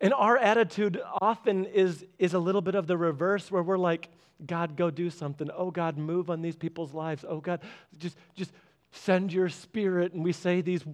And 0.00 0.12
our 0.12 0.36
attitude 0.36 1.00
often 1.20 1.64
is, 1.64 2.04
is 2.18 2.34
a 2.34 2.38
little 2.38 2.60
bit 2.60 2.74
of 2.74 2.86
the 2.86 2.96
reverse 2.96 3.50
where 3.50 3.62
we're 3.62 3.78
like, 3.78 4.08
God, 4.44 4.76
go 4.76 4.90
do 4.90 5.08
something. 5.08 5.48
Oh, 5.56 5.70
God, 5.70 5.96
move 5.96 6.28
on 6.28 6.42
these 6.42 6.56
people's 6.56 6.92
lives. 6.92 7.24
Oh, 7.26 7.40
God, 7.40 7.60
just, 7.98 8.18
just 8.34 8.52
send 8.92 9.32
your 9.32 9.48
spirit. 9.48 10.12
And 10.12 10.22
we 10.22 10.32
say 10.32 10.60
these 10.60 10.84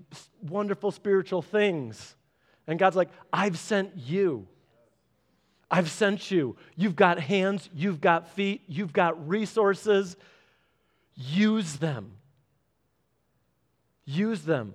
wonderful 0.41 0.93
spiritual 0.93 1.43
things. 1.43 2.15
And 2.69 2.79
God's 2.79 2.95
like, 2.95 3.11
I've 3.33 3.59
sent 3.59 3.97
you. 3.97 4.47
I've 5.69 5.91
sent 5.91 6.31
you. 6.31 6.57
You've 6.77 6.97
got 6.97 7.19
hands, 7.19 7.69
you've 7.75 8.01
got 8.01 8.29
feet, 8.29 8.63
you've 8.69 8.93
got 8.93 9.27
resources. 9.29 10.17
Use 11.15 11.77
them. 11.77 12.13
Use 14.05 14.43
them. 14.43 14.75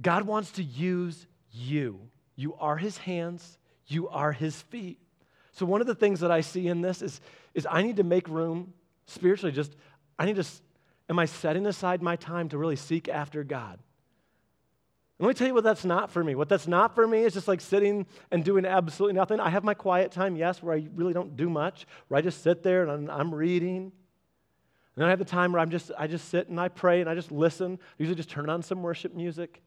God 0.00 0.22
wants 0.22 0.52
to 0.52 0.62
use 0.62 1.26
you. 1.52 2.00
You 2.38 2.54
are 2.54 2.76
his 2.76 2.98
hands, 2.98 3.58
you 3.88 4.08
are 4.08 4.30
his 4.30 4.62
feet. 4.62 5.00
So, 5.50 5.66
one 5.66 5.80
of 5.80 5.88
the 5.88 5.94
things 5.96 6.20
that 6.20 6.30
I 6.30 6.40
see 6.40 6.68
in 6.68 6.82
this 6.82 7.02
is, 7.02 7.20
is 7.52 7.66
I 7.68 7.82
need 7.82 7.96
to 7.96 8.04
make 8.04 8.28
room 8.28 8.74
spiritually, 9.06 9.50
just, 9.50 9.74
I 10.16 10.24
need 10.24 10.36
to, 10.36 10.46
am 11.10 11.18
I 11.18 11.24
setting 11.24 11.66
aside 11.66 12.00
my 12.00 12.14
time 12.14 12.48
to 12.50 12.56
really 12.58 12.76
seek 12.76 13.08
after 13.08 13.42
God? 13.42 13.80
let 15.20 15.26
me 15.26 15.34
tell 15.34 15.48
you 15.48 15.54
what 15.54 15.64
that's 15.64 15.84
not 15.84 16.12
for 16.12 16.22
me. 16.22 16.36
What 16.36 16.48
that's 16.48 16.68
not 16.68 16.94
for 16.94 17.04
me 17.04 17.24
is 17.24 17.34
just 17.34 17.48
like 17.48 17.60
sitting 17.60 18.06
and 18.30 18.44
doing 18.44 18.64
absolutely 18.64 19.14
nothing. 19.14 19.40
I 19.40 19.50
have 19.50 19.64
my 19.64 19.74
quiet 19.74 20.12
time, 20.12 20.36
yes, 20.36 20.62
where 20.62 20.76
I 20.76 20.86
really 20.94 21.12
don't 21.12 21.36
do 21.36 21.50
much, 21.50 21.86
where 22.06 22.18
I 22.18 22.20
just 22.20 22.44
sit 22.44 22.62
there 22.62 22.84
and 22.84 23.10
I'm, 23.10 23.10
I'm 23.10 23.34
reading. 23.34 23.76
And 23.78 23.92
then 24.94 25.06
I 25.06 25.10
have 25.10 25.18
the 25.18 25.24
time 25.24 25.50
where 25.50 25.60
I'm 25.60 25.70
just, 25.70 25.90
I 25.98 26.06
just 26.06 26.28
sit 26.28 26.48
and 26.48 26.60
I 26.60 26.68
pray 26.68 27.00
and 27.00 27.10
I 27.10 27.16
just 27.16 27.32
listen. 27.32 27.80
I 27.82 27.94
usually 27.98 28.14
just 28.14 28.30
turn 28.30 28.48
on 28.48 28.62
some 28.62 28.80
worship 28.80 29.12
music. 29.12 29.60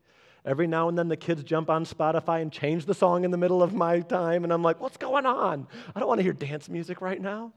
Every 0.43 0.65
now 0.65 0.89
and 0.89 0.97
then 0.97 1.07
the 1.07 1.17
kids 1.17 1.43
jump 1.43 1.69
on 1.69 1.85
Spotify 1.85 2.41
and 2.41 2.51
change 2.51 2.85
the 2.85 2.95
song 2.95 3.23
in 3.23 3.31
the 3.31 3.37
middle 3.37 3.61
of 3.61 3.73
my 3.73 3.99
time, 3.99 4.43
and 4.43 4.51
I'm 4.51 4.63
like, 4.63 4.79
what's 4.79 4.97
going 4.97 5.25
on? 5.25 5.67
I 5.95 5.99
don't 5.99 6.07
want 6.07 6.19
to 6.19 6.23
hear 6.23 6.33
dance 6.33 6.67
music 6.67 6.99
right 6.99 7.21
now. 7.21 7.53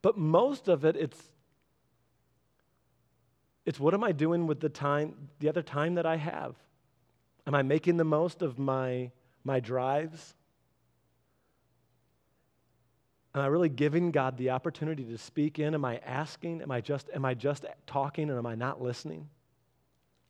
but 0.00 0.16
most 0.16 0.68
of 0.68 0.84
it, 0.84 0.96
it's 0.96 1.20
it's 3.66 3.78
what 3.78 3.92
am 3.92 4.02
I 4.02 4.12
doing 4.12 4.46
with 4.46 4.60
the 4.60 4.70
time, 4.70 5.28
the 5.40 5.48
other 5.50 5.60
time 5.60 5.96
that 5.96 6.06
I 6.06 6.16
have? 6.16 6.54
Am 7.46 7.54
I 7.54 7.62
making 7.62 7.98
the 7.98 8.04
most 8.04 8.40
of 8.40 8.58
my 8.58 9.10
my 9.44 9.60
drives? 9.60 10.34
Am 13.34 13.42
I 13.42 13.46
really 13.46 13.68
giving 13.68 14.10
God 14.10 14.36
the 14.36 14.50
opportunity 14.50 15.04
to 15.04 15.18
speak 15.18 15.58
in? 15.58 15.74
Am 15.74 15.84
I 15.84 15.98
asking? 15.98 16.62
Am 16.62 16.70
I 16.70 16.80
just, 16.80 17.08
am 17.14 17.24
I 17.24 17.34
just 17.34 17.66
talking 17.86 18.30
and 18.30 18.38
am 18.38 18.46
I 18.46 18.54
not 18.54 18.82
listening? 18.82 19.28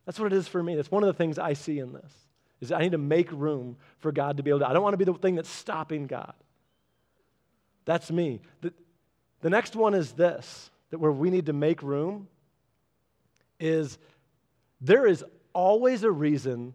That's 0.04 0.18
what 0.18 0.32
it 0.32 0.37
is 0.37 0.48
for 0.48 0.62
me. 0.62 0.74
That's 0.74 0.90
one 0.90 1.02
of 1.02 1.06
the 1.06 1.12
things 1.12 1.38
I 1.38 1.52
see 1.52 1.78
in 1.78 1.92
this. 1.92 2.12
Is 2.61 2.72
I 2.72 2.80
need 2.80 2.92
to 2.92 2.98
make 2.98 3.30
room 3.30 3.76
for 3.98 4.11
God 4.11 4.38
to 4.38 4.42
be 4.42 4.50
able 4.50 4.61
to. 4.61 4.68
I 4.68 4.72
don't 4.72 4.82
want 4.82 4.94
to 4.94 4.98
be 4.98 5.04
the 5.04 5.14
thing 5.14 5.37
that's 5.37 5.48
stopping 5.48 6.06
God. 6.06 6.34
That's 7.84 8.11
me. 8.11 8.40
The, 8.62 8.72
the 9.40 9.50
next 9.50 9.76
one 9.76 9.94
is 9.94 10.12
this 10.12 10.70
that 10.90 10.98
where 10.98 11.12
we 11.12 11.30
need 11.30 11.46
to 11.46 11.52
make 11.52 11.82
room 11.82 12.26
is 13.61 13.98
there 14.80 15.06
is 15.06 15.24
always 15.52 16.02
a 16.02 16.11
reason 16.11 16.74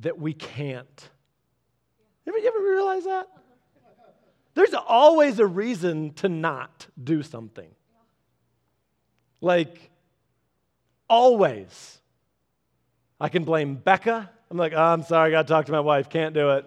that 0.00 0.18
we 0.18 0.32
can't. 0.32 1.08
You 2.24 2.32
ever, 2.32 2.38
you 2.38 2.48
ever 2.48 2.60
realize 2.60 3.04
that? 3.04 3.28
There's 4.56 4.72
always 4.72 5.38
a 5.38 5.46
reason 5.46 6.14
to 6.14 6.30
not 6.30 6.86
do 7.02 7.22
something. 7.22 7.68
Like, 9.42 9.90
always. 11.10 12.00
I 13.20 13.28
can 13.28 13.44
blame 13.44 13.74
Becca. 13.74 14.30
I'm 14.50 14.56
like, 14.56 14.72
oh, 14.74 14.82
I'm 14.82 15.02
sorry, 15.02 15.28
I 15.28 15.30
got 15.30 15.42
to 15.42 15.48
talk 15.48 15.66
to 15.66 15.72
my 15.72 15.80
wife, 15.80 16.08
can't 16.08 16.32
do 16.32 16.52
it. 16.52 16.64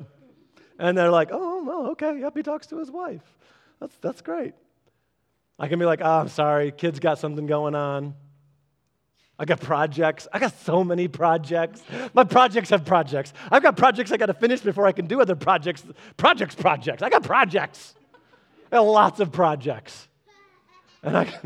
And 0.78 0.95
they're 0.95 1.10
like, 1.10 1.30
oh, 1.32 1.63
well, 1.63 1.88
okay, 1.88 2.19
yep, 2.19 2.38
he 2.38 2.43
talks 2.43 2.67
to 2.67 2.78
his 2.78 2.91
wife. 2.91 3.23
That's, 3.80 3.97
that's 3.97 4.21
great. 4.21 4.54
I 5.58 5.67
can 5.67 5.80
be 5.80 5.86
like, 5.86 6.02
oh, 6.04 6.19
I'm 6.19 6.30
sorry, 6.30 6.71
kid's 6.71 6.99
got 6.99 7.17
something 7.17 7.47
going 7.47 7.73
on. 7.73 8.13
I 9.39 9.45
got 9.45 9.62
projects. 9.62 10.28
I 10.34 10.39
got 10.39 10.54
so 10.60 10.84
many 10.84 11.08
projects. 11.08 11.82
My 12.13 12.25
projects 12.25 12.69
have 12.71 12.84
projects. 12.84 13.32
I've 13.49 13.63
got 13.63 13.78
projects 13.78 14.12
I 14.12 14.17
got 14.17 14.25
to 14.25 14.34
finish 14.34 14.60
before 14.60 14.86
I 14.86 14.92
can 14.92 15.06
do 15.08 15.21
other 15.21 15.37
projects. 15.37 15.81
Projects, 16.17 16.56
projects. 16.56 17.02
I 17.02 17.10
got 17.10 17.23
projects. 17.23 17.96
I 18.69 18.75
got 18.75 18.81
lots 18.81 19.21
of 19.21 19.31
projects. 19.31 20.10
And 21.02 21.17
I 21.17 21.33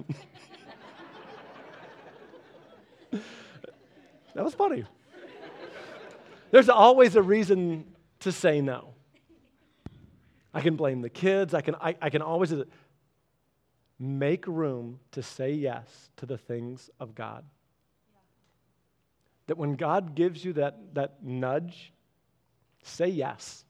That 4.33 4.43
was 4.43 4.55
funny. 4.55 4.83
There's 6.49 6.69
always 6.69 7.15
a 7.15 7.21
reason 7.21 7.85
to 8.21 8.31
say 8.31 8.61
no. 8.61 8.95
I 10.51 10.61
can 10.61 10.75
blame 10.75 11.01
the 11.01 11.09
kids. 11.09 11.53
I 11.53 11.61
can, 11.61 11.75
I, 11.75 11.95
I 12.01 12.09
can 12.09 12.23
always 12.23 12.51
make 13.99 14.47
room 14.47 14.99
to 15.11 15.21
say 15.21 15.53
yes 15.53 16.09
to 16.17 16.25
the 16.25 16.39
things 16.39 16.89
of 16.99 17.13
God. 17.13 17.45
That 19.53 19.59
when 19.59 19.75
God 19.75 20.15
gives 20.15 20.43
you 20.43 20.53
that, 20.53 20.95
that 20.95 21.21
nudge, 21.21 21.93
say 22.81 23.05
yes. 23.05 23.63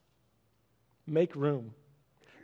Make 1.06 1.36
room. 1.36 1.74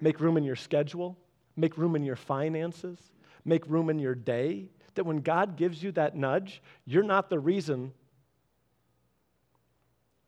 Make 0.02 0.20
room 0.20 0.36
in 0.36 0.44
your 0.44 0.58
schedule, 0.58 1.18
make 1.56 1.78
room 1.78 1.96
in 1.96 2.04
your 2.04 2.18
finances, 2.18 3.00
make 3.46 3.66
room 3.66 3.90
in 3.90 3.98
your 3.98 4.14
day. 4.14 4.72
That 4.96 5.06
when 5.06 5.22
God 5.22 5.56
gives 5.56 5.82
you 5.82 5.94
that 5.94 6.18
nudge, 6.18 6.62
you're 6.84 7.02
not 7.02 7.30
the 7.30 7.40
reason. 7.40 7.94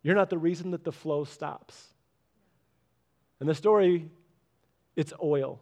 You're 0.03 0.16
not 0.16 0.30
the 0.30 0.38
reason 0.38 0.72
that 0.72 0.86
the 0.86 0.93
flow 0.93 1.26
stops. 1.26 1.88
In 3.41 3.47
the 3.47 3.55
story, 3.55 4.09
it's 4.95 5.12
oil. 5.22 5.59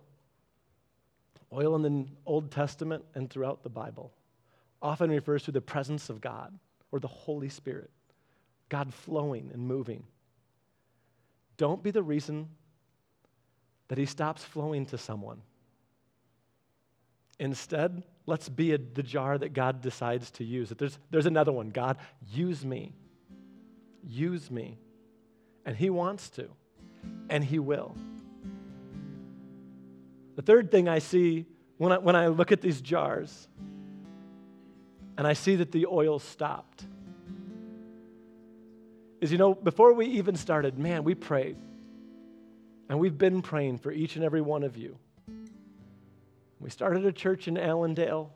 Oil 1.52 1.76
in 1.78 1.82
the 1.82 2.06
Old 2.28 2.52
Testament 2.52 3.06
and 3.16 3.28
throughout 3.28 3.64
the 3.64 3.70
Bible 3.70 4.14
often 4.84 5.10
refers 5.10 5.41
to 5.45 5.52
the 5.52 5.62
presence 5.62 6.12
of 6.12 6.22
God 6.22 6.54
or 6.92 7.00
the 7.00 7.08
Holy 7.08 7.50
Spirit, 7.50 7.92
God 8.70 8.94
flowing 8.94 9.52
and 9.54 9.62
moving. 9.62 10.04
Don't 11.58 11.84
be 11.84 11.92
the 11.92 12.04
reason 12.04 12.50
that 13.90 13.98
He 13.98 14.06
stops 14.06 14.44
flowing 14.44 14.86
to 14.88 14.98
someone. 14.98 15.42
Instead, 17.40 18.04
let's 18.26 18.50
be 18.50 18.74
a, 18.74 18.78
the 18.78 19.04
jar 19.04 19.38
that 19.38 19.54
God 19.54 19.82
decides 19.82 20.32
to 20.32 20.44
use. 20.44 20.70
There's, 20.70 20.98
there's 21.10 21.26
another 21.26 21.52
one 21.52 21.70
God, 21.70 21.98
use 22.32 22.66
me. 22.66 22.94
Use 24.04 24.50
me. 24.50 24.78
And 25.66 25.76
He 25.76 25.90
wants 25.90 26.30
to, 26.32 26.50
and 27.30 27.44
He 27.44 27.60
will. 27.60 27.96
The 30.36 30.42
third 30.42 30.72
thing 30.72 30.88
I 30.88 31.00
see 31.00 31.46
when 31.78 31.92
I, 31.92 31.98
when 31.98 32.16
I 32.16 32.28
look 32.28 32.52
at 32.52 32.62
these 32.62 32.82
jars 32.82 33.48
and 35.20 35.28
I 35.28 35.34
see 35.34 35.58
that 35.58 35.74
the 35.74 35.86
oil 35.86 36.18
stopped 36.18 36.86
is 39.20 39.34
you 39.34 39.38
know, 39.38 39.54
before 39.54 39.92
we 39.92 40.06
even 40.06 40.38
started, 40.38 40.80
man, 40.80 41.04
we 41.04 41.14
prayed. 41.14 41.58
And 42.88 43.00
we've 43.00 43.18
been 43.18 43.42
praying 43.42 43.80
for 43.80 43.92
each 43.92 44.16
and 44.16 44.24
every 44.24 44.40
one 44.40 44.64
of 44.64 44.78
you. 44.78 44.98
We 46.62 46.70
started 46.70 47.06
a 47.06 47.12
church 47.12 47.50
in 47.50 47.58
Allendale, 47.58 48.32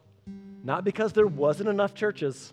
not 0.61 0.83
because 0.83 1.13
there 1.13 1.25
wasn't 1.25 1.69
enough 1.69 1.95
churches. 1.95 2.51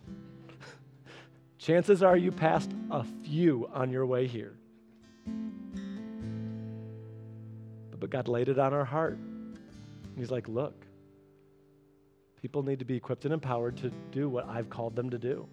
Chances 1.59 2.01
are 2.01 2.17
you 2.17 2.31
passed 2.31 2.71
a 2.89 3.03
few 3.25 3.69
on 3.75 3.91
your 3.91 4.07
way 4.07 4.29
here. 4.29 4.55
But 7.99 8.11
God 8.11 8.29
laid 8.29 8.49
it 8.49 8.61
on 8.61 8.73
our 8.73 8.85
heart. 8.85 9.19
He's 10.17 10.31
like, 10.31 10.47
look, 10.47 10.87
people 12.43 12.63
need 12.63 12.79
to 12.79 12.85
be 12.85 12.97
equipped 12.97 13.25
and 13.25 13.35
empowered 13.35 13.77
to 13.79 13.91
do 14.13 14.29
what 14.29 14.49
I've 14.49 14.71
called 14.71 14.97
them 14.97 15.11
to 15.11 15.19
do. 15.19 15.47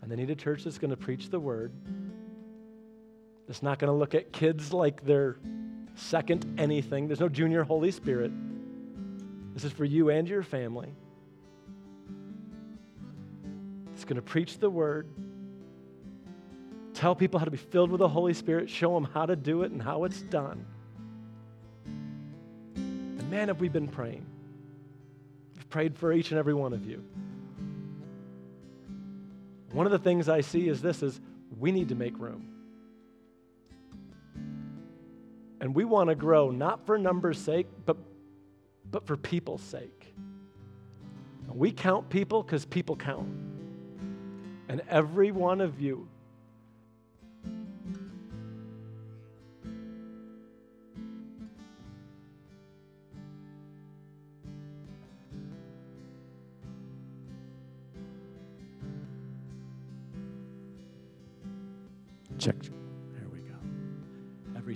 And 0.00 0.10
they 0.10 0.16
need 0.16 0.30
a 0.30 0.34
church 0.34 0.64
that's 0.64 0.78
going 0.78 0.90
to 0.90 0.96
preach 0.96 1.30
the 1.30 1.38
word, 1.38 1.72
that's 3.46 3.62
not 3.62 3.78
going 3.78 3.92
to 3.92 3.96
look 3.96 4.14
at 4.14 4.32
kids 4.32 4.72
like 4.72 5.04
they're 5.04 5.36
second 5.94 6.58
anything. 6.58 7.06
There's 7.06 7.20
no 7.20 7.28
junior 7.28 7.64
Holy 7.64 7.90
Spirit. 7.90 8.32
This 9.54 9.64
is 9.64 9.72
for 9.72 9.84
you 9.84 10.08
and 10.08 10.26
your 10.28 10.42
family. 10.42 10.94
It's 13.94 14.04
going 14.04 14.16
to 14.16 14.22
preach 14.22 14.58
the 14.58 14.70
word, 14.70 15.06
tell 16.94 17.14
people 17.14 17.38
how 17.38 17.44
to 17.44 17.50
be 17.50 17.58
filled 17.58 17.90
with 17.90 17.98
the 17.98 18.08
Holy 18.08 18.32
Spirit, 18.32 18.70
show 18.70 18.94
them 18.94 19.04
how 19.12 19.26
to 19.26 19.36
do 19.36 19.62
it 19.62 19.70
and 19.70 19.82
how 19.82 20.04
it's 20.04 20.22
done 20.22 20.64
And 23.22 23.30
man, 23.30 23.48
have 23.48 23.60
we 23.60 23.68
been 23.68 23.86
praying? 23.86 24.26
Prayed 25.72 25.96
for 25.96 26.12
each 26.12 26.30
and 26.30 26.38
every 26.38 26.52
one 26.52 26.74
of 26.74 26.84
you. 26.84 27.02
One 29.72 29.86
of 29.86 29.92
the 29.92 29.98
things 29.98 30.28
I 30.28 30.42
see 30.42 30.68
is 30.68 30.82
this 30.82 31.02
is 31.02 31.18
we 31.58 31.72
need 31.72 31.88
to 31.88 31.94
make 31.94 32.18
room. 32.18 32.46
And 35.62 35.74
we 35.74 35.86
want 35.86 36.10
to 36.10 36.14
grow 36.14 36.50
not 36.50 36.84
for 36.84 36.98
numbers' 36.98 37.38
sake, 37.38 37.68
but, 37.86 37.96
but 38.90 39.06
for 39.06 39.16
people's 39.16 39.62
sake. 39.62 40.14
We 41.48 41.72
count 41.72 42.10
people 42.10 42.42
because 42.42 42.66
people 42.66 42.94
count. 42.94 43.30
And 44.68 44.82
every 44.90 45.30
one 45.30 45.62
of 45.62 45.80
you 45.80 46.06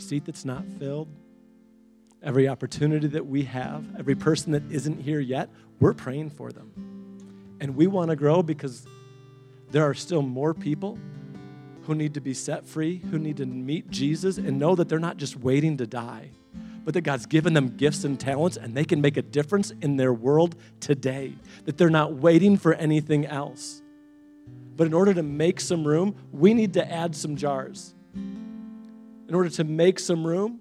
seat 0.06 0.24
that's 0.24 0.44
not 0.44 0.64
filled, 0.78 1.08
every 2.22 2.48
opportunity 2.48 3.06
that 3.08 3.26
we 3.26 3.44
have, 3.44 3.84
every 3.98 4.14
person 4.14 4.52
that 4.52 4.62
isn't 4.70 5.00
here 5.00 5.20
yet, 5.20 5.50
we're 5.80 5.94
praying 5.94 6.30
for 6.30 6.52
them. 6.52 7.56
And 7.60 7.76
we 7.76 7.86
want 7.86 8.10
to 8.10 8.16
grow 8.16 8.42
because 8.42 8.86
there 9.70 9.84
are 9.84 9.94
still 9.94 10.22
more 10.22 10.54
people 10.54 10.98
who 11.84 11.94
need 11.94 12.14
to 12.14 12.20
be 12.20 12.34
set 12.34 12.66
free, 12.66 12.98
who 13.10 13.18
need 13.18 13.36
to 13.38 13.46
meet 13.46 13.90
Jesus 13.90 14.38
and 14.38 14.58
know 14.58 14.74
that 14.74 14.88
they're 14.88 14.98
not 14.98 15.16
just 15.16 15.36
waiting 15.36 15.76
to 15.78 15.86
die, 15.86 16.30
but 16.84 16.94
that 16.94 17.02
God's 17.02 17.26
given 17.26 17.54
them 17.54 17.76
gifts 17.76 18.04
and 18.04 18.18
talents 18.18 18.56
and 18.56 18.74
they 18.74 18.84
can 18.84 19.00
make 19.00 19.16
a 19.16 19.22
difference 19.22 19.72
in 19.82 19.96
their 19.96 20.12
world 20.12 20.56
today, 20.80 21.34
that 21.64 21.78
they're 21.78 21.90
not 21.90 22.14
waiting 22.14 22.56
for 22.56 22.74
anything 22.74 23.26
else. 23.26 23.82
But 24.76 24.86
in 24.86 24.94
order 24.94 25.14
to 25.14 25.22
make 25.22 25.60
some 25.60 25.86
room, 25.86 26.14
we 26.32 26.54
need 26.54 26.74
to 26.74 26.92
add 26.92 27.16
some 27.16 27.36
jars. 27.36 27.95
In 29.28 29.34
order 29.34 29.48
to 29.50 29.64
make 29.64 29.98
some 29.98 30.26
room 30.26 30.60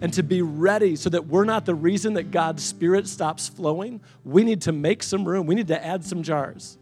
and 0.00 0.12
to 0.14 0.22
be 0.22 0.42
ready 0.42 0.96
so 0.96 1.10
that 1.10 1.26
we're 1.26 1.44
not 1.44 1.66
the 1.66 1.74
reason 1.74 2.14
that 2.14 2.30
God's 2.30 2.62
Spirit 2.62 3.06
stops 3.06 3.48
flowing, 3.48 4.00
we 4.24 4.44
need 4.44 4.62
to 4.62 4.72
make 4.72 5.02
some 5.02 5.26
room. 5.26 5.46
We 5.46 5.54
need 5.54 5.68
to 5.68 5.84
add 5.84 6.04
some 6.04 6.22
jars. 6.22 6.78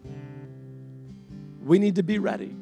We 1.64 1.78
need 1.78 1.96
to 1.96 2.02
be 2.02 2.18
ready. 2.18 2.56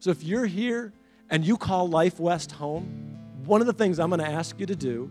So 0.00 0.10
if 0.10 0.22
you're 0.22 0.46
here 0.46 0.92
and 1.30 1.44
you 1.44 1.56
call 1.56 1.88
Life 1.88 2.20
West 2.20 2.52
home, 2.52 3.18
one 3.44 3.60
of 3.60 3.66
the 3.66 3.72
things 3.72 3.98
I'm 3.98 4.10
going 4.10 4.20
to 4.20 4.28
ask 4.28 4.58
you 4.60 4.66
to 4.66 4.76
do 4.76 5.10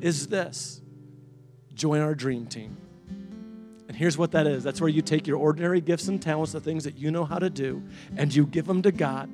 is 0.00 0.28
this 0.28 0.80
join 1.74 2.00
our 2.00 2.14
dream 2.14 2.46
team 2.46 2.76
And 3.88 3.96
here's 3.96 4.18
what 4.18 4.32
that 4.32 4.46
is 4.46 4.64
that's 4.64 4.80
where 4.80 4.90
you 4.90 5.02
take 5.02 5.26
your 5.26 5.38
ordinary 5.38 5.80
gifts 5.80 6.08
and 6.08 6.20
talents, 6.20 6.52
the 6.52 6.60
things 6.60 6.84
that 6.84 6.96
you 6.96 7.10
know 7.10 7.24
how 7.24 7.38
to 7.38 7.50
do, 7.50 7.82
and 8.16 8.34
you 8.34 8.46
give 8.46 8.66
them 8.66 8.82
to 8.82 8.92
God. 8.92 9.28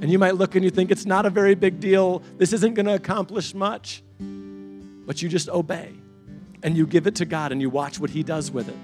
And 0.00 0.10
you 0.10 0.18
might 0.18 0.34
look 0.34 0.54
and 0.54 0.64
you 0.64 0.70
think 0.70 0.90
it's 0.90 1.06
not 1.06 1.26
a 1.26 1.30
very 1.30 1.54
big 1.54 1.80
deal, 1.80 2.22
this 2.38 2.52
isn't 2.52 2.74
going 2.74 2.86
to 2.86 2.94
accomplish 2.94 3.54
much, 3.54 4.02
but 4.18 5.22
you 5.22 5.28
just 5.28 5.48
obey 5.48 5.92
and 6.62 6.76
you 6.76 6.86
give 6.86 7.06
it 7.06 7.16
to 7.16 7.24
God 7.24 7.52
and 7.52 7.60
you 7.60 7.70
watch 7.70 7.98
what 7.98 8.10
He 8.10 8.22
does 8.22 8.50
with 8.50 8.68
it. 8.68 8.76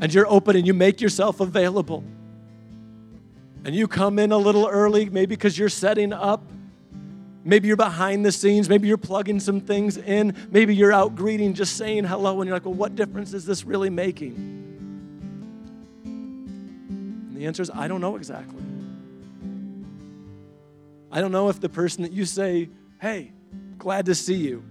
And 0.00 0.12
you're 0.14 0.28
open 0.28 0.56
and 0.56 0.66
you 0.66 0.74
make 0.74 1.00
yourself 1.00 1.40
available. 1.40 2.04
And 3.64 3.74
you 3.74 3.88
come 3.88 4.18
in 4.18 4.32
a 4.32 4.38
little 4.38 4.66
early, 4.66 5.10
maybe 5.10 5.34
because 5.34 5.58
you're 5.58 5.68
setting 5.68 6.12
up 6.12 6.42
Maybe 7.48 7.66
you're 7.66 7.78
behind 7.78 8.26
the 8.26 8.32
scenes. 8.32 8.68
Maybe 8.68 8.88
you're 8.88 8.98
plugging 8.98 9.40
some 9.40 9.62
things 9.62 9.96
in. 9.96 10.36
Maybe 10.50 10.74
you're 10.74 10.92
out 10.92 11.16
greeting, 11.16 11.54
just 11.54 11.78
saying 11.78 12.04
hello, 12.04 12.42
and 12.42 12.46
you're 12.46 12.54
like, 12.54 12.66
well, 12.66 12.74
what 12.74 12.94
difference 12.94 13.32
is 13.32 13.46
this 13.46 13.64
really 13.64 13.88
making? 13.88 14.34
And 16.04 17.34
the 17.34 17.46
answer 17.46 17.62
is, 17.62 17.70
I 17.70 17.88
don't 17.88 18.02
know 18.02 18.16
exactly. 18.16 18.62
I 21.10 21.20
don't 21.20 21.32
know 21.32 21.48
if 21.48 21.60
the 21.60 21.68
person 21.68 22.02
that 22.02 22.12
you 22.12 22.24
say, 22.24 22.68
hey, 23.00 23.32
glad 23.78 24.06
to 24.06 24.14
see 24.14 24.34
you, 24.34 24.62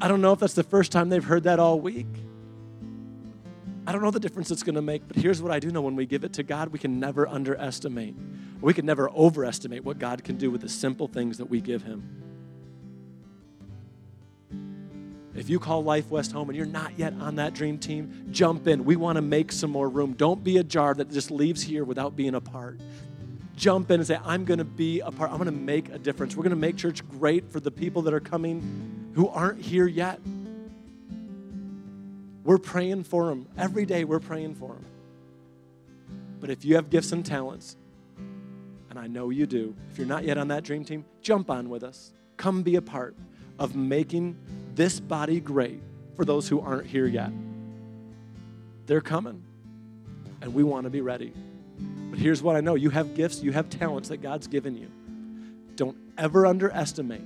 I 0.00 0.08
don't 0.08 0.20
know 0.20 0.32
if 0.32 0.40
that's 0.40 0.54
the 0.54 0.62
first 0.62 0.92
time 0.92 1.08
they've 1.08 1.24
heard 1.24 1.44
that 1.44 1.58
all 1.58 1.80
week. 1.80 2.06
I 3.86 3.92
don't 3.92 4.02
know 4.02 4.10
the 4.10 4.20
difference 4.20 4.50
it's 4.50 4.62
going 4.62 4.74
to 4.74 4.82
make, 4.82 5.06
but 5.06 5.16
here's 5.16 5.40
what 5.40 5.52
I 5.52 5.60
do 5.60 5.70
know 5.70 5.80
when 5.80 5.94
we 5.94 6.06
give 6.06 6.24
it 6.24 6.32
to 6.34 6.42
God, 6.42 6.68
we 6.68 6.78
can 6.78 6.98
never 6.98 7.28
underestimate, 7.28 8.16
we 8.60 8.74
can 8.74 8.84
never 8.84 9.08
overestimate 9.10 9.84
what 9.84 9.98
God 9.98 10.24
can 10.24 10.36
do 10.36 10.50
with 10.50 10.62
the 10.62 10.68
simple 10.68 11.06
things 11.06 11.38
that 11.38 11.46
we 11.46 11.60
give 11.60 11.82
Him. 11.82 12.22
If 15.36 15.50
you 15.50 15.60
call 15.60 15.84
Life 15.84 16.10
West 16.10 16.32
home 16.32 16.48
and 16.48 16.56
you're 16.56 16.66
not 16.66 16.98
yet 16.98 17.12
on 17.20 17.36
that 17.36 17.52
dream 17.52 17.78
team, 17.78 18.28
jump 18.30 18.66
in. 18.66 18.84
We 18.84 18.96
want 18.96 19.16
to 19.16 19.22
make 19.22 19.52
some 19.52 19.70
more 19.70 19.88
room. 19.88 20.14
Don't 20.14 20.42
be 20.42 20.56
a 20.56 20.64
jar 20.64 20.94
that 20.94 21.10
just 21.10 21.30
leaves 21.30 21.62
here 21.62 21.84
without 21.84 22.16
being 22.16 22.34
a 22.34 22.40
part. 22.40 22.80
Jump 23.56 23.90
in 23.90 24.00
and 24.00 24.06
say, 24.06 24.18
I'm 24.24 24.44
going 24.44 24.58
to 24.58 24.64
be 24.64 25.00
a 25.00 25.10
part. 25.10 25.30
I'm 25.30 25.38
going 25.38 25.46
to 25.46 25.52
make 25.52 25.88
a 25.88 25.98
difference. 25.98 26.36
We're 26.36 26.44
going 26.44 26.50
to 26.50 26.56
make 26.56 26.76
church 26.76 27.06
great 27.08 27.50
for 27.50 27.58
the 27.58 27.70
people 27.70 28.02
that 28.02 28.14
are 28.14 28.20
coming 28.20 29.10
who 29.14 29.28
aren't 29.28 29.62
here 29.62 29.86
yet. 29.86 30.20
We're 32.44 32.58
praying 32.58 33.04
for 33.04 33.26
them. 33.26 33.48
Every 33.58 33.86
day 33.86 34.04
we're 34.04 34.20
praying 34.20 34.54
for 34.56 34.74
them. 34.74 34.84
But 36.38 36.50
if 36.50 36.64
you 36.64 36.76
have 36.76 36.90
gifts 36.90 37.12
and 37.12 37.24
talents, 37.24 37.76
and 38.90 38.98
I 38.98 39.06
know 39.06 39.30
you 39.30 39.46
do, 39.46 39.74
if 39.90 39.98
you're 39.98 40.06
not 40.06 40.24
yet 40.24 40.38
on 40.38 40.48
that 40.48 40.62
dream 40.62 40.84
team, 40.84 41.04
jump 41.22 41.50
on 41.50 41.68
with 41.70 41.82
us. 41.82 42.12
Come 42.36 42.62
be 42.62 42.76
a 42.76 42.82
part 42.82 43.16
of 43.58 43.74
making 43.74 44.36
this 44.74 45.00
body 45.00 45.40
great 45.40 45.80
for 46.14 46.24
those 46.24 46.46
who 46.48 46.60
aren't 46.60 46.86
here 46.86 47.06
yet. 47.06 47.30
They're 48.86 49.00
coming, 49.00 49.42
and 50.40 50.54
we 50.54 50.62
want 50.62 50.84
to 50.84 50.90
be 50.90 51.00
ready. 51.00 51.32
But 52.16 52.22
here's 52.22 52.42
what 52.42 52.56
I 52.56 52.62
know 52.62 52.76
you 52.76 52.88
have 52.88 53.14
gifts, 53.14 53.42
you 53.42 53.52
have 53.52 53.68
talents 53.68 54.08
that 54.08 54.22
God's 54.22 54.46
given 54.46 54.74
you. 54.74 54.90
Don't 55.74 55.98
ever 56.16 56.46
underestimate. 56.46 57.20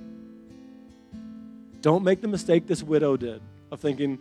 Don't 1.79 2.03
make 2.03 2.19
the 2.19 2.27
mistake 2.27 2.67
this 2.67 2.83
widow 2.83 3.15
did 3.15 3.41
of 3.71 3.79
thinking, 3.79 4.19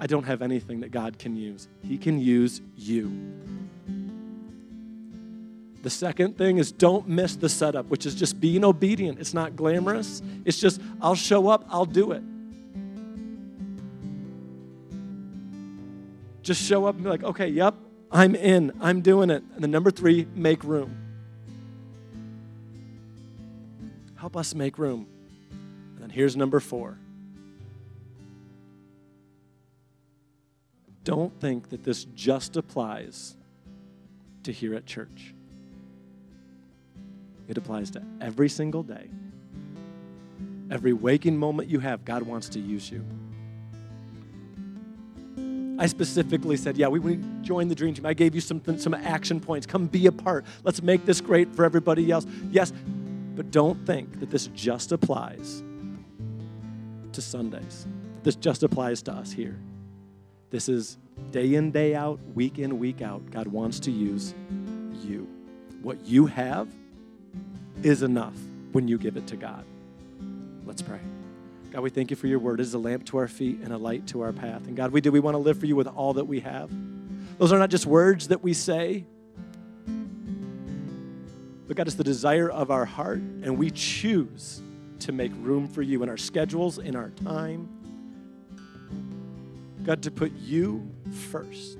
I 0.00 0.06
don't 0.08 0.24
have 0.24 0.42
anything 0.42 0.80
that 0.80 0.90
God 0.90 1.16
can 1.16 1.36
use. 1.36 1.68
He 1.80 1.96
can 1.96 2.18
use 2.18 2.60
you. 2.76 3.12
The 5.82 5.90
second 5.90 6.36
thing 6.36 6.58
is 6.58 6.72
don't 6.72 7.06
miss 7.06 7.36
the 7.36 7.48
setup, 7.48 7.86
which 7.86 8.04
is 8.04 8.16
just 8.16 8.40
being 8.40 8.64
obedient. 8.64 9.20
It's 9.20 9.32
not 9.32 9.54
glamorous, 9.54 10.22
it's 10.44 10.58
just 10.58 10.80
I'll 11.00 11.14
show 11.14 11.46
up, 11.46 11.64
I'll 11.68 11.84
do 11.84 12.10
it. 12.10 12.22
Just 16.42 16.60
show 16.62 16.86
up 16.86 16.96
and 16.96 17.04
be 17.04 17.10
like, 17.10 17.22
okay, 17.22 17.46
yep, 17.46 17.76
I'm 18.10 18.34
in, 18.34 18.72
I'm 18.80 19.00
doing 19.00 19.30
it. 19.30 19.42
And 19.54 19.62
the 19.62 19.68
number 19.68 19.90
three, 19.90 20.26
make 20.34 20.64
room. 20.64 20.96
Help 24.16 24.36
us 24.36 24.54
make 24.54 24.78
room. 24.78 25.06
And 25.50 26.02
then 26.02 26.10
here's 26.10 26.36
number 26.36 26.60
four. 26.60 26.98
Don't 31.04 31.38
think 31.40 31.70
that 31.70 31.84
this 31.84 32.04
just 32.14 32.56
applies 32.56 33.36
to 34.42 34.52
here 34.52 34.74
at 34.74 34.86
church. 34.86 35.34
It 37.48 37.56
applies 37.56 37.90
to 37.92 38.02
every 38.20 38.48
single 38.48 38.82
day. 38.82 39.08
Every 40.70 40.92
waking 40.92 41.38
moment 41.38 41.70
you 41.70 41.80
have, 41.80 42.04
God 42.04 42.22
wants 42.22 42.50
to 42.50 42.60
use 42.60 42.90
you. 42.90 43.04
I 45.78 45.86
specifically 45.86 46.56
said, 46.56 46.76
yeah, 46.76 46.88
we, 46.88 46.98
we 46.98 47.20
joined 47.42 47.70
the 47.70 47.74
dream 47.74 47.94
team. 47.94 48.04
I 48.04 48.12
gave 48.12 48.34
you 48.34 48.40
some, 48.40 48.60
some 48.78 48.94
action 48.94 49.40
points. 49.40 49.64
Come 49.64 49.86
be 49.86 50.06
a 50.06 50.12
part. 50.12 50.44
Let's 50.64 50.82
make 50.82 51.06
this 51.06 51.20
great 51.20 51.54
for 51.54 51.64
everybody 51.64 52.10
else. 52.10 52.26
Yes, 52.50 52.72
but 53.36 53.52
don't 53.52 53.86
think 53.86 54.18
that 54.18 54.30
this 54.30 54.48
just 54.48 54.90
applies 54.90 55.62
to 57.12 57.22
Sundays. 57.22 57.86
This 58.24 58.34
just 58.34 58.64
applies 58.64 59.02
to 59.02 59.12
us 59.12 59.30
here. 59.30 59.56
This 60.50 60.68
is 60.68 60.98
day 61.30 61.54
in, 61.54 61.70
day 61.70 61.94
out, 61.94 62.18
week 62.34 62.58
in, 62.58 62.80
week 62.80 63.00
out. 63.00 63.30
God 63.30 63.46
wants 63.46 63.78
to 63.80 63.92
use 63.92 64.34
you. 65.04 65.28
What 65.82 66.04
you 66.04 66.26
have 66.26 66.68
is 67.84 68.02
enough 68.02 68.34
when 68.72 68.88
you 68.88 68.98
give 68.98 69.16
it 69.16 69.28
to 69.28 69.36
God. 69.36 69.64
Let's 70.66 70.82
pray. 70.82 71.00
God, 71.70 71.82
we 71.82 71.90
thank 71.90 72.10
you 72.10 72.16
for 72.16 72.26
your 72.26 72.38
word. 72.38 72.60
It 72.60 72.62
is 72.62 72.74
a 72.74 72.78
lamp 72.78 73.04
to 73.06 73.18
our 73.18 73.28
feet 73.28 73.60
and 73.62 73.72
a 73.72 73.78
light 73.78 74.06
to 74.08 74.22
our 74.22 74.32
path. 74.32 74.66
And 74.66 74.76
God, 74.76 74.90
we 74.90 75.00
do. 75.00 75.12
We 75.12 75.20
want 75.20 75.34
to 75.34 75.38
live 75.38 75.58
for 75.58 75.66
you 75.66 75.76
with 75.76 75.86
all 75.86 76.14
that 76.14 76.24
we 76.24 76.40
have. 76.40 76.70
Those 77.38 77.52
are 77.52 77.58
not 77.58 77.70
just 77.70 77.84
words 77.86 78.28
that 78.28 78.42
we 78.42 78.54
say, 78.54 79.04
but 81.66 81.76
God, 81.76 81.86
it's 81.86 81.96
the 81.96 82.04
desire 82.04 82.50
of 82.50 82.70
our 82.70 82.86
heart, 82.86 83.18
and 83.18 83.58
we 83.58 83.70
choose 83.70 84.62
to 85.00 85.12
make 85.12 85.30
room 85.40 85.68
for 85.68 85.82
you 85.82 86.02
in 86.02 86.08
our 86.08 86.16
schedules, 86.16 86.78
in 86.78 86.96
our 86.96 87.10
time. 87.10 87.68
God, 89.84 90.02
to 90.02 90.10
put 90.10 90.32
you 90.32 90.90
first. 91.30 91.76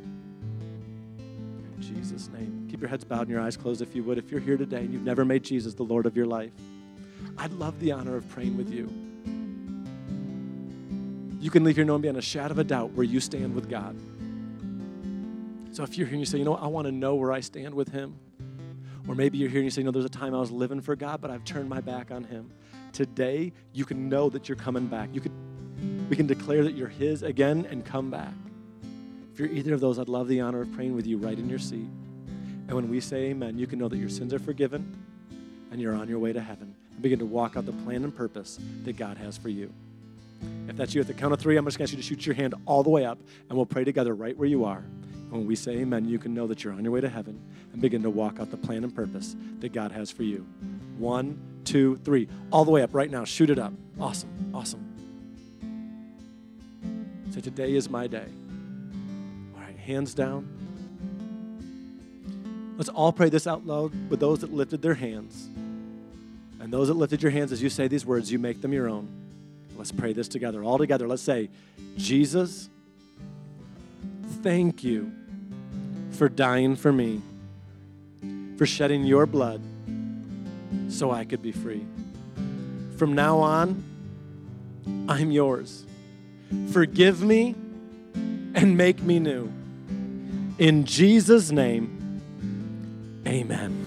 In 1.18 1.74
Jesus' 1.80 2.28
name. 2.28 2.68
Keep 2.70 2.82
your 2.82 2.91
heads 2.91 3.05
bowed 3.05 3.22
and 3.22 3.30
your 3.30 3.41
eyes 3.41 3.57
closed 3.57 3.80
if 3.80 3.97
you 3.97 4.05
would. 4.05 4.18
If 4.18 4.30
you're 4.30 4.41
here 4.41 4.59
today 4.59 4.80
and 4.80 4.93
you've 4.93 5.03
never 5.03 5.24
made 5.24 5.43
Jesus 5.43 5.72
the 5.72 5.82
Lord 5.82 6.05
of 6.05 6.16
your 6.16 6.26
life, 6.26 6.53
I'd 7.39 7.53
love 7.53 7.80
the 7.80 7.93
honor 7.93 8.16
of 8.16 8.28
praying 8.28 8.57
with 8.57 8.70
you. 8.70 9.07
You 11.41 11.51
can 11.51 11.64
leave 11.64 11.76
here 11.76 11.84
knowing 11.84 12.03
beyond 12.03 12.18
a 12.18 12.22
shadow 12.22 12.53
of 12.53 12.59
a 12.59 12.64
doubt 12.64 12.93
where 12.93 13.05
you 13.05 13.20
stand 13.20 13.55
with 13.55 13.70
God. 13.70 13.97
So 15.72 15.84
if 15.84 15.97
you're 15.97 16.07
here 16.07 16.14
and 16.14 16.20
you 16.20 16.26
say, 16.26 16.39
you 16.39 16.45
know, 16.45 16.57
I 16.57 16.66
want 16.66 16.86
to 16.86 16.93
know 16.93 17.14
where 17.14 17.30
I 17.30 17.41
stand 17.41 17.74
with 17.74 17.91
Him, 17.91 18.16
or 19.07 19.14
maybe 19.14 19.39
you're 19.39 19.49
here 19.49 19.61
and 19.61 19.64
you 19.64 19.70
say, 19.70 19.82
you 19.82 19.84
know, 19.84 19.93
there's 19.93 20.05
a 20.05 20.09
time 20.09 20.34
I 20.34 20.41
was 20.41 20.51
living 20.51 20.80
for 20.80 20.97
God, 20.97 21.20
but 21.20 21.30
I've 21.30 21.45
turned 21.45 21.68
my 21.68 21.80
back 21.80 22.11
on 22.11 22.24
Him. 22.24 22.51
Today, 22.93 23.53
you 23.72 23.84
can 23.84 24.09
know 24.09 24.28
that 24.30 24.49
you're 24.49 24.57
coming 24.57 24.86
back. 24.86 25.11
You 25.12 25.20
could, 25.20 25.32
we 26.11 26.16
can 26.16 26.26
declare 26.26 26.64
that 26.64 26.74
you're 26.74 26.89
His 26.89 27.22
again 27.22 27.66
and 27.70 27.84
come 27.84 28.11
back. 28.11 28.32
If 29.32 29.39
you're 29.39 29.49
either 29.49 29.74
of 29.74 29.80
those, 29.80 30.01
I'd 30.01 30.09
love 30.09 30.26
the 30.26 30.41
honor 30.41 30.62
of 30.62 30.72
praying 30.72 30.97
with 30.97 31.07
you 31.07 31.16
right 31.16 31.39
in 31.39 31.49
your 31.49 31.61
seat. 31.61 31.89
And 32.66 32.72
when 32.72 32.89
we 32.89 33.01
say 33.01 33.26
amen, 33.26 33.57
you 33.57 33.68
can 33.68 33.78
know 33.78 33.89
that 33.89 33.97
your 33.97 34.09
sins 34.09 34.34
are 34.34 34.41
forgiven 34.41 34.99
and 35.70 35.80
you're 35.80 35.95
on 35.95 36.09
your 36.09 36.18
way 36.18 36.32
to 36.32 36.41
heaven 36.41 36.74
and 36.93 37.03
begin 37.03 37.20
to 37.20 37.26
walk 37.26 37.57
out 37.57 37.64
the 37.64 37.72
plan 37.72 38.03
and 38.03 38.14
purpose 38.14 38.59
that 38.84 38.97
God 38.97 39.16
has 39.16 39.39
for 39.39 39.49
you. 39.49 39.72
If 40.68 40.76
that's 40.76 40.95
you 40.95 41.01
at 41.01 41.07
the 41.07 41.14
count 41.14 41.32
of 41.32 41.41
three, 41.41 41.57
I'm 41.57 41.64
just 41.64 41.78
going 41.78 41.86
to 41.86 41.93
ask 41.93 41.97
you 41.97 42.03
to 42.03 42.09
shoot 42.09 42.26
your 42.26 42.34
hand 42.34 42.55
all 42.66 42.82
the 42.82 42.91
way 42.91 43.05
up 43.05 43.18
and 43.49 43.57
we'll 43.57 43.66
pray 43.66 43.84
together 43.84 44.14
right 44.14 44.36
where 44.36 44.49
you 44.49 44.64
are. 44.64 44.78
And 44.78 45.32
when 45.32 45.47
we 45.47 45.57
say 45.57 45.72
amen, 45.78 46.09
you 46.09 46.18
can 46.18 46.34
know 46.34 46.47
that 46.47 46.64
you're 46.64 46.72
on 46.72 46.82
your 46.82 46.93
way 46.93 47.01
to 47.01 47.09
heaven 47.09 47.41
and 47.72 47.82
begin 47.82 48.03
to 48.03 48.11
walk 48.11 48.41
out 48.41 48.51
the 48.51 48.57
plan 48.57 48.84
and 48.84 48.95
purpose 48.95 49.36
that 49.61 49.72
God 49.72 49.93
has 49.93 50.11
for 50.11 50.22
you. 50.22 50.47
One, 50.97 51.39
two, 51.64 51.97
three. 51.97 52.28
All 52.51 52.64
the 52.64 52.70
way 52.70 52.82
up 52.82 52.95
right 52.95 53.11
now. 53.11 53.24
Shoot 53.24 53.51
it 53.51 53.59
up. 53.59 53.72
Awesome. 54.01 54.53
Awesome. 54.55 54.84
Say, 57.30 57.41
today 57.43 57.74
is 57.74 57.91
my 57.91 58.07
day. 58.07 58.26
All 59.55 59.61
right, 59.61 59.76
hands 59.76 60.14
down. 60.14 60.49
Let's 62.78 62.89
all 62.89 63.12
pray 63.12 63.28
this 63.28 63.47
out 63.47 63.66
loud 63.66 63.93
with 64.09 64.20
those 64.20 64.39
that 64.41 64.53
lifted 64.53 64.80
their 64.80 64.95
hands. 64.95 65.49
And 66.61 66.72
those 66.72 66.89
that 66.89 66.95
lifted 66.95 67.22
your 67.22 67.32
hands, 67.32 67.53
as 67.53 67.62
you 67.62 67.68
say 67.68 67.86
these 67.86 68.07
words, 68.07 68.32
you 68.32 68.39
make 68.39 68.62
them 68.62 68.72
your 68.72 68.89
own. 68.89 69.09
Let's 69.78 69.92
pray 69.92 70.12
this 70.12 70.26
together. 70.26 70.64
All 70.64 70.76
together, 70.76 71.06
let's 71.06 71.22
say, 71.22 71.48
Jesus, 71.96 72.68
thank 74.42 74.82
you 74.82 75.12
for 76.10 76.28
dying 76.28 76.74
for 76.74 76.92
me, 76.92 77.22
for 78.56 78.66
shedding 78.66 79.04
your 79.04 79.24
blood 79.24 79.62
so 80.88 81.12
I 81.12 81.24
could 81.24 81.42
be 81.42 81.52
free. 81.52 81.86
From 82.96 83.14
now 83.14 83.38
on, 83.38 83.84
I'm 85.08 85.30
yours. 85.30 85.86
Forgive 86.72 87.22
me 87.22 87.54
and 88.54 88.76
make 88.76 89.00
me 89.00 89.20
new. 89.20 89.52
In 90.58 90.84
Jesus' 90.86 91.52
name, 91.52 92.20
amen. 93.26 93.86